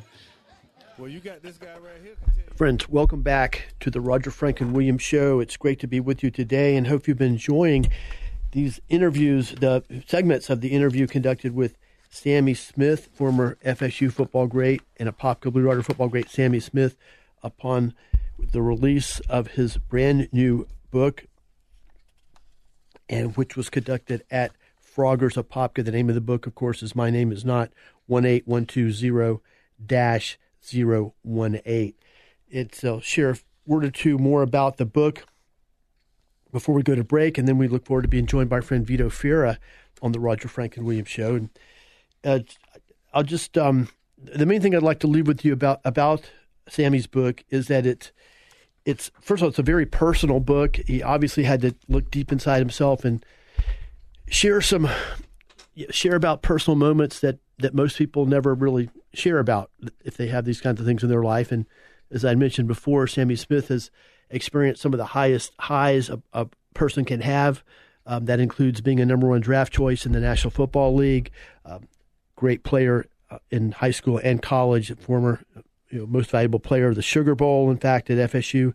Well, 0.99 1.09
you 1.09 1.21
got 1.21 1.43
this 1.43 1.59
guy 1.59 1.75
right 1.75 2.01
here. 2.03 2.15
Friends, 2.55 2.89
welcome 2.89 3.21
back 3.21 3.75
to 3.81 3.91
the 3.91 4.01
Roger 4.01 4.31
Franklin 4.31 4.73
Williams 4.73 5.03
Show. 5.03 5.41
It's 5.41 5.59
great 5.59 5.79
to 5.81 5.87
be 5.87 6.01
with 6.01 6.23
you 6.23 6.31
today 6.31 6.75
and 6.75 6.87
hope 6.87 7.07
you've 7.07 7.19
been 7.19 7.33
enjoying 7.33 7.91
these 8.57 8.81
interviews, 8.89 9.51
the 9.51 9.85
segments 10.07 10.49
of 10.49 10.63
the 10.63 10.69
interview 10.69 11.07
conducted 11.07 11.55
with 11.55 11.77
Sammy 12.09 12.55
Smith, 12.55 13.11
former 13.13 13.59
FSU 13.63 14.11
football 14.11 14.47
great 14.47 14.81
and 14.97 15.11
Apopka 15.11 15.53
Blue 15.53 15.65
Darter 15.65 15.83
football 15.83 16.09
great 16.09 16.31
Sammy 16.31 16.59
Smith, 16.59 16.97
upon 17.43 17.93
the 18.39 18.63
release 18.63 19.21
of 19.29 19.49
his 19.49 19.77
brand 19.77 20.31
new 20.33 20.67
book, 20.91 21.27
and 23.11 23.37
which 23.37 23.59
was 23.59 23.69
conducted 23.69 24.25
at 24.31 24.53
Froggers 24.83 25.37
Apopka. 25.37 25.85
The 25.85 25.93
name 25.93 26.09
of 26.09 26.15
the 26.15 26.23
book, 26.23 26.47
of 26.47 26.55
course, 26.55 26.83
is 26.83 26.97
My 26.97 27.11
Name 27.11 27.33
Is 27.33 27.45
Not 27.45 27.71
18120 28.09 29.43
018. 30.65 31.93
It's 32.49 32.85
uh, 32.85 33.01
a 33.19 33.35
word 33.67 33.85
or 33.85 33.91
two 33.91 34.17
more 34.17 34.41
about 34.41 34.79
the 34.79 34.87
book 34.87 35.27
before 36.57 36.75
we 36.75 36.83
go 36.83 36.95
to 36.95 37.05
break, 37.05 37.37
and 37.37 37.47
then 37.47 37.59
we 37.59 37.69
look 37.69 37.85
forward 37.85 38.01
to 38.01 38.09
being 38.09 38.25
joined 38.25 38.49
by 38.49 38.57
our 38.57 38.63
friend 38.63 38.87
Vito 38.87 39.11
Fira 39.11 39.59
on 40.01 40.13
the 40.13 40.19
Roger 40.19 40.49
Franklin 40.49 40.87
Williams 40.87 41.11
Show. 41.11 41.35
And 41.35 41.51
uh, 42.25 42.39
I'll 43.13 43.25
just 43.25 43.59
um, 43.59 43.91
the 44.17 44.47
main 44.47 44.63
thing 44.63 44.75
I'd 44.75 44.83
like 44.83 45.01
to 45.01 45.07
leave 45.07 45.27
with 45.27 45.45
you 45.45 45.53
about 45.53 45.83
about 45.85 46.31
Sammy's 46.67 47.07
book 47.07 47.45
is 47.51 47.69
that 47.69 47.85
it's 47.85 48.11
it's 48.87 49.11
first 49.21 49.41
of 49.41 49.45
all 49.45 49.49
it's 49.51 49.59
a 49.59 49.63
very 49.63 49.85
personal 49.85 50.41
book. 50.41 50.77
He 50.87 51.03
obviously 51.03 51.45
had 51.45 51.61
to 51.61 51.75
look 51.89 52.11
deep 52.11 52.33
inside 52.33 52.61
himself 52.61 53.05
and 53.05 53.23
share 54.27 54.63
some 54.63 54.89
share 55.91 56.17
about 56.17 56.41
personal 56.41 56.79
moments 56.79 57.21
that 57.21 57.39
that 57.59 57.75
most 57.75 57.99
people 57.99 58.25
never 58.25 58.55
really 58.55 58.89
share 59.13 59.41
about 59.41 59.71
if 60.07 60.17
they 60.17 60.29
have 60.29 60.47
these 60.47 60.63
kinds 60.63 60.81
of 60.81 60.87
things 60.87 61.03
in 61.03 61.11
their 61.11 61.23
life. 61.23 61.53
And 61.53 61.67
as 62.11 62.25
I 62.25 62.35
mentioned 62.35 62.67
before, 62.67 63.07
Sammy 63.07 63.37
Smith 63.37 63.69
has 63.69 63.91
experienced 64.31 64.83
some 64.83 64.93
of 64.93 64.99
the 64.99 65.07
highest 65.07 65.53
highs 65.59 66.11
a, 66.11 66.21
a 66.33 66.47
person 66.75 67.05
can 67.05 67.21
have. 67.21 67.63
Um, 68.09 68.27
that 68.27 68.39
includes 68.39 68.81
being 68.81 69.01
a 69.01 69.07
number 69.07 69.27
one 69.27 69.41
draft 69.41 69.73
choice 69.73 70.07
in 70.07 70.13
the 70.13 70.21
National 70.21 70.53
Football 70.53 70.95
League, 70.95 71.33
um, 71.65 71.89
great 72.37 72.63
player 72.63 73.07
uh, 73.31 73.39
in 73.51 73.73
high 73.73 73.91
school 73.91 74.21
and 74.23 74.41
college, 74.41 74.97
former 75.01 75.43
you 75.91 75.99
know, 75.99 76.07
most 76.07 76.31
valuable 76.31 76.61
player 76.61 76.89
of 76.89 76.95
the 76.95 77.03
Sugar 77.03 77.35
Bowl, 77.35 77.69
in 77.71 77.79
fact, 77.79 78.09
at 78.11 78.31
FSU. 78.31 78.75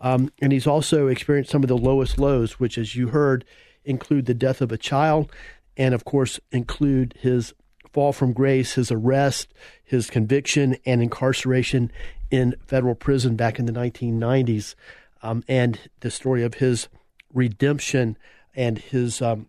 Um, 0.00 0.32
and 0.40 0.52
he's 0.52 0.66
also 0.66 1.06
experienced 1.06 1.50
some 1.50 1.62
of 1.62 1.68
the 1.68 1.78
lowest 1.78 2.18
lows, 2.18 2.58
which, 2.58 2.76
as 2.76 2.96
you 2.96 3.08
heard, 3.08 3.44
include 3.84 4.26
the 4.26 4.34
death 4.34 4.60
of 4.60 4.72
a 4.72 4.78
child 4.78 5.30
and, 5.76 5.94
of 5.94 6.04
course, 6.04 6.40
include 6.50 7.14
his 7.20 7.54
fall 7.92 8.12
from 8.12 8.32
grace, 8.32 8.74
his 8.74 8.90
arrest, 8.90 9.52
his 9.84 10.10
conviction, 10.10 10.76
and 10.84 11.02
incarceration 11.02 11.92
in 12.32 12.56
federal 12.66 12.94
prison 12.94 13.36
back 13.36 13.58
in 13.58 13.66
the 13.66 13.72
1990s, 13.72 14.74
um, 15.22 15.44
and 15.46 15.78
the 16.00 16.10
story 16.10 16.42
of 16.42 16.54
his 16.54 16.88
redemption 17.32 18.16
and 18.54 18.78
his 18.78 19.20
um, 19.22 19.46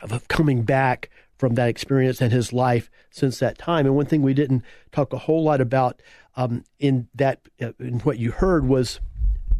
of 0.00 0.26
coming 0.28 0.62
back 0.62 1.10
from 1.36 1.54
that 1.54 1.68
experience 1.68 2.20
and 2.20 2.32
his 2.32 2.52
life 2.52 2.90
since 3.10 3.38
that 3.38 3.58
time. 3.58 3.84
And 3.84 3.94
one 3.94 4.06
thing 4.06 4.22
we 4.22 4.34
didn't 4.34 4.62
talk 4.90 5.12
a 5.12 5.18
whole 5.18 5.44
lot 5.44 5.60
about 5.60 6.00
um, 6.34 6.64
in 6.78 7.08
that 7.14 7.40
uh, 7.60 7.72
in 7.78 8.00
what 8.00 8.18
you 8.18 8.32
heard 8.32 8.66
was 8.66 8.98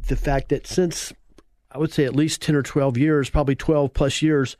the 0.09 0.17
fact 0.17 0.49
that 0.49 0.67
since 0.67 1.12
I 1.71 1.79
would 1.79 1.93
say 1.93 2.05
at 2.07 2.17
least 2.17 2.41
ten 2.41 2.55
or 2.55 2.62
twelve 2.62 2.97
years, 2.97 3.29
probably 3.29 3.57
twelve 3.57 3.93
plus 3.93 4.23
years, 4.23 4.57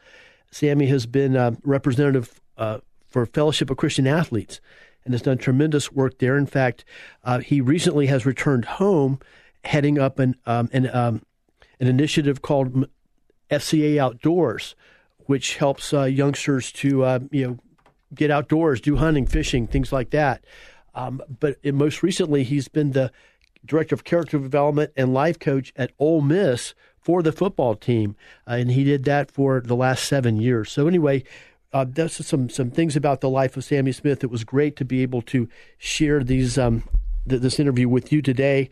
Sammy 0.51 0.87
has 0.89 1.07
been 1.07 1.37
uh, 1.37 1.53
representative 1.65 2.39
uh, 2.59 2.79
for 3.09 3.25
Fellowship 3.25 3.71
of 3.71 3.79
Christian 3.79 4.07
Athletes 4.07 4.61
and 5.07 5.15
has 5.15 5.23
done 5.23 5.39
tremendous 5.39 5.91
work 5.91 6.19
there. 6.19 6.37
In 6.37 6.47
fact, 6.47 6.85
uh, 7.25 7.39
he 7.39 7.63
recently 7.63 8.07
has 8.07 8.27
returned 8.27 8.67
home, 8.67 9.19
heading 9.65 9.99
up 9.99 10.19
an 10.19 10.37
um, 10.45 10.69
an, 10.73 10.95
um, 10.95 11.23
an 11.81 11.87
initiative 11.89 12.43
called 12.43 12.87
FCA 13.51 13.97
Outdoors 13.99 14.75
which 15.27 15.57
helps 15.57 15.93
uh, 15.93 16.05
youngsters 16.05 16.73
to 16.73 17.05
uh, 17.05 17.19
you 17.31 17.47
know 17.47 17.59
get 18.15 18.31
outdoors, 18.31 18.81
do 18.81 18.97
hunting, 18.97 19.27
fishing, 19.27 19.67
things 19.67 19.93
like 19.93 20.11
that. 20.11 20.45
Um, 20.95 21.21
but 21.41 21.63
most 21.65 22.03
recently, 22.03 22.45
he's 22.45 22.69
been 22.69 22.93
the 22.93 23.13
director 23.65 23.95
of 23.95 24.05
character 24.05 24.39
development 24.39 24.93
and 24.97 25.13
life 25.13 25.39
coach 25.39 25.73
at 25.77 25.91
Ole 25.99 26.23
Miss 26.23 26.75
for 26.99 27.23
the 27.23 27.33
football 27.33 27.75
team, 27.75 28.17
uh, 28.49 28.53
and 28.53 28.71
he 28.71 28.85
did 28.85 29.05
that 29.05 29.31
for 29.31 29.61
the 29.61 29.77
last 29.77 30.05
seven 30.05 30.39
years. 30.39 30.73
So 30.73 30.87
anyway. 30.87 31.25
Uh, 31.73 31.85
that's 31.89 32.25
some 32.25 32.49
some 32.49 32.71
things 32.71 32.95
about 32.97 33.21
the 33.21 33.29
life 33.29 33.57
of 33.57 33.64
Sammy 33.64 33.91
Smith. 33.93 34.25
It 34.25 34.31
was 34.31 34.45
great 34.45 34.77
to 34.77 34.85
be 34.85 35.03
able 35.03 35.23
to 35.23 35.49
share 35.79 36.23
these 36.23 36.59
um, 36.59 36.85
th- 37.29 37.43
this 37.43 37.59
interview 37.59 37.89
with 37.89 38.12
you 38.12 38.23
today, 38.23 38.71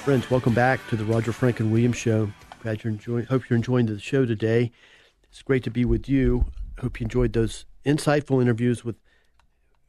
Friends, 0.05 0.31
welcome 0.31 0.53
back 0.53 0.79
to 0.87 0.95
the 0.95 1.03
Roger 1.03 1.33
Franklin 1.33 1.69
Williams 1.69 1.97
Show. 1.97 2.31
Glad 2.63 2.81
you're 2.81 2.93
enjoying. 2.93 3.25
Hope 3.25 3.49
you're 3.49 3.57
enjoying 3.57 3.87
the 3.87 3.99
show 3.99 4.25
today. 4.25 4.71
It's 5.29 5.41
great 5.41 5.65
to 5.65 5.69
be 5.69 5.83
with 5.83 6.07
you. 6.07 6.45
Hope 6.79 7.01
you 7.01 7.03
enjoyed 7.03 7.33
those 7.33 7.65
insightful 7.85 8.41
interviews 8.41 8.85
with 8.85 8.95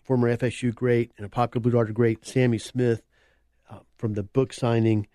former 0.02 0.36
FSU 0.36 0.74
great 0.74 1.12
and 1.16 1.30
Apopka 1.30 1.62
Blue 1.62 1.70
Darter 1.70 1.92
great 1.92 2.26
Sammy 2.26 2.58
Smith 2.58 3.00
uh, 3.70 3.78
from 3.96 4.14
the 4.14 4.24
book 4.24 4.52
signing 4.52 5.06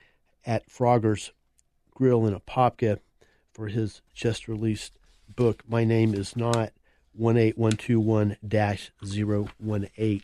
at 0.45 0.70
Froggers 0.70 1.32
Grill 1.93 2.26
in 2.26 2.34
Apopka 2.34 2.99
for 3.51 3.68
his 3.68 4.01
just 4.14 4.47
released 4.47 4.93
book. 5.36 5.63
My 5.67 5.84
name 5.84 6.13
is 6.13 6.36
not 6.36 6.71
18121 7.17 8.38
018. 9.97 10.21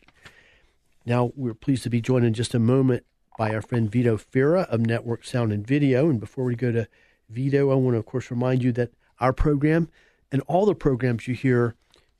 Now, 1.06 1.32
we're 1.36 1.54
pleased 1.54 1.82
to 1.84 1.90
be 1.90 2.00
joined 2.00 2.24
in 2.26 2.34
just 2.34 2.54
a 2.54 2.58
moment 2.58 3.04
by 3.38 3.54
our 3.54 3.62
friend 3.62 3.90
Vito 3.90 4.16
Fira 4.16 4.62
of 4.68 4.80
Network 4.80 5.24
Sound 5.24 5.52
and 5.52 5.66
Video. 5.66 6.10
And 6.10 6.20
before 6.20 6.44
we 6.44 6.54
go 6.54 6.72
to 6.72 6.88
Vito, 7.30 7.70
I 7.70 7.74
want 7.74 7.94
to, 7.94 7.98
of 7.98 8.06
course, 8.06 8.30
remind 8.30 8.62
you 8.62 8.72
that 8.72 8.92
our 9.20 9.32
program 9.32 9.88
and 10.30 10.42
all 10.42 10.66
the 10.66 10.74
programs 10.74 11.26
you 11.26 11.34
hear 11.34 11.74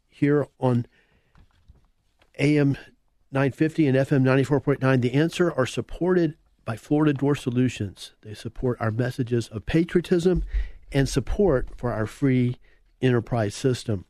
here 0.09 0.47
on 0.59 0.86
AM 2.39 2.76
950 3.30 3.86
and 3.86 3.97
FM 3.97 4.22
94.9, 4.22 5.01
The 5.03 5.12
Answer, 5.12 5.53
are 5.53 5.66
supported 5.66 6.36
by 6.64 6.76
Florida 6.76 7.12
Door 7.12 7.36
Solutions. 7.36 8.12
They 8.22 8.34
support 8.34 8.78
our 8.80 8.91
messages 8.91 9.49
of 9.49 9.66
patriotism 9.66 10.45
and 10.93 11.09
support 11.09 11.68
for 11.76 11.93
our 11.93 12.07
free 12.07 12.57
enterprise 13.01 13.55
system. 13.55 14.05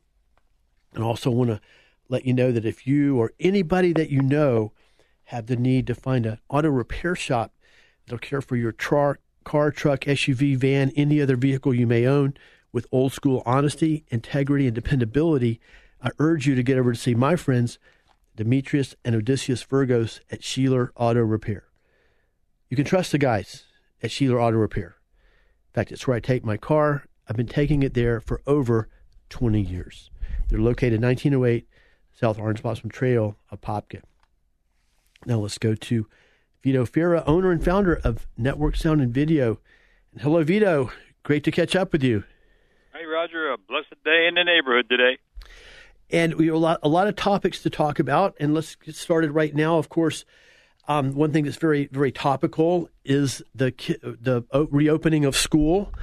And 0.93 1.03
also 1.03 1.29
want 1.29 1.49
to 1.49 1.61
let 2.07 2.25
you 2.25 2.33
know 2.33 2.51
that 2.51 2.65
if 2.65 2.87
you 2.87 3.17
or 3.17 3.31
anybody 3.39 3.93
that 3.93 4.09
you 4.09 4.21
know 4.21 4.73
have 5.25 5.45
the 5.45 5.55
need 5.55 5.85
to 5.87 5.95
find 5.95 6.25
an 6.25 6.39
auto 6.49 6.69
repair 6.69 7.15
shop 7.15 7.53
that'll 8.05 8.17
care 8.17 8.41
for 8.41 8.55
your 8.55 8.71
truck, 8.71 9.19
car, 9.43 9.71
truck, 9.71 10.01
SUV, 10.01 10.57
van, 10.57 10.91
any 10.95 11.21
other 11.21 11.35
vehicle 11.35 11.73
you 11.73 11.85
may 11.85 12.05
own 12.05 12.33
with 12.71 12.87
old 12.91 13.13
school 13.13 13.43
honesty, 13.45 14.05
integrity, 14.09 14.65
and 14.65 14.75
dependability, 14.75 15.59
I 16.01 16.09
urge 16.19 16.47
you 16.47 16.55
to 16.55 16.63
get 16.63 16.77
over 16.77 16.93
to 16.93 16.99
see 16.99 17.15
my 17.15 17.35
friends, 17.35 17.77
Demetrius 18.35 18.95
and 19.03 19.15
Odysseus 19.15 19.63
Virgos 19.65 20.19
at 20.31 20.41
Sheeler 20.41 20.89
Auto 20.95 21.21
Repair. 21.21 21.65
You 22.69 22.77
can 22.77 22.85
trust 22.85 23.11
the 23.11 23.17
guys 23.17 23.65
at 24.01 24.11
Sheeler 24.11 24.41
Auto 24.41 24.57
Repair. 24.57 24.95
In 25.69 25.73
fact, 25.73 25.91
it's 25.91 26.07
where 26.07 26.17
I 26.17 26.19
take 26.19 26.45
my 26.45 26.57
car. 26.57 27.05
I've 27.29 27.37
been 27.37 27.47
taking 27.47 27.83
it 27.83 27.93
there 27.93 28.19
for 28.19 28.41
over 28.47 28.89
20 29.29 29.61
years. 29.61 30.09
They're 30.47 30.59
located 30.59 31.01
1908 31.01 31.67
South 32.11 32.39
Orange 32.39 32.63
Blossom 32.63 32.89
Trail, 32.89 33.37
Apopka. 33.53 34.01
Now 35.25 35.37
let's 35.37 35.59
go 35.59 35.75
to 35.75 36.07
Vito 36.63 36.85
Fira, 36.85 37.23
owner 37.27 37.51
and 37.51 37.63
founder 37.63 38.01
of 38.03 38.27
Network 38.35 38.75
Sound 38.75 39.01
and 39.01 39.13
Video. 39.13 39.59
And 40.11 40.21
hello, 40.21 40.43
Vito. 40.43 40.91
Great 41.23 41.43
to 41.43 41.51
catch 41.51 41.75
up 41.75 41.93
with 41.93 42.03
you. 42.03 42.23
Hey, 42.93 43.05
Roger. 43.05 43.51
A 43.51 43.57
blessed 43.57 44.03
day 44.03 44.27
in 44.27 44.33
the 44.33 44.43
neighborhood 44.43 44.89
today. 44.89 45.19
And 46.09 46.33
we 46.33 46.47
have 46.47 46.55
a 46.55 46.59
lot, 46.59 46.79
a 46.81 46.89
lot 46.89 47.07
of 47.07 47.15
topics 47.15 47.61
to 47.61 47.69
talk 47.69 47.99
about. 47.99 48.35
And 48.39 48.55
let's 48.55 48.73
get 48.75 48.95
started 48.95 49.31
right 49.31 49.53
now. 49.53 49.77
Of 49.77 49.89
course, 49.89 50.25
um, 50.87 51.13
one 51.13 51.31
thing 51.31 51.45
that's 51.45 51.57
very, 51.57 51.87
very 51.91 52.11
topical 52.11 52.89
is 53.05 53.43
the 53.53 53.71
the 54.01 54.43
reopening 54.71 55.25
of 55.25 55.35
school. 55.35 55.93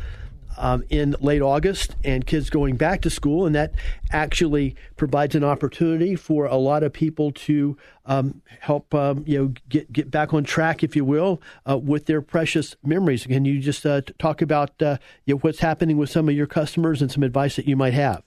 Um, 0.57 0.85
in 0.89 1.17
late 1.21 1.43
August 1.43 1.95
and 2.05 2.27
kids 2.27 2.51
going 2.51 2.77
back 2.77 3.03
to 3.03 3.11
school, 3.11 3.47
and 3.47 3.55
that 3.55 3.75
actually 4.11 4.77
provides 4.97 5.35
an 5.35 5.45
opportunity 5.45 6.17
for 6.17 6.47
a 6.47 6.57
lot 6.57 6.83
of 6.83 6.93
people 6.93 7.33
to 7.33 7.77
um, 8.07 8.43
help 8.61 8.95
um, 8.95 9.25
you 9.27 9.39
know 9.39 9.53
get 9.69 9.93
get 9.93 10.11
back 10.11 10.33
on 10.33 10.45
track, 10.45 10.83
if 10.83 10.97
you 10.97 11.05
will, 11.05 11.41
uh, 11.69 11.77
with 11.77 12.07
their 12.07 12.23
precious 12.23 12.77
memories. 12.85 13.27
Can 13.27 13.45
you 13.45 13.61
just 13.61 13.85
uh, 13.85 14.03
talk 14.19 14.43
about 14.43 14.81
uh, 14.83 14.99
you 15.25 15.35
know, 15.35 15.39
what's 15.41 15.61
happening 15.61 15.97
with 15.97 16.11
some 16.11 16.29
of 16.29 16.35
your 16.35 16.47
customers 16.47 17.03
and 17.03 17.11
some 17.11 17.23
advice 17.23 17.57
that 17.57 17.67
you 17.67 17.77
might 17.77 17.95
have? 17.95 18.23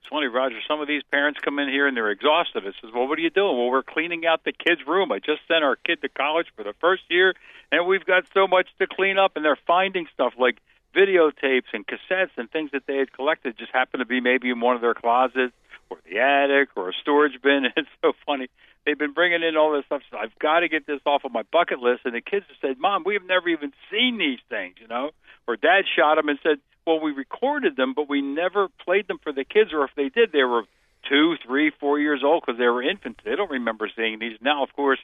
It's 0.00 0.14
funny, 0.14 0.28
Roger. 0.28 0.56
Some 0.66 0.80
of 0.80 0.88
these 0.88 1.02
parents 1.10 1.38
come 1.44 1.58
in 1.58 1.68
here 1.68 1.86
and 1.86 1.94
they're 1.94 2.10
exhausted. 2.10 2.62
I 2.62 2.72
says, 2.80 2.90
"Well, 2.94 3.06
what 3.06 3.18
are 3.18 3.22
you 3.22 3.28
doing?" 3.28 3.58
Well, 3.58 3.68
we're 3.68 3.82
cleaning 3.82 4.24
out 4.24 4.42
the 4.42 4.52
kid's 4.52 4.80
room. 4.86 5.12
I 5.12 5.18
just 5.18 5.42
sent 5.46 5.62
our 5.62 5.76
kid 5.76 6.00
to 6.00 6.08
college 6.08 6.46
for 6.56 6.62
the 6.62 6.72
first 6.80 7.02
year, 7.10 7.34
and 7.70 7.86
we've 7.86 8.06
got 8.06 8.24
so 8.32 8.46
much 8.46 8.68
to 8.78 8.86
clean 8.86 9.18
up. 9.18 9.32
And 9.36 9.44
they're 9.44 9.58
finding 9.66 10.06
stuff 10.14 10.32
like 10.38 10.56
videotapes 10.94 11.70
and 11.72 11.86
cassettes 11.86 12.30
and 12.36 12.50
things 12.50 12.70
that 12.72 12.82
they 12.86 12.96
had 12.96 13.12
collected 13.12 13.56
just 13.58 13.72
happened 13.72 14.00
to 14.00 14.06
be 14.06 14.20
maybe 14.20 14.50
in 14.50 14.60
one 14.60 14.76
of 14.76 14.82
their 14.82 14.94
closets 14.94 15.54
or 15.90 15.98
the 16.08 16.18
attic 16.18 16.70
or 16.76 16.90
a 16.90 16.92
storage 17.00 17.40
bin. 17.42 17.66
It's 17.76 17.88
so 18.02 18.12
funny. 18.26 18.48
They've 18.84 18.98
been 18.98 19.12
bringing 19.12 19.42
in 19.42 19.56
all 19.56 19.72
this 19.72 19.84
stuff. 19.86 20.02
So 20.10 20.16
I've 20.16 20.36
got 20.38 20.60
to 20.60 20.68
get 20.68 20.86
this 20.86 21.00
off 21.04 21.24
of 21.24 21.32
my 21.32 21.42
bucket 21.52 21.78
list. 21.80 22.02
And 22.04 22.14
the 22.14 22.20
kids 22.20 22.46
have 22.48 22.56
said, 22.60 22.78
"Mom, 22.78 23.02
we've 23.04 23.24
never 23.24 23.48
even 23.48 23.72
seen 23.90 24.18
these 24.18 24.38
things," 24.48 24.76
you 24.80 24.86
know. 24.86 25.10
Or 25.46 25.56
Dad 25.56 25.84
shot 25.94 26.16
them 26.16 26.28
and 26.28 26.38
said, 26.42 26.58
"Well, 26.86 27.00
we 27.00 27.12
recorded 27.12 27.76
them, 27.76 27.92
but 27.94 28.08
we 28.08 28.22
never 28.22 28.68
played 28.84 29.06
them 29.06 29.18
for 29.18 29.32
the 29.32 29.44
kids. 29.44 29.72
Or 29.72 29.84
if 29.84 29.90
they 29.94 30.08
did, 30.08 30.32
they 30.32 30.44
were 30.44 30.62
two, 31.08 31.36
three, 31.46 31.70
four 31.70 31.98
years 31.98 32.22
old 32.24 32.44
because 32.44 32.58
they 32.58 32.66
were 32.66 32.82
infants. 32.82 33.20
They 33.24 33.36
don't 33.36 33.50
remember 33.50 33.90
seeing 33.94 34.18
these. 34.18 34.38
Now, 34.40 34.62
of 34.62 34.72
course." 34.74 35.00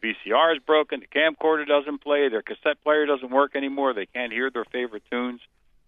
The 0.00 0.14
VCR 0.30 0.56
is 0.56 0.62
broken. 0.64 1.00
The 1.00 1.06
camcorder 1.06 1.66
doesn't 1.66 2.02
play. 2.02 2.28
Their 2.28 2.42
cassette 2.42 2.82
player 2.82 3.06
doesn't 3.06 3.30
work 3.30 3.54
anymore. 3.54 3.94
They 3.94 4.06
can't 4.06 4.32
hear 4.32 4.50
their 4.50 4.64
favorite 4.64 5.02
tunes. 5.10 5.40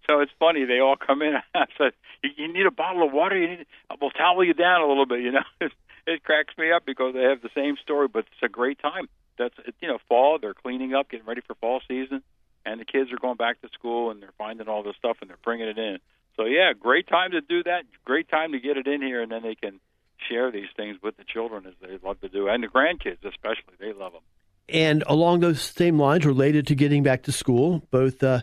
So 0.06 0.20
it's 0.20 0.32
funny. 0.38 0.64
They 0.64 0.80
all 0.80 0.96
come 0.96 1.22
in. 1.22 1.34
I 1.54 1.66
said, 1.76 1.92
"You, 2.22 2.30
you 2.36 2.52
need 2.52 2.66
a 2.66 2.70
bottle 2.70 3.06
of 3.06 3.12
water. 3.12 3.36
You 3.36 3.48
need. 3.48 3.66
We'll 4.00 4.10
towel 4.10 4.44
you 4.44 4.54
down 4.54 4.82
a 4.82 4.86
little 4.86 5.06
bit." 5.06 5.20
You 5.26 5.32
know, 5.32 5.44
it, 5.60 5.72
it 6.06 6.22
cracks 6.22 6.56
me 6.56 6.70
up 6.70 6.84
because 6.86 7.14
they 7.14 7.22
have 7.22 7.42
the 7.42 7.50
same 7.54 7.76
story, 7.82 8.06
but 8.06 8.20
it's 8.20 8.42
a 8.42 8.48
great 8.48 8.78
time. 8.78 9.08
That's 9.38 9.54
you 9.80 9.88
know, 9.88 9.98
fall. 10.08 10.38
They're 10.38 10.54
cleaning 10.54 10.94
up, 10.94 11.10
getting 11.10 11.26
ready 11.26 11.40
for 11.40 11.54
fall 11.56 11.80
season, 11.88 12.22
and 12.64 12.80
the 12.80 12.84
kids 12.84 13.12
are 13.12 13.18
going 13.18 13.36
back 13.36 13.60
to 13.62 13.68
school 13.74 14.10
and 14.10 14.22
they're 14.22 14.32
finding 14.38 14.68
all 14.68 14.82
this 14.82 14.96
stuff 14.96 15.18
and 15.20 15.28
they're 15.28 15.36
bringing 15.42 15.68
it 15.68 15.78
in. 15.78 15.98
So 16.36 16.44
yeah, 16.44 16.72
great 16.78 17.08
time 17.08 17.32
to 17.32 17.40
do 17.40 17.62
that. 17.64 17.84
Great 18.04 18.28
time 18.28 18.52
to 18.52 18.60
get 18.60 18.76
it 18.76 18.86
in 18.86 19.02
here, 19.02 19.22
and 19.22 19.32
then 19.32 19.42
they 19.42 19.54
can 19.54 19.80
share 20.28 20.50
these 20.50 20.68
things 20.76 20.96
with 21.02 21.16
the 21.16 21.24
children 21.24 21.66
as 21.66 21.74
they 21.80 21.98
love 22.06 22.20
to 22.20 22.28
do, 22.28 22.48
and 22.48 22.62
the 22.62 22.68
grandkids 22.68 23.24
especially. 23.24 23.74
They 23.78 23.92
love 23.92 24.12
them. 24.12 24.22
And 24.68 25.04
along 25.06 25.40
those 25.40 25.62
same 25.62 25.98
lines, 25.98 26.26
related 26.26 26.66
to 26.68 26.74
getting 26.74 27.02
back 27.02 27.22
to 27.24 27.32
school, 27.32 27.82
both 27.90 28.22
uh, 28.22 28.40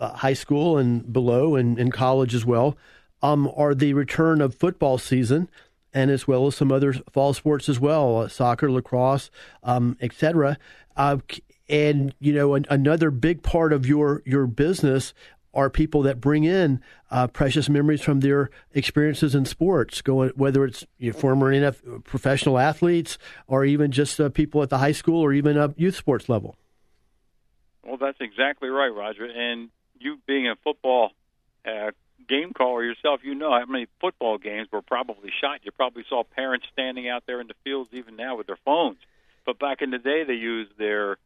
uh, 0.00 0.14
high 0.14 0.32
school 0.32 0.78
and 0.78 1.12
below, 1.12 1.54
and, 1.54 1.78
and 1.78 1.92
college 1.92 2.34
as 2.34 2.44
well, 2.44 2.76
um, 3.22 3.50
are 3.56 3.74
the 3.74 3.94
return 3.94 4.40
of 4.40 4.54
football 4.54 4.98
season, 4.98 5.48
and 5.92 6.10
as 6.10 6.26
well 6.26 6.46
as 6.46 6.56
some 6.56 6.72
other 6.72 6.92
fall 7.12 7.32
sports 7.32 7.68
as 7.68 7.78
well, 7.78 8.18
uh, 8.18 8.28
soccer, 8.28 8.70
lacrosse, 8.70 9.30
um, 9.62 9.96
etc. 10.00 10.58
Uh, 10.96 11.18
and 11.68 12.14
you 12.18 12.32
know, 12.32 12.54
an, 12.54 12.66
another 12.68 13.10
big 13.10 13.42
part 13.42 13.72
of 13.72 13.86
your 13.86 14.22
your 14.26 14.46
business 14.46 15.14
are 15.54 15.70
people 15.70 16.02
that 16.02 16.20
bring 16.20 16.44
in 16.44 16.80
uh, 17.10 17.26
precious 17.26 17.68
memories 17.68 18.02
from 18.02 18.20
their 18.20 18.50
experiences 18.72 19.34
in 19.34 19.44
sports, 19.44 20.02
going 20.02 20.30
whether 20.36 20.64
it's 20.64 20.84
you 20.98 21.12
know, 21.12 21.18
former 21.18 21.72
professional 22.04 22.58
athletes 22.58 23.18
or 23.46 23.64
even 23.64 23.90
just 23.90 24.20
uh, 24.20 24.28
people 24.28 24.62
at 24.62 24.70
the 24.70 24.78
high 24.78 24.92
school 24.92 25.20
or 25.20 25.32
even 25.32 25.56
a 25.56 25.72
youth 25.76 25.96
sports 25.96 26.28
level. 26.28 26.56
Well, 27.84 27.96
that's 27.98 28.18
exactly 28.20 28.68
right, 28.68 28.88
Roger. 28.88 29.24
And 29.24 29.70
you 29.98 30.18
being 30.26 30.48
a 30.48 30.56
football 30.56 31.10
uh, 31.66 31.90
game 32.28 32.52
caller 32.52 32.82
yourself, 32.82 33.20
you 33.22 33.34
know 33.34 33.52
how 33.52 33.66
many 33.66 33.86
football 34.00 34.38
games 34.38 34.68
were 34.72 34.82
probably 34.82 35.30
shot. 35.40 35.60
You 35.62 35.70
probably 35.70 36.04
saw 36.08 36.24
parents 36.24 36.66
standing 36.72 37.08
out 37.08 37.24
there 37.26 37.40
in 37.40 37.46
the 37.46 37.54
fields 37.62 37.90
even 37.92 38.16
now 38.16 38.36
with 38.36 38.46
their 38.46 38.58
phones. 38.64 38.98
But 39.44 39.58
back 39.58 39.82
in 39.82 39.90
the 39.90 39.98
day, 39.98 40.24
they 40.24 40.34
used 40.34 40.72
their 40.78 41.18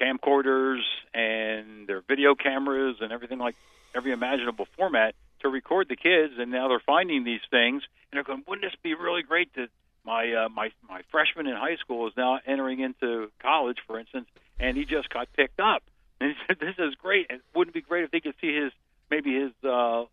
camcorders 0.00 0.80
and 1.14 1.86
their 1.86 2.00
video 2.00 2.34
cameras 2.34 2.96
and 3.00 3.12
everything 3.12 3.38
like 3.38 3.56
every 3.94 4.12
imaginable 4.12 4.66
format 4.76 5.14
to 5.40 5.48
record 5.48 5.88
the 5.88 5.96
kids 5.96 6.34
and 6.38 6.50
now 6.50 6.68
they're 6.68 6.80
finding 6.80 7.24
these 7.24 7.40
things 7.50 7.82
and 8.10 8.16
they're 8.16 8.24
going 8.24 8.42
wouldn't 8.46 8.64
this 8.64 8.78
be 8.82 8.94
really 8.94 9.22
great 9.22 9.52
that 9.54 9.68
my 10.04 10.32
uh, 10.32 10.48
my 10.48 10.70
my 10.88 11.02
freshman 11.10 11.46
in 11.46 11.54
high 11.54 11.76
school 11.76 12.06
is 12.06 12.12
now 12.16 12.38
entering 12.46 12.80
into 12.80 13.30
college 13.40 13.78
for 13.86 13.98
instance 13.98 14.26
and 14.62 14.76
he 14.76 14.84
just 14.84 15.10
got 15.10 15.28
picked 15.34 15.60
up. 15.60 15.82
And 16.22 16.30
he 16.30 16.36
said 16.46 16.60
this 16.60 16.76
is 16.78 16.94
great. 16.94 17.26
And 17.30 17.40
wouldn't 17.52 17.74
it 17.74 17.82
be 17.82 17.84
great 17.84 18.04
if 18.04 18.12
they 18.12 18.20
could 18.20 18.36
see 18.40 18.54
his 18.54 18.70
maybe 19.10 19.34
his 19.34 19.50
uh 19.68 20.04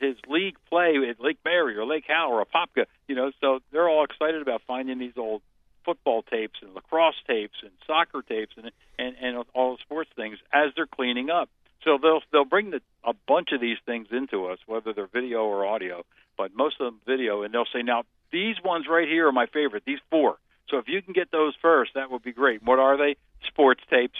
his 0.00 0.16
league 0.26 0.56
play 0.68 0.96
at 1.08 1.20
Lake 1.20 1.38
Mary 1.44 1.76
or 1.76 1.86
Lake 1.86 2.04
Howell 2.08 2.32
or 2.32 2.44
Apopka, 2.44 2.86
you 3.06 3.14
know, 3.14 3.30
so 3.40 3.60
they're 3.70 3.88
all 3.88 4.02
excited 4.02 4.42
about 4.42 4.62
finding 4.66 4.98
these 4.98 5.16
old 5.16 5.42
football 5.86 6.22
tapes 6.22 6.58
and 6.60 6.74
lacrosse 6.74 7.14
tapes 7.26 7.58
and 7.62 7.70
soccer 7.86 8.20
tapes 8.20 8.54
and 8.58 8.70
and, 8.98 9.16
and 9.22 9.44
all 9.54 9.76
the 9.76 9.82
sports 9.82 10.10
things 10.14 10.36
as 10.52 10.72
they're 10.76 10.86
cleaning 10.86 11.30
up. 11.30 11.48
So 11.84 11.98
they'll 12.02 12.20
they'll 12.32 12.44
bring 12.44 12.70
the, 12.70 12.82
a 13.04 13.14
bunch 13.26 13.52
of 13.52 13.60
these 13.60 13.78
things 13.86 14.08
into 14.10 14.46
us, 14.46 14.58
whether 14.66 14.92
they're 14.92 15.06
video 15.06 15.44
or 15.44 15.64
audio, 15.64 16.04
but 16.36 16.54
most 16.54 16.80
of 16.80 16.86
them 16.86 17.00
video, 17.06 17.42
and 17.42 17.54
they'll 17.54 17.72
say, 17.72 17.82
now 17.82 18.02
these 18.32 18.56
ones 18.62 18.86
right 18.90 19.08
here 19.08 19.28
are 19.28 19.32
my 19.32 19.46
favorite. 19.46 19.84
These 19.86 20.00
four. 20.10 20.36
So 20.68 20.78
if 20.78 20.88
you 20.88 21.00
can 21.00 21.12
get 21.12 21.30
those 21.30 21.54
first, 21.62 21.92
that 21.94 22.10
would 22.10 22.24
be 22.24 22.32
great. 22.32 22.60
What 22.62 22.80
are 22.80 22.98
they? 22.98 23.16
Sports 23.46 23.82
tapes. 23.88 24.18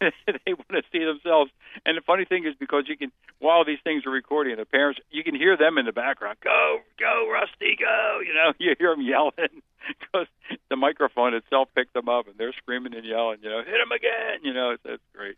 they 0.00 0.54
want 0.54 0.70
to 0.70 0.82
see 0.92 1.04
themselves. 1.04 1.50
And 1.84 1.96
the 1.96 2.02
funny 2.02 2.24
thing 2.24 2.46
is, 2.46 2.54
because 2.58 2.84
you 2.88 2.96
can, 2.96 3.12
while 3.38 3.64
these 3.64 3.78
things 3.84 4.06
are 4.06 4.10
recording, 4.10 4.56
the 4.56 4.64
parents, 4.64 5.00
you 5.10 5.24
can 5.24 5.34
hear 5.34 5.56
them 5.56 5.78
in 5.78 5.86
the 5.86 5.92
background. 5.92 6.38
Go, 6.42 6.78
go, 6.98 7.28
Rusty, 7.30 7.76
go! 7.78 8.20
You 8.26 8.34
know, 8.34 8.52
you 8.58 8.74
hear 8.78 8.94
them 8.94 9.04
yelling 9.04 9.32
because 9.88 10.26
the 10.68 10.76
microphone 10.76 11.34
itself 11.34 11.68
picked 11.74 11.94
them 11.94 12.08
up, 12.08 12.28
and 12.28 12.36
they're 12.38 12.54
screaming 12.54 12.94
and 12.94 13.04
yelling. 13.04 13.38
You 13.42 13.50
know, 13.50 13.58
hit 13.58 13.78
them 13.78 13.92
again! 13.92 14.44
You 14.44 14.54
know, 14.54 14.76
that's 14.84 15.02
great. 15.14 15.36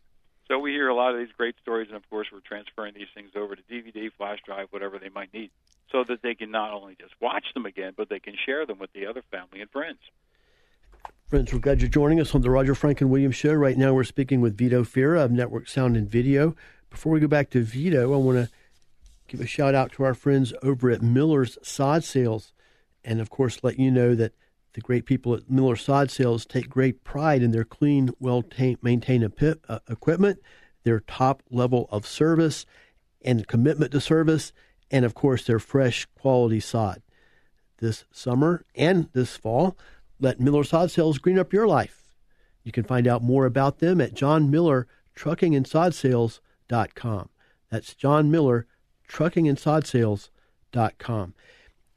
So 0.49 0.59
we 0.59 0.73
hear 0.73 0.89
a 0.89 0.95
lot 0.95 1.13
of 1.13 1.19
these 1.19 1.35
great 1.37 1.57
stories, 1.61 1.89
and 1.89 1.97
of 1.97 2.09
course, 2.09 2.29
we're 2.33 2.41
transferring 2.41 2.95
these 2.95 3.13
things 3.15 3.33
over 3.37 3.55
to 3.55 3.63
DVD, 3.71 4.11
flash 4.17 4.39
drive, 4.47 4.69
whatever 4.71 4.99
they 4.99 5.11
might 5.11 5.33
need, 5.35 5.51
so 5.93 6.05
that 6.05 6.23
they 6.23 6.35
can 6.35 6.51
not 6.51 6.73
only 6.73 6.97
just 6.99 7.13
watch 7.21 7.45
them 7.53 7.67
again, 7.67 7.93
but 7.95 8.09
they 8.09 8.19
can 8.19 8.35
share 8.47 8.65
them 8.65 8.79
with 8.79 8.91
the 8.95 9.07
other 9.07 9.23
family 9.31 9.61
and 9.61 9.71
friends. 9.71 9.99
Friends, 11.29 11.53
we're 11.53 11.59
glad 11.59 11.83
you're 11.83 11.91
joining 11.91 12.23
us 12.23 12.35
on 12.35 12.41
the 12.41 12.49
Roger 12.49 12.75
Franklin 12.75 13.11
Williams 13.11 13.37
Show. 13.37 13.53
Right 13.53 13.77
now, 13.77 13.93
we're 13.93 14.03
speaking 14.03 14.41
with 14.41 14.57
Vito 14.57 14.83
Fira 14.83 15.23
of 15.23 15.31
Network 15.31 15.69
Sound 15.69 15.95
and 15.95 16.09
Video. 16.09 16.57
Before 16.89 17.13
we 17.13 17.21
go 17.21 17.27
back 17.27 17.51
to 17.51 17.63
Vito, 17.63 18.15
I 18.15 18.17
want 18.17 18.39
to 18.39 18.51
give 19.27 19.39
a 19.43 19.47
shout 19.47 19.75
out 19.75 19.93
to 19.93 20.05
our 20.05 20.15
friends 20.15 20.55
over 20.63 20.91
at 20.91 21.03
Miller's 21.03 21.59
Sod 21.63 22.03
Sales, 22.03 22.55
and 23.05 23.21
of 23.21 23.29
course, 23.29 23.63
let 23.63 23.79
you 23.79 23.91
know 23.91 24.15
that 24.15 24.33
the 24.73 24.81
great 24.81 25.05
people 25.05 25.35
at 25.35 25.51
Miller 25.51 25.77
Sod 25.77 26.11
Sales 26.11 26.47
take 26.47 26.71
great 26.71 27.05
pride 27.05 27.43
in 27.43 27.51
their 27.51 27.63
clean, 27.63 28.09
well 28.19 28.43
maintained 28.81 29.31
uh, 29.69 29.79
equipment, 29.87 30.39
their 30.85 31.01
top 31.01 31.43
level 31.51 31.91
of 31.91 32.07
service 32.07 32.65
and 33.21 33.47
commitment 33.47 33.93
to 33.93 34.01
service, 34.01 34.55
and 34.91 35.05
of 35.05 35.15
course, 35.15 35.45
their 35.45 35.59
fresh 35.59 36.07
quality 36.19 36.59
sod. 36.59 37.03
This 37.81 38.07
summer 38.11 38.65
and 38.75 39.11
this 39.13 39.37
fall, 39.37 39.77
let 40.21 40.41
Miller 40.41 40.65
Sod 40.65 40.91
Sales 40.91 41.19
green 41.19 41.39
up 41.39 41.53
your 41.53 41.67
life. 41.67 42.13
You 42.65 42.73
can 42.73 42.85
find 42.85 43.07
out 43.07 43.23
more 43.23 43.47
about 43.47 43.79
them 43.79 44.01
at 44.01 44.15
John 44.15 44.51
Miller 44.51 44.87
Trucking 45.15 45.55
and 45.55 45.67
Sod 45.67 45.95
Sales.com. 45.95 47.29
That's 47.71 47.95
John 47.95 48.31
Miller 48.31 48.67
Trucking 49.07 49.49
and 49.49 49.59
Sod 49.59 49.87
Sales.com. 49.87 51.35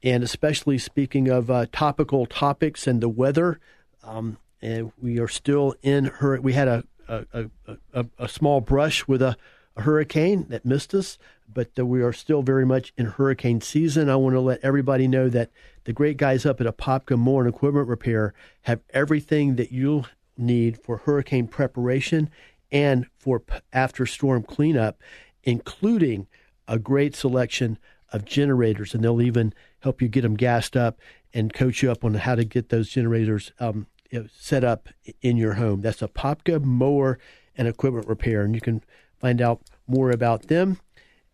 And 0.02 0.24
especially 0.24 0.78
speaking 0.78 1.28
of 1.28 1.50
uh, 1.50 1.66
topical 1.72 2.26
topics 2.26 2.86
and 2.86 3.00
the 3.00 3.08
weather, 3.08 3.60
um, 4.02 4.38
and 4.60 4.92
we 5.00 5.18
are 5.18 5.28
still 5.28 5.74
in 5.82 6.06
her. 6.06 6.40
We 6.40 6.54
had 6.54 6.68
a 6.68 6.84
a, 7.08 7.50
a, 7.92 8.06
a 8.18 8.28
small 8.28 8.60
brush 8.60 9.06
with 9.06 9.22
a, 9.22 9.36
a, 9.76 9.82
hurricane 9.82 10.46
that 10.48 10.64
missed 10.64 10.94
us, 10.94 11.18
but 11.52 11.70
uh, 11.78 11.86
we 11.86 12.02
are 12.02 12.12
still 12.12 12.42
very 12.42 12.66
much 12.66 12.92
in 12.96 13.06
hurricane 13.06 13.60
season. 13.60 14.08
I 14.08 14.16
want 14.16 14.34
to 14.34 14.40
let 14.40 14.60
everybody 14.62 15.08
know 15.08 15.28
that 15.28 15.50
the 15.84 15.92
great 15.92 16.16
guys 16.16 16.46
up 16.46 16.60
at 16.60 16.66
Apopka 16.66 17.18
Mower 17.18 17.42
and 17.42 17.54
Equipment 17.54 17.88
Repair 17.88 18.34
have 18.62 18.80
everything 18.90 19.56
that 19.56 19.72
you'll 19.72 20.06
need 20.36 20.78
for 20.78 20.98
hurricane 20.98 21.46
preparation 21.46 22.30
and 22.70 23.06
for 23.18 23.42
after 23.72 24.06
storm 24.06 24.42
cleanup, 24.42 25.00
including 25.42 26.26
a 26.66 26.78
great 26.78 27.14
selection 27.14 27.78
of 28.12 28.24
generators, 28.24 28.94
and 28.94 29.04
they'll 29.04 29.22
even 29.22 29.52
help 29.80 30.00
you 30.00 30.08
get 30.08 30.22
them 30.22 30.36
gassed 30.36 30.76
up 30.76 30.98
and 31.34 31.52
coach 31.52 31.82
you 31.82 31.90
up 31.90 32.04
on 32.04 32.14
how 32.14 32.34
to 32.34 32.44
get 32.44 32.68
those 32.68 32.90
generators 32.90 33.52
um, 33.58 33.86
set 34.32 34.64
up 34.64 34.88
in 35.20 35.36
your 35.36 35.54
home. 35.54 35.80
That's 35.80 36.00
Apopka 36.00 36.62
Mower 36.62 37.18
and 37.56 37.66
Equipment 37.68 38.06
Repair, 38.06 38.42
and 38.42 38.54
you 38.54 38.60
can 38.60 38.82
find 39.18 39.40
out 39.40 39.62
more 39.86 40.10
about 40.10 40.48
them 40.48 40.78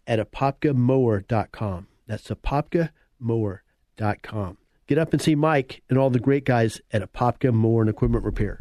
at 0.09 0.19
apopkamower.com. 0.19 1.87
That's 2.09 2.29
apopkamower.com. 2.29 4.59
Get 4.89 4.99
up 4.99 5.13
and 5.13 5.23
see 5.23 5.35
Mike 5.35 5.83
and 5.91 5.99
all 5.99 6.11
the 6.11 6.19
great 6.19 6.47
guys 6.47 6.81
at 6.91 7.03
Apopka 7.03 7.53
Mower 7.53 7.83
and 7.83 7.91
Equipment 7.91 8.25
Repair. 8.25 8.59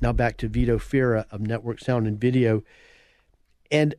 Now 0.00 0.12
back 0.12 0.38
to 0.38 0.48
Vito 0.48 0.78
Fira 0.78 1.26
of 1.30 1.42
Network 1.42 1.80
Sound 1.80 2.06
and 2.06 2.18
Video. 2.18 2.62
And, 3.70 3.94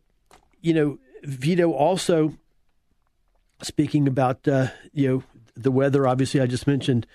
you 0.62 0.74
know, 0.74 0.98
Vito, 1.24 1.72
also 1.72 2.34
speaking 3.62 4.08
about 4.08 4.48
uh, 4.48 4.68
you 4.94 5.08
know 5.08 5.24
the 5.56 5.72
weather. 5.72 6.08
Obviously, 6.08 6.42
I 6.42 6.48
just 6.48 6.68
mentioned 6.68 7.06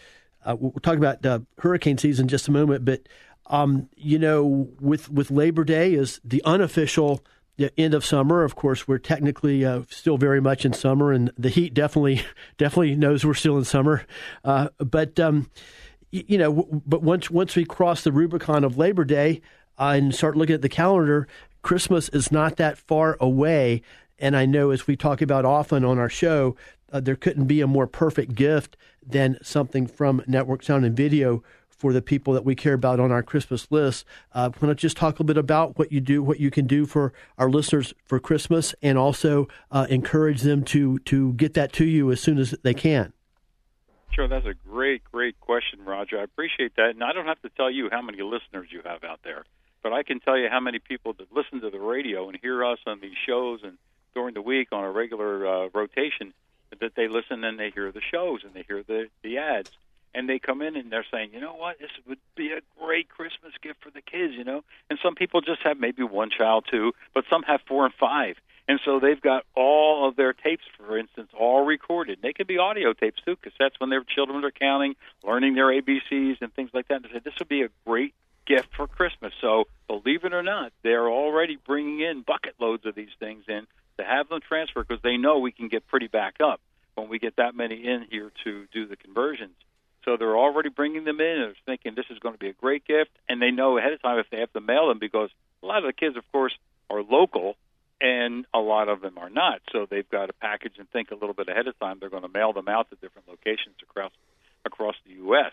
uh, 0.45 0.57
we'll 0.59 0.72
talk 0.83 0.97
about 0.97 1.25
uh, 1.25 1.41
hurricane 1.59 1.99
season 1.99 2.25
in 2.25 2.29
just 2.29 2.49
a 2.49 2.53
moment, 2.53 2.85
but 2.85 3.09
um, 3.47 3.89
you 3.97 4.18
know, 4.18 4.68
with 4.81 5.11
with 5.11 5.31
Labor 5.31 5.64
Day 5.64 5.95
is 5.95 6.20
the 6.25 6.43
unofficial 6.45 7.22
end 7.59 7.94
of 7.94 8.05
summer. 8.05 8.44
Of 8.44 8.57
course, 8.57 8.88
we're 8.88 8.98
technically 8.98 9.64
uh, 9.64 9.82
still 9.88 10.18
very 10.18 10.40
much 10.40 10.64
in 10.64 10.72
summer, 10.72 11.12
and 11.12 11.30
the 11.38 11.48
heat 11.48 11.74
definitely 11.74 12.22
definitely 12.59 12.96
knows 12.96 13.24
we're 13.24 13.34
still 13.34 13.59
in 13.59 13.64
summer. 13.64 14.05
Uh, 14.44 14.68
but 14.78 15.18
um, 15.20 15.50
you, 16.11 16.38
know, 16.38 16.52
but 16.86 17.02
once 17.02 17.30
once 17.30 17.57
we 17.57 17.64
cross 17.64 18.05
the 18.05 18.12
Rubicon 18.12 18.64
of 18.64 18.78
Labor 18.78 19.05
Day 19.05 19.40
uh, 19.78 19.94
and 19.96 20.14
start 20.14 20.36
looking 20.36 20.55
at 20.55 20.62
the 20.62 20.68
calendar, 20.68 21.26
Christmas 21.62 22.09
is 22.11 22.30
not 22.30 22.57
that 22.57 22.78
far 22.78 23.16
away. 23.20 23.82
And 24.18 24.36
I 24.36 24.46
know, 24.46 24.70
as 24.70 24.86
we 24.86 24.96
talk 24.96 25.20
about 25.20 25.44
often 25.44 25.84
on 25.84 25.98
our 25.98 26.09
show, 26.09 26.57
uh, 26.92 27.00
there 27.00 27.16
couldn't 27.16 27.46
be 27.46 27.61
a 27.61 27.66
more 27.66 27.88
perfect 27.88 28.36
gift 28.36 28.76
than 29.05 29.38
something 29.42 29.88
from 29.88 30.22
Network 30.26 30.62
Sound 30.62 30.84
and 30.84 30.96
Video 30.96 31.42
for 31.77 31.93
the 31.93 32.03
people 32.03 32.33
that 32.35 32.45
we 32.45 32.55
care 32.55 32.75
about 32.75 33.01
on 33.01 33.12
our 33.12 33.22
Christmas 33.22 33.70
list. 33.70 34.05
Uh, 34.33 34.51
want 34.61 34.70
to 34.70 34.75
just 34.75 34.97
talk 34.97 35.14
a 35.14 35.22
little 35.22 35.27
bit 35.27 35.37
about 35.37 35.79
what 35.79 35.93
you 35.93 36.01
do, 36.01 36.22
what 36.22 36.41
you 36.41 36.51
can 36.51 36.66
do 36.66 36.87
for 36.87 37.12
our 37.39 37.51
listeners 37.51 37.93
for 38.05 38.18
Christmas, 38.20 38.75
and 38.83 38.97
also 38.97 39.49
uh, 39.70 39.87
encourage 39.91 40.43
them 40.43 40.64
to 40.64 40.99
to 41.01 41.33
get 41.35 41.55
that 41.55 41.72
to 41.75 41.85
you 41.85 42.11
as 42.11 42.20
soon 42.20 42.39
as 42.39 42.55
they 42.62 42.75
can. 42.75 43.12
Sure, 44.12 44.29
that's 44.29 44.47
a 44.47 44.55
great, 44.68 45.03
great 45.11 45.39
question, 45.41 45.85
Roger. 45.85 46.20
I 46.20 46.22
appreciate 46.22 46.77
that, 46.77 46.91
and 46.91 47.03
I 47.03 47.12
don't 47.12 47.27
have 47.27 47.43
to 47.43 47.49
tell 47.51 47.70
you 47.70 47.89
how 47.91 48.01
many 48.01 48.22
listeners 48.22 48.68
you 48.70 48.81
have 48.85 49.03
out 49.03 49.20
there, 49.25 49.45
but 49.83 49.93
I 49.93 50.05
can 50.05 50.20
tell 50.20 50.39
you 50.39 50.49
how 50.49 50.61
many 50.61 50.79
people 50.79 51.14
that 51.14 51.33
listen 51.35 51.61
to 51.62 51.70
the 51.70 51.81
radio 51.81 52.29
and 52.29 52.39
hear 52.41 52.64
us 52.64 52.79
on 52.87 53.01
these 53.01 53.16
shows 53.27 53.61
and 53.64 53.77
during 54.14 54.35
the 54.35 54.43
week 54.43 54.68
on 54.70 54.85
a 54.85 54.91
regular 54.91 55.47
uh, 55.47 55.68
rotation 55.75 56.33
that 56.81 56.95
they 56.95 57.09
listen 57.09 57.45
and 57.45 57.59
they 57.59 57.70
hear 57.70 57.93
the 57.93 58.01
shows 58.12 58.41
and 58.45 58.55
they 58.55 58.64
hear 58.66 58.83
the 58.83 59.09
the 59.22 59.39
ads 59.39 59.70
and 60.15 60.29
they 60.29 60.39
come 60.39 60.62
in 60.62 60.77
and 60.77 60.91
they're 60.91 61.07
saying, 61.11 61.31
you 61.33 61.41
know 61.41 61.55
what, 61.55 61.79
this 61.79 61.91
would 62.07 62.19
be 62.37 62.53
a 62.53 62.61
great 62.81 63.09
Christmas 63.09 63.53
gift 63.62 63.83
for 63.83 63.91
the 63.91 64.01
kids, 64.01 64.35
you 64.37 64.45
know. 64.45 64.62
And 64.89 64.99
some 65.03 65.15
people 65.15 65.41
just 65.41 65.62
have 65.62 65.79
maybe 65.79 66.03
one 66.03 66.31
child, 66.31 66.67
too, 66.71 66.93
but 67.12 67.25
some 67.31 67.43
have 67.43 67.61
four 67.67 67.85
and 67.85 67.95
five, 67.95 68.37
and 68.67 68.81
so 68.85 68.99
they've 68.99 69.21
got 69.21 69.45
all 69.55 70.09
of 70.09 70.17
their 70.17 70.33
tapes, 70.33 70.65
for 70.77 70.97
instance, 70.97 71.29
all 71.39 71.65
recorded. 71.65 72.21
They 72.23 72.33
could 72.33 72.47
be 72.47 72.59
audio 72.59 72.95
tapes 72.95 73.21
too, 73.25 73.37
cassettes 73.37 73.79
when 73.79 73.91
their 73.91 74.03
children 74.03 74.45
are 74.45 74.51
counting, 74.51 74.97
learning 75.23 75.55
their 75.55 75.67
ABCs 75.67 76.41
and 76.41 76.53
things 76.55 76.71
like 76.73 76.89
that. 76.89 76.97
And 76.97 77.05
they 77.05 77.09
say 77.11 77.21
this 77.23 77.35
would 77.39 77.49
be 77.49 77.62
a 77.62 77.69
great 77.87 78.15
gift 78.47 78.75
for 78.75 78.87
Christmas. 78.87 79.35
So 79.41 79.65
believe 79.87 80.25
it 80.25 80.33
or 80.33 80.43
not, 80.43 80.73
they're 80.83 81.09
already 81.09 81.57
bringing 81.57 82.01
in 82.01 82.23
bucket 82.23 82.55
loads 82.59 82.87
of 82.87 82.95
these 82.95 83.12
things 83.19 83.45
in 83.49 83.67
to 83.99 84.05
have 84.05 84.29
them 84.29 84.41
transfer 84.41 84.83
because 84.83 85.03
they 85.03 85.19
know 85.19 85.39
we 85.39 85.53
can 85.53 85.69
get 85.69 85.87
pretty 85.87 86.09
back 86.09 86.37
up 86.43 86.61
when 86.95 87.09
we 87.09 87.19
get 87.19 87.37
that 87.37 87.55
many 87.55 87.87
in 87.87 88.07
here 88.11 88.33
to 88.45 88.67
do 88.73 88.87
the 88.87 88.97
conversions. 88.97 89.57
So 90.05 90.16
they're 90.16 90.36
already 90.36 90.68
bringing 90.68 91.05
them 91.05 91.20
in 91.20 91.26
and 91.26 91.42
they're 91.42 91.55
thinking 91.66 91.94
this 91.94 92.07
is 92.11 92.18
going 92.18 92.34
to 92.34 92.38
be 92.38 92.48
a 92.48 92.52
great 92.52 92.84
gift, 92.84 93.11
and 93.28 93.40
they 93.40 93.50
know 93.50 93.78
ahead 93.78 93.92
of 93.92 94.02
time 94.02 94.18
if 94.18 94.26
they 94.30 94.40
have 94.40 94.52
to 94.52 94.61
mail 94.61 94.88
them 94.88 94.98
because 94.98 95.30
a 95.62 95.66
lot 95.66 95.78
of 95.78 95.84
the 95.84 95.92
kids, 95.92 96.16
of 96.16 96.30
course, 96.32 96.52
are 96.90 97.02
local, 97.02 97.57
and 98.00 98.44
a 98.52 98.59
lot 98.59 98.88
of 98.88 99.00
them 99.00 99.16
are 99.18 99.30
not. 99.30 99.61
So 99.72 99.86
they've 99.88 100.09
got 100.09 100.26
to 100.26 100.32
package 100.34 100.74
and 100.78 100.88
think 100.90 101.11
a 101.11 101.14
little 101.14 101.32
bit 101.32 101.48
ahead 101.48 101.66
of 101.66 101.78
time. 101.78 101.98
They're 102.00 102.11
going 102.11 102.22
to 102.22 102.28
mail 102.28 102.52
them 102.52 102.68
out 102.68 102.90
to 102.90 102.96
different 102.96 103.28
locations 103.28 103.76
across 103.82 104.12
across 104.66 104.94
the 105.07 105.14
U.S. 105.14 105.52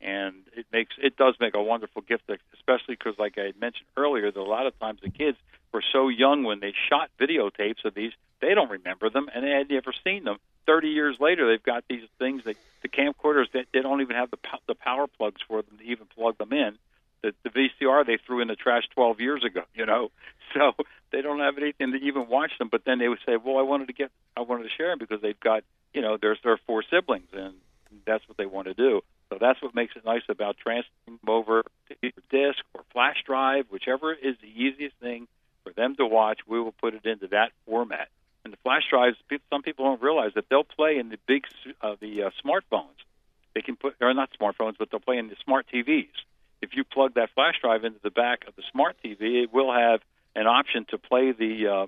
And 0.00 0.34
it 0.56 0.66
makes 0.72 0.94
it 1.02 1.16
does 1.16 1.34
make 1.40 1.54
a 1.54 1.62
wonderful 1.62 2.02
gift, 2.02 2.30
especially 2.54 2.94
because, 2.94 3.14
like 3.18 3.36
I 3.36 3.46
had 3.46 3.60
mentioned 3.60 3.88
earlier, 3.96 4.30
that 4.30 4.40
a 4.40 4.42
lot 4.42 4.66
of 4.66 4.78
times 4.78 5.00
the 5.02 5.10
kids 5.10 5.36
were 5.72 5.82
so 5.92 6.08
young 6.08 6.44
when 6.44 6.60
they 6.60 6.72
shot 6.88 7.10
videotapes 7.20 7.84
of 7.84 7.94
these, 7.94 8.12
they 8.40 8.54
don't 8.54 8.70
remember 8.70 9.10
them 9.10 9.28
and 9.34 9.44
they 9.44 9.50
had 9.50 9.68
never 9.68 9.92
seen 10.04 10.24
them. 10.24 10.38
30 10.68 10.88
years 10.88 11.16
later, 11.18 11.48
they've 11.48 11.62
got 11.62 11.82
these 11.88 12.06
things 12.18 12.44
that 12.44 12.56
the 12.82 12.88
camcorders 12.88 13.50
that 13.54 13.64
they 13.72 13.80
don't 13.80 14.02
even 14.02 14.14
have 14.14 14.30
the 14.30 14.36
the 14.68 14.74
power 14.74 15.06
plugs 15.06 15.40
for 15.48 15.62
them 15.62 15.78
to 15.78 15.84
even 15.84 16.06
plug 16.14 16.36
them 16.36 16.52
in. 16.52 16.76
The, 17.22 17.32
the 17.42 17.50
VCR 17.50 18.06
they 18.06 18.18
threw 18.18 18.40
in 18.40 18.48
the 18.48 18.54
trash 18.54 18.84
12 18.94 19.20
years 19.20 19.42
ago, 19.44 19.62
you 19.74 19.86
know, 19.86 20.10
so 20.54 20.74
they 21.10 21.22
don't 21.22 21.40
have 21.40 21.56
anything 21.56 21.92
to 21.92 21.98
even 21.98 22.28
watch 22.28 22.52
them. 22.58 22.68
But 22.70 22.84
then 22.84 22.98
they 22.98 23.08
would 23.08 23.18
say, 23.26 23.36
"Well, 23.36 23.56
I 23.56 23.62
wanted 23.62 23.88
to 23.88 23.94
get, 23.94 24.10
I 24.36 24.42
wanted 24.42 24.64
to 24.64 24.68
share 24.76 24.90
them 24.90 24.98
because 24.98 25.22
they've 25.22 25.40
got, 25.40 25.64
you 25.94 26.02
know, 26.02 26.18
there's 26.20 26.38
their 26.44 26.58
four 26.66 26.84
siblings, 26.88 27.28
and 27.32 27.54
that's 28.06 28.28
what 28.28 28.36
they 28.36 28.46
want 28.46 28.68
to 28.68 28.74
do." 28.74 29.00
So 29.30 29.38
that's 29.40 29.60
what 29.62 29.74
makes 29.74 29.96
it 29.96 30.04
nice 30.04 30.22
about 30.28 30.58
transferring 30.58 30.84
them 31.06 31.18
over 31.28 31.62
to 31.88 32.12
disk 32.30 32.62
or 32.74 32.82
flash 32.92 33.16
drive, 33.24 33.66
whichever 33.70 34.12
is 34.12 34.36
the 34.42 34.48
easiest 34.48 34.96
thing 34.96 35.28
for 35.64 35.72
them 35.72 35.96
to 35.96 36.06
watch. 36.06 36.40
We 36.46 36.60
will 36.60 36.72
put 36.72 36.92
it 36.92 37.06
into 37.06 37.28
that 37.28 37.52
format 37.66 38.08
and 38.48 38.52
the 38.54 38.58
flash 38.62 38.84
drives, 38.88 39.18
some 39.50 39.62
people 39.62 39.84
don't 39.84 40.00
realize 40.00 40.32
that 40.34 40.48
they'll 40.48 40.64
play 40.64 40.96
in 40.96 41.10
the 41.10 41.18
big 41.26 41.44
uh, 41.82 41.96
the 42.00 42.22
uh, 42.22 42.30
smartphones. 42.42 42.96
They 43.54 43.60
can 43.60 43.76
put, 43.76 43.96
or 44.00 44.14
not 44.14 44.30
smartphones, 44.40 44.76
but 44.78 44.90
they'll 44.90 45.00
play 45.00 45.18
in 45.18 45.28
the 45.28 45.36
smart 45.44 45.66
TVs. 45.72 46.08
If 46.62 46.70
you 46.74 46.84
plug 46.84 47.14
that 47.14 47.28
flash 47.34 47.56
drive 47.60 47.84
into 47.84 47.98
the 48.02 48.10
back 48.10 48.48
of 48.48 48.56
the 48.56 48.62
smart 48.72 48.96
TV, 49.04 49.42
it 49.42 49.52
will 49.52 49.70
have 49.70 50.00
an 50.34 50.46
option 50.46 50.86
to 50.90 50.98
play 50.98 51.32
the 51.32 51.66
uh, 51.66 51.86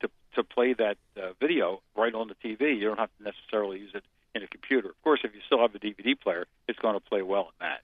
to 0.00 0.10
to 0.34 0.42
play 0.42 0.72
that 0.72 0.96
uh, 1.16 1.34
video 1.40 1.82
right 1.94 2.12
on 2.12 2.26
the 2.26 2.34
TV. 2.34 2.76
You 2.76 2.88
don't 2.88 2.98
have 2.98 3.16
to 3.18 3.22
necessarily 3.22 3.78
use 3.78 3.92
it 3.94 4.02
in 4.34 4.42
a 4.42 4.48
computer. 4.48 4.88
Of 4.88 5.00
course, 5.04 5.20
if 5.22 5.32
you 5.34 5.40
still 5.46 5.60
have 5.60 5.72
a 5.76 5.78
DVD 5.78 6.18
player, 6.18 6.46
it's 6.66 6.80
going 6.80 6.94
to 6.94 7.00
play 7.00 7.22
well 7.22 7.52
in 7.52 7.66
that. 7.66 7.80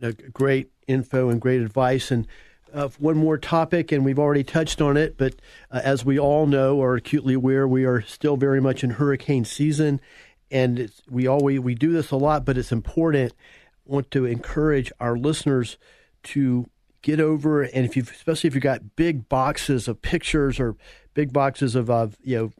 Now, 0.00 0.30
great 0.32 0.72
info 0.88 1.28
and 1.28 1.38
great 1.38 1.60
advice, 1.60 2.10
and 2.10 2.26
one 2.98 3.16
more 3.16 3.38
topic, 3.38 3.92
and 3.92 4.04
we've 4.04 4.18
already 4.18 4.44
touched 4.44 4.80
on 4.80 4.96
it, 4.96 5.16
but 5.16 5.34
uh, 5.70 5.80
as 5.84 6.04
we 6.04 6.18
all 6.18 6.46
know 6.46 6.76
or 6.76 6.96
acutely 6.96 7.34
aware, 7.34 7.66
we 7.68 7.84
are 7.84 8.02
still 8.02 8.36
very 8.36 8.60
much 8.60 8.82
in 8.82 8.90
hurricane 8.90 9.44
season, 9.44 10.00
and 10.50 10.90
we 11.10 11.26
always 11.26 11.60
we 11.60 11.74
do 11.74 11.92
this 11.92 12.10
a 12.10 12.16
lot, 12.16 12.44
but 12.44 12.58
it's 12.58 12.72
important. 12.72 13.32
I 13.32 13.92
want 13.92 14.10
to 14.12 14.24
encourage 14.24 14.92
our 15.00 15.16
listeners 15.16 15.76
to 16.24 16.68
get 17.02 17.20
over, 17.20 17.62
and 17.62 17.84
if 17.84 17.96
you 17.96 18.02
especially 18.02 18.48
if 18.48 18.54
you've 18.54 18.62
got 18.62 18.96
big 18.96 19.28
boxes 19.28 19.88
of 19.88 20.00
pictures 20.02 20.58
or 20.58 20.76
big 21.14 21.32
boxes 21.32 21.74
of 21.74 21.90
uh, 21.90 22.08
you 22.22 22.36
know 22.36 22.52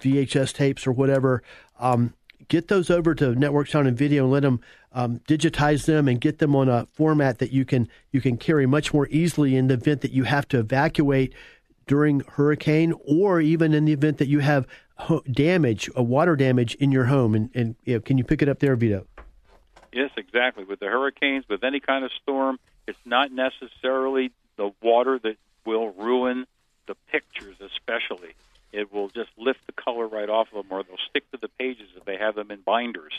VHS 0.00 0.52
tapes 0.52 0.86
or 0.86 0.92
whatever, 0.92 1.42
um, 1.78 2.14
get 2.50 2.68
those 2.68 2.90
over 2.90 3.14
to 3.14 3.34
Network 3.34 3.68
Sound 3.68 3.88
and 3.88 3.96
Video 3.96 4.24
and 4.24 4.32
let 4.32 4.42
them 4.42 4.60
um, 4.92 5.20
digitize 5.20 5.86
them 5.86 6.08
and 6.08 6.20
get 6.20 6.38
them 6.38 6.54
on 6.54 6.68
a 6.68 6.84
format 6.92 7.38
that 7.38 7.52
you 7.52 7.64
can 7.64 7.88
you 8.12 8.20
can 8.20 8.36
carry 8.36 8.66
much 8.66 8.92
more 8.92 9.08
easily 9.08 9.56
in 9.56 9.68
the 9.68 9.74
event 9.74 10.02
that 10.02 10.10
you 10.10 10.24
have 10.24 10.46
to 10.48 10.58
evacuate 10.58 11.32
during 11.86 12.20
hurricane 12.20 12.92
or 13.06 13.40
even 13.40 13.72
in 13.72 13.86
the 13.86 13.92
event 13.92 14.18
that 14.18 14.28
you 14.28 14.40
have 14.40 14.66
damage, 15.30 15.88
a 15.96 16.02
water 16.02 16.36
damage 16.36 16.74
in 16.74 16.92
your 16.92 17.06
home. 17.06 17.34
And, 17.34 17.50
and 17.54 17.76
you 17.84 17.94
know, 17.94 18.00
can 18.00 18.18
you 18.18 18.24
pick 18.24 18.42
it 18.42 18.48
up 18.48 18.58
there, 18.58 18.76
Vito? 18.76 19.06
Yes, 19.92 20.10
exactly. 20.16 20.64
With 20.64 20.80
the 20.80 20.86
hurricanes, 20.86 21.48
with 21.48 21.64
any 21.64 21.80
kind 21.80 22.04
of 22.04 22.12
storm, 22.22 22.58
it's 22.86 22.98
not 23.04 23.32
necessarily 23.32 24.30
the 24.56 24.72
water 24.82 25.18
that 25.20 25.36
will 25.64 25.88
ruin 25.92 26.46
the 26.86 26.94
pictures, 27.10 27.56
especially. 27.60 28.34
It 28.72 28.92
will 28.92 29.08
just 29.08 29.30
lift 29.36 29.60
the 29.66 29.72
color 29.72 30.06
right 30.06 30.28
off 30.28 30.48
of 30.54 30.62
them, 30.62 30.72
or 30.76 30.82
they'll 30.82 30.96
stick 31.08 31.30
to 31.32 31.38
the 31.40 31.48
pages 31.48 31.88
if 31.96 32.04
they 32.04 32.16
have 32.16 32.34
them 32.34 32.50
in 32.50 32.60
binders 32.60 33.12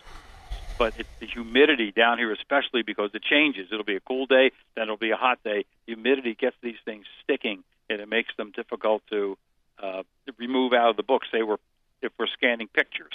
but 0.82 0.94
it's 0.98 1.10
the 1.20 1.28
humidity 1.28 1.92
down 1.92 2.18
here, 2.18 2.34
especially 2.34 2.82
because 2.82 3.12
it 3.14 3.22
changes. 3.22 3.68
It'll 3.72 3.86
be 3.86 3.98
a 3.98 4.00
cool 4.00 4.26
day, 4.26 4.52
then 4.76 4.86
it'll 4.86 4.98
be 4.98 5.12
a 5.12 5.16
hot 5.16 5.38
day. 5.44 5.66
Humidity 5.86 6.34
gets 6.34 6.56
these 6.64 6.80
things 6.84 7.06
sticking, 7.24 7.64
and 7.88 8.02
it 8.02 8.10
makes 8.10 8.36
them 8.36 8.52
difficult 8.52 9.04
to 9.12 9.38
uh, 9.78 10.02
remove 10.40 10.74
out 10.74 10.90
of 10.90 10.98
the 10.98 11.04
book. 11.04 11.22
Say 11.32 11.44
we're 11.44 11.58
if 12.02 12.12
we're 12.18 12.26
scanning 12.26 12.68
pictures 12.68 13.14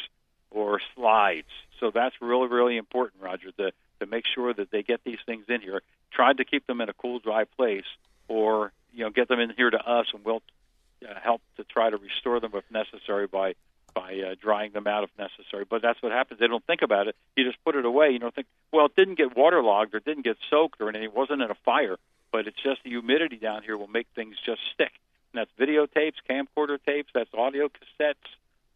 or 0.52 0.80
slides. 0.94 1.48
So 1.80 1.90
that's 1.90 2.14
really 2.20 2.46
really 2.46 2.76
important, 2.76 3.20
Roger, 3.20 3.50
to 3.58 3.72
to 3.98 4.06
make 4.06 4.26
sure 4.32 4.54
that 4.54 4.70
they 4.70 4.84
get 4.84 5.00
these 5.02 5.18
things 5.26 5.46
in 5.48 5.60
here. 5.60 5.82
Try 6.12 6.34
to 6.34 6.44
keep 6.44 6.68
them 6.68 6.80
in 6.80 6.88
a 6.88 6.94
cool, 6.94 7.18
dry 7.18 7.46
place, 7.56 7.88
or 8.28 8.70
you 8.94 9.02
know 9.02 9.10
get 9.10 9.26
them 9.26 9.40
in 9.40 9.50
here 9.56 9.70
to 9.70 9.78
us, 9.78 10.06
and 10.14 10.24
we'll 10.24 10.42
uh, 11.02 11.18
help 11.22 11.42
to 11.56 11.64
try 11.64 11.90
to 11.90 11.96
restore 11.96 12.40
them 12.40 12.52
if 12.54 12.64
necessary 12.70 13.26
by 13.26 13.54
by 13.96 14.12
uh, 14.20 14.34
drying 14.38 14.72
them 14.72 14.86
out 14.86 15.04
if 15.04 15.10
necessary. 15.18 15.64
But 15.68 15.80
that's 15.80 16.00
what 16.02 16.12
happens. 16.12 16.38
They 16.38 16.46
don't 16.46 16.64
think 16.66 16.82
about 16.82 17.08
it. 17.08 17.16
You 17.34 17.44
just 17.44 17.62
put 17.64 17.76
it 17.76 17.86
away. 17.86 18.10
You 18.10 18.18
don't 18.18 18.34
think, 18.34 18.46
well, 18.70 18.86
it 18.86 18.94
didn't 18.94 19.16
get 19.16 19.34
waterlogged 19.34 19.94
or 19.94 20.00
didn't 20.00 20.24
get 20.24 20.36
soaked 20.50 20.82
or 20.82 20.90
anything. 20.90 21.04
It 21.04 21.16
wasn't 21.16 21.40
in 21.40 21.50
a 21.50 21.56
fire. 21.64 21.96
But 22.30 22.46
it's 22.46 22.62
just 22.62 22.82
the 22.84 22.90
humidity 22.90 23.36
down 23.36 23.62
here 23.62 23.78
will 23.78 23.86
make 23.86 24.06
things 24.14 24.36
just 24.44 24.60
stick. 24.74 24.92
And 25.32 25.40
that's 25.40 25.50
videotapes, 25.58 26.16
camcorder 26.28 26.78
tapes, 26.84 27.08
that's 27.14 27.32
audio 27.32 27.68
cassettes. 27.68 28.14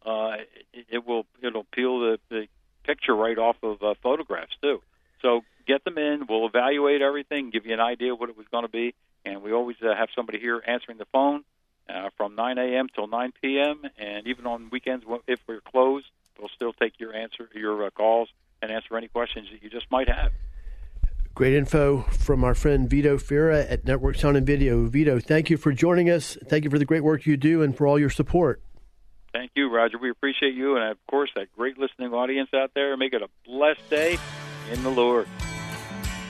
Uh, 0.04 0.42
it, 0.72 0.86
it 0.88 1.06
will 1.06 1.26
it'll 1.42 1.64
peel 1.64 2.00
the, 2.00 2.18
the 2.30 2.46
picture 2.84 3.14
right 3.14 3.36
off 3.36 3.56
of 3.62 3.82
uh, 3.82 3.94
photographs 4.02 4.56
too. 4.62 4.80
So 5.20 5.42
get 5.66 5.84
them 5.84 5.98
in. 5.98 6.24
We'll 6.26 6.46
evaluate 6.46 7.02
everything, 7.02 7.50
give 7.50 7.66
you 7.66 7.74
an 7.74 7.80
idea 7.80 8.14
what 8.14 8.30
it 8.30 8.38
was 8.38 8.46
going 8.50 8.64
to 8.64 8.70
be, 8.70 8.94
and 9.26 9.42
we 9.42 9.52
always 9.52 9.76
uh, 9.82 9.94
have 9.94 10.08
somebody 10.16 10.38
here 10.38 10.62
answering 10.66 10.96
the 10.96 11.04
phone 11.12 11.44
uh, 11.90 12.10
from 12.16 12.34
9 12.34 12.58
a.m. 12.58 12.88
till 12.94 13.06
9 13.06 13.32
p.m. 13.42 13.82
And 13.98 14.26
even 14.26 14.46
on 14.46 14.70
weekends, 14.70 15.04
if 15.26 15.40
we're 15.46 15.60
closed, 15.60 16.06
we'll 16.38 16.50
still 16.54 16.72
take 16.72 16.98
your 16.98 17.14
answer, 17.14 17.48
your 17.54 17.86
uh, 17.86 17.90
calls, 17.90 18.28
and 18.62 18.70
answer 18.70 18.96
any 18.96 19.08
questions 19.08 19.48
that 19.52 19.62
you 19.62 19.70
just 19.70 19.90
might 19.90 20.08
have. 20.08 20.32
Great 21.34 21.54
info 21.54 22.02
from 22.10 22.44
our 22.44 22.54
friend 22.54 22.90
Vito 22.90 23.16
Fira 23.16 23.70
at 23.70 23.84
Network 23.84 24.16
Sound 24.16 24.36
and 24.36 24.46
Video. 24.46 24.86
Vito, 24.86 25.20
thank 25.20 25.48
you 25.48 25.56
for 25.56 25.72
joining 25.72 26.10
us. 26.10 26.36
Thank 26.46 26.64
you 26.64 26.70
for 26.70 26.78
the 26.78 26.84
great 26.84 27.04
work 27.04 27.24
you 27.24 27.36
do 27.36 27.62
and 27.62 27.76
for 27.76 27.86
all 27.86 27.98
your 27.98 28.10
support. 28.10 28.60
Thank 29.32 29.52
you, 29.54 29.72
Roger. 29.72 29.96
We 29.96 30.10
appreciate 30.10 30.54
you, 30.54 30.76
and 30.76 30.90
of 30.90 30.98
course, 31.06 31.30
that 31.36 31.46
great 31.56 31.78
listening 31.78 32.12
audience 32.12 32.50
out 32.52 32.72
there. 32.74 32.96
Make 32.96 33.12
it 33.12 33.22
a 33.22 33.28
blessed 33.46 33.88
day 33.88 34.18
in 34.72 34.82
the 34.82 34.90
Lord. 34.90 35.28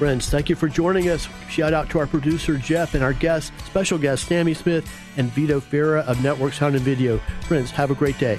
Friends, 0.01 0.31
thank 0.31 0.49
you 0.49 0.57
for 0.57 0.67
joining 0.67 1.11
us. 1.11 1.29
Shout 1.51 1.75
out 1.75 1.91
to 1.91 1.99
our 1.99 2.07
producer, 2.07 2.57
Jeff, 2.57 2.95
and 2.95 3.05
our 3.05 3.13
guest, 3.13 3.53
special 3.67 3.99
guest, 3.99 4.27
Sammy 4.27 4.55
Smith 4.55 4.91
and 5.19 5.31
Vito 5.33 5.61
Fira 5.61 6.01
of 6.07 6.23
Network 6.23 6.55
Sound 6.55 6.75
and 6.75 6.83
Video. 6.83 7.19
Friends, 7.43 7.71
have 7.71 7.91
a 7.91 7.95
great 7.95 8.19
day. 8.19 8.39